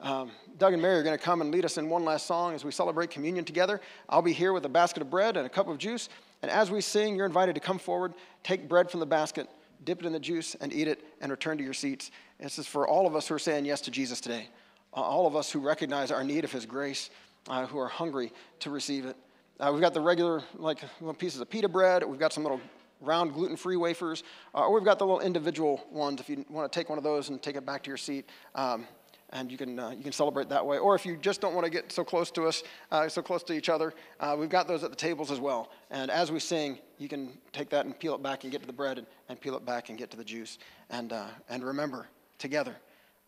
Um, 0.00 0.30
Doug 0.58 0.72
and 0.72 0.82
Mary 0.82 0.98
are 0.98 1.02
going 1.02 1.16
to 1.16 1.24
come 1.24 1.40
and 1.40 1.50
lead 1.50 1.64
us 1.64 1.78
in 1.78 1.88
one 1.88 2.04
last 2.04 2.26
song 2.26 2.54
as 2.54 2.64
we 2.64 2.72
celebrate 2.72 3.10
communion 3.10 3.44
together. 3.44 3.80
I'll 4.08 4.22
be 4.22 4.32
here 4.32 4.52
with 4.52 4.64
a 4.66 4.68
basket 4.68 5.00
of 5.02 5.10
bread 5.10 5.36
and 5.36 5.46
a 5.46 5.50
cup 5.50 5.68
of 5.68 5.78
juice. 5.78 6.08
And 6.42 6.50
as 6.50 6.70
we 6.70 6.80
sing, 6.80 7.14
you're 7.16 7.26
invited 7.26 7.54
to 7.54 7.60
come 7.60 7.78
forward, 7.78 8.14
take 8.42 8.68
bread 8.68 8.90
from 8.90 9.00
the 9.00 9.06
basket, 9.06 9.48
dip 9.84 10.00
it 10.00 10.06
in 10.06 10.12
the 10.12 10.20
juice, 10.20 10.56
and 10.60 10.72
eat 10.72 10.88
it, 10.88 11.04
and 11.20 11.30
return 11.30 11.56
to 11.58 11.64
your 11.64 11.72
seats. 11.72 12.10
This 12.40 12.58
is 12.58 12.66
for 12.66 12.86
all 12.86 13.06
of 13.06 13.14
us 13.14 13.28
who 13.28 13.34
are 13.34 13.38
saying 13.38 13.64
yes 13.64 13.80
to 13.82 13.90
Jesus 13.90 14.20
today, 14.20 14.48
uh, 14.96 15.00
all 15.00 15.26
of 15.26 15.36
us 15.36 15.50
who 15.50 15.60
recognize 15.60 16.10
our 16.10 16.24
need 16.24 16.44
of 16.44 16.52
His 16.52 16.66
grace, 16.66 17.10
uh, 17.48 17.66
who 17.66 17.78
are 17.78 17.88
hungry 17.88 18.32
to 18.60 18.70
receive 18.70 19.06
it. 19.06 19.16
Uh, 19.60 19.70
we've 19.72 19.80
got 19.80 19.94
the 19.94 20.00
regular, 20.00 20.42
like, 20.56 20.82
little 21.00 21.14
pieces 21.14 21.40
of 21.40 21.48
pita 21.48 21.68
bread. 21.68 22.02
We've 22.04 22.18
got 22.18 22.32
some 22.32 22.42
little 22.42 22.60
round 23.00 23.34
gluten-free 23.34 23.76
wafers, 23.76 24.24
uh, 24.54 24.66
or 24.66 24.74
we've 24.74 24.84
got 24.84 24.98
the 24.98 25.06
little 25.06 25.20
individual 25.20 25.84
ones. 25.90 26.20
If 26.20 26.28
you 26.28 26.44
want 26.48 26.70
to 26.70 26.76
take 26.76 26.88
one 26.88 26.98
of 26.98 27.04
those 27.04 27.28
and 27.28 27.40
take 27.42 27.56
it 27.56 27.66
back 27.66 27.82
to 27.84 27.90
your 27.90 27.96
seat, 27.96 28.28
um, 28.54 28.86
and 29.32 29.50
you 29.50 29.58
can 29.58 29.78
uh, 29.78 29.90
you 29.90 30.02
can 30.02 30.12
celebrate 30.12 30.48
that 30.50 30.64
way. 30.64 30.78
Or 30.78 30.94
if 30.94 31.04
you 31.04 31.16
just 31.16 31.40
don't 31.40 31.54
want 31.54 31.64
to 31.64 31.70
get 31.70 31.90
so 31.90 32.04
close 32.04 32.30
to 32.32 32.46
us, 32.46 32.62
uh, 32.90 33.08
so 33.08 33.22
close 33.22 33.42
to 33.44 33.52
each 33.52 33.68
other, 33.68 33.94
uh, 34.20 34.36
we've 34.38 34.50
got 34.50 34.68
those 34.68 34.84
at 34.84 34.90
the 34.90 34.96
tables 34.96 35.30
as 35.30 35.40
well. 35.40 35.70
And 35.90 36.10
as 36.10 36.30
we 36.30 36.38
sing, 36.38 36.78
you 36.98 37.08
can 37.08 37.30
take 37.52 37.70
that 37.70 37.86
and 37.86 37.98
peel 37.98 38.14
it 38.14 38.22
back 38.22 38.44
and 38.44 38.52
get 38.52 38.60
to 38.60 38.66
the 38.66 38.72
bread, 38.72 38.98
and, 38.98 39.06
and 39.28 39.40
peel 39.40 39.56
it 39.56 39.64
back 39.64 39.88
and 39.88 39.98
get 39.98 40.10
to 40.10 40.16
the 40.16 40.24
juice. 40.24 40.58
And 40.90 41.12
uh, 41.12 41.26
and 41.48 41.64
remember 41.64 42.08
together 42.38 42.76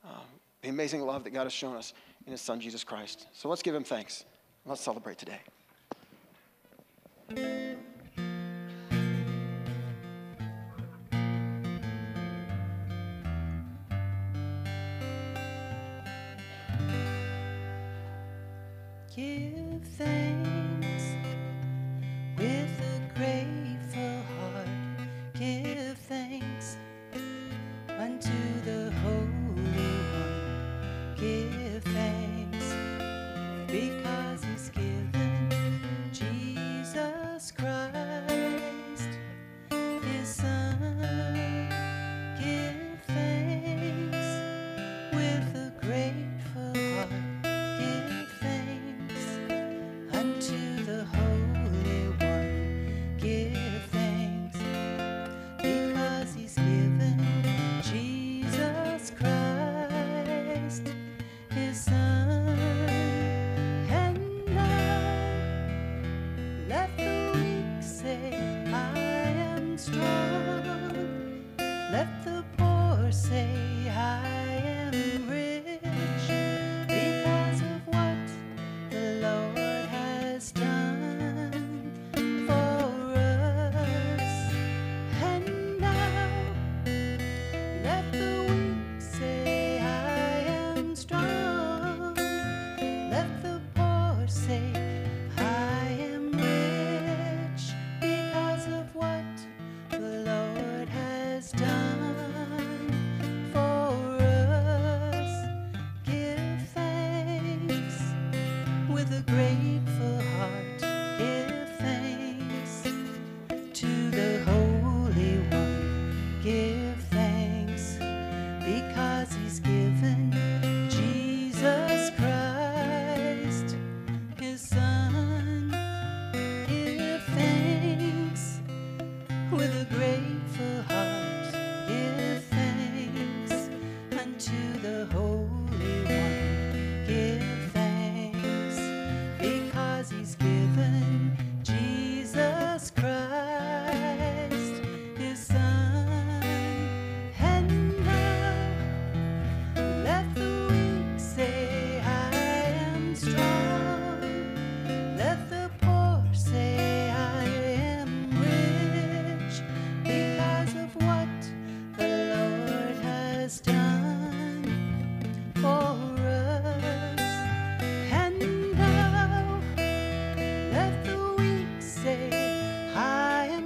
uh, 0.04 0.20
the 0.62 0.68
amazing 0.68 1.00
love 1.00 1.24
that 1.24 1.30
God 1.30 1.44
has 1.44 1.52
shown 1.52 1.76
us 1.76 1.94
in 2.26 2.32
His 2.32 2.40
Son 2.40 2.60
Jesus 2.60 2.84
Christ. 2.84 3.26
So 3.32 3.48
let's 3.48 3.62
give 3.62 3.74
Him 3.74 3.84
thanks. 3.84 4.24
Let's 4.66 4.80
celebrate 4.80 5.18
today. 5.18 5.40
Give 19.14 19.80
thanks 19.96 20.53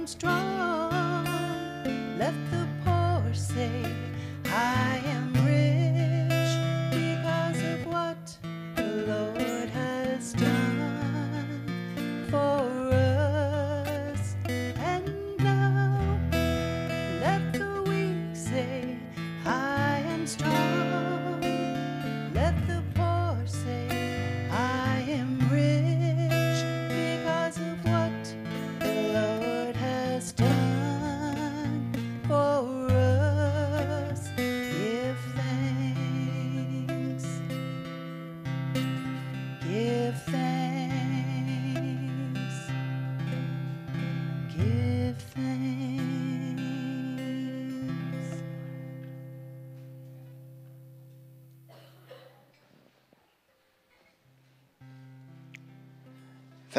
strong. 0.09 0.48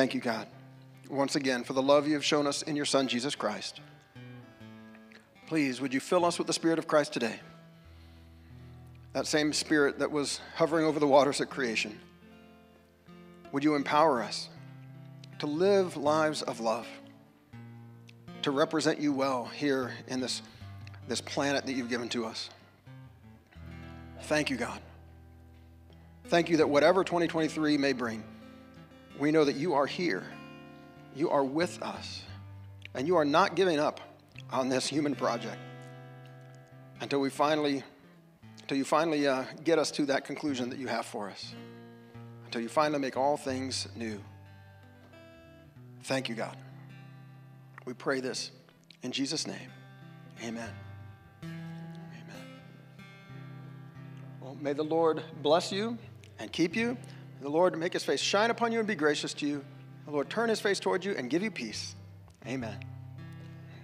Thank 0.00 0.14
you, 0.14 0.20
God, 0.22 0.46
once 1.10 1.36
again 1.36 1.62
for 1.62 1.74
the 1.74 1.82
love 1.82 2.08
you 2.08 2.14
have 2.14 2.24
shown 2.24 2.46
us 2.46 2.62
in 2.62 2.74
your 2.74 2.86
Son, 2.86 3.06
Jesus 3.06 3.34
Christ. 3.34 3.82
Please, 5.46 5.78
would 5.82 5.92
you 5.92 6.00
fill 6.00 6.24
us 6.24 6.38
with 6.38 6.46
the 6.46 6.54
Spirit 6.54 6.78
of 6.78 6.88
Christ 6.88 7.12
today? 7.12 7.38
That 9.12 9.26
same 9.26 9.52
Spirit 9.52 9.98
that 9.98 10.10
was 10.10 10.40
hovering 10.54 10.86
over 10.86 10.98
the 10.98 11.06
waters 11.06 11.42
at 11.42 11.50
creation. 11.50 12.00
Would 13.52 13.62
you 13.62 13.74
empower 13.74 14.22
us 14.22 14.48
to 15.38 15.46
live 15.46 15.98
lives 15.98 16.40
of 16.40 16.60
love, 16.60 16.86
to 18.40 18.50
represent 18.50 19.00
you 19.00 19.12
well 19.12 19.44
here 19.44 19.92
in 20.08 20.18
this, 20.18 20.40
this 21.08 21.20
planet 21.20 21.66
that 21.66 21.74
you've 21.74 21.90
given 21.90 22.08
to 22.08 22.24
us? 22.24 22.48
Thank 24.22 24.48
you, 24.48 24.56
God. 24.56 24.80
Thank 26.28 26.48
you 26.48 26.56
that 26.56 26.70
whatever 26.70 27.04
2023 27.04 27.76
may 27.76 27.92
bring, 27.92 28.24
we 29.20 29.30
know 29.30 29.44
that 29.44 29.56
you 29.56 29.74
are 29.74 29.86
here. 29.86 30.24
You 31.14 31.30
are 31.30 31.44
with 31.44 31.80
us. 31.82 32.22
And 32.94 33.06
you 33.06 33.16
are 33.16 33.24
not 33.24 33.54
giving 33.54 33.78
up 33.78 34.00
on 34.50 34.68
this 34.68 34.86
human 34.86 35.14
project 35.14 35.58
until 37.00 37.20
we 37.20 37.30
finally, 37.30 37.84
until 38.62 38.76
you 38.76 38.84
finally 38.84 39.28
uh, 39.28 39.44
get 39.62 39.78
us 39.78 39.90
to 39.92 40.06
that 40.06 40.24
conclusion 40.24 40.70
that 40.70 40.78
you 40.78 40.88
have 40.88 41.06
for 41.06 41.28
us. 41.28 41.54
Until 42.46 42.62
you 42.62 42.68
finally 42.68 42.98
make 42.98 43.16
all 43.16 43.36
things 43.36 43.86
new. 43.94 44.20
Thank 46.02 46.28
you, 46.28 46.34
God. 46.34 46.56
We 47.84 47.92
pray 47.92 48.20
this 48.20 48.50
in 49.02 49.12
Jesus' 49.12 49.46
name. 49.46 49.70
Amen. 50.42 50.70
Amen. 51.44 52.44
Well, 54.40 54.56
may 54.60 54.72
the 54.72 54.82
Lord 54.82 55.22
bless 55.42 55.70
you 55.70 55.98
and 56.38 56.50
keep 56.50 56.74
you. 56.74 56.96
The 57.40 57.48
Lord 57.48 57.76
make 57.78 57.92
his 57.92 58.04
face 58.04 58.20
shine 58.20 58.50
upon 58.50 58.72
you 58.72 58.78
and 58.78 58.88
be 58.88 58.94
gracious 58.94 59.32
to 59.34 59.46
you. 59.46 59.64
The 60.04 60.10
Lord 60.10 60.28
turn 60.28 60.48
his 60.48 60.60
face 60.60 60.78
toward 60.78 61.04
you 61.04 61.12
and 61.12 61.30
give 61.30 61.42
you 61.42 61.50
peace. 61.50 61.94
Amen. 62.46 62.78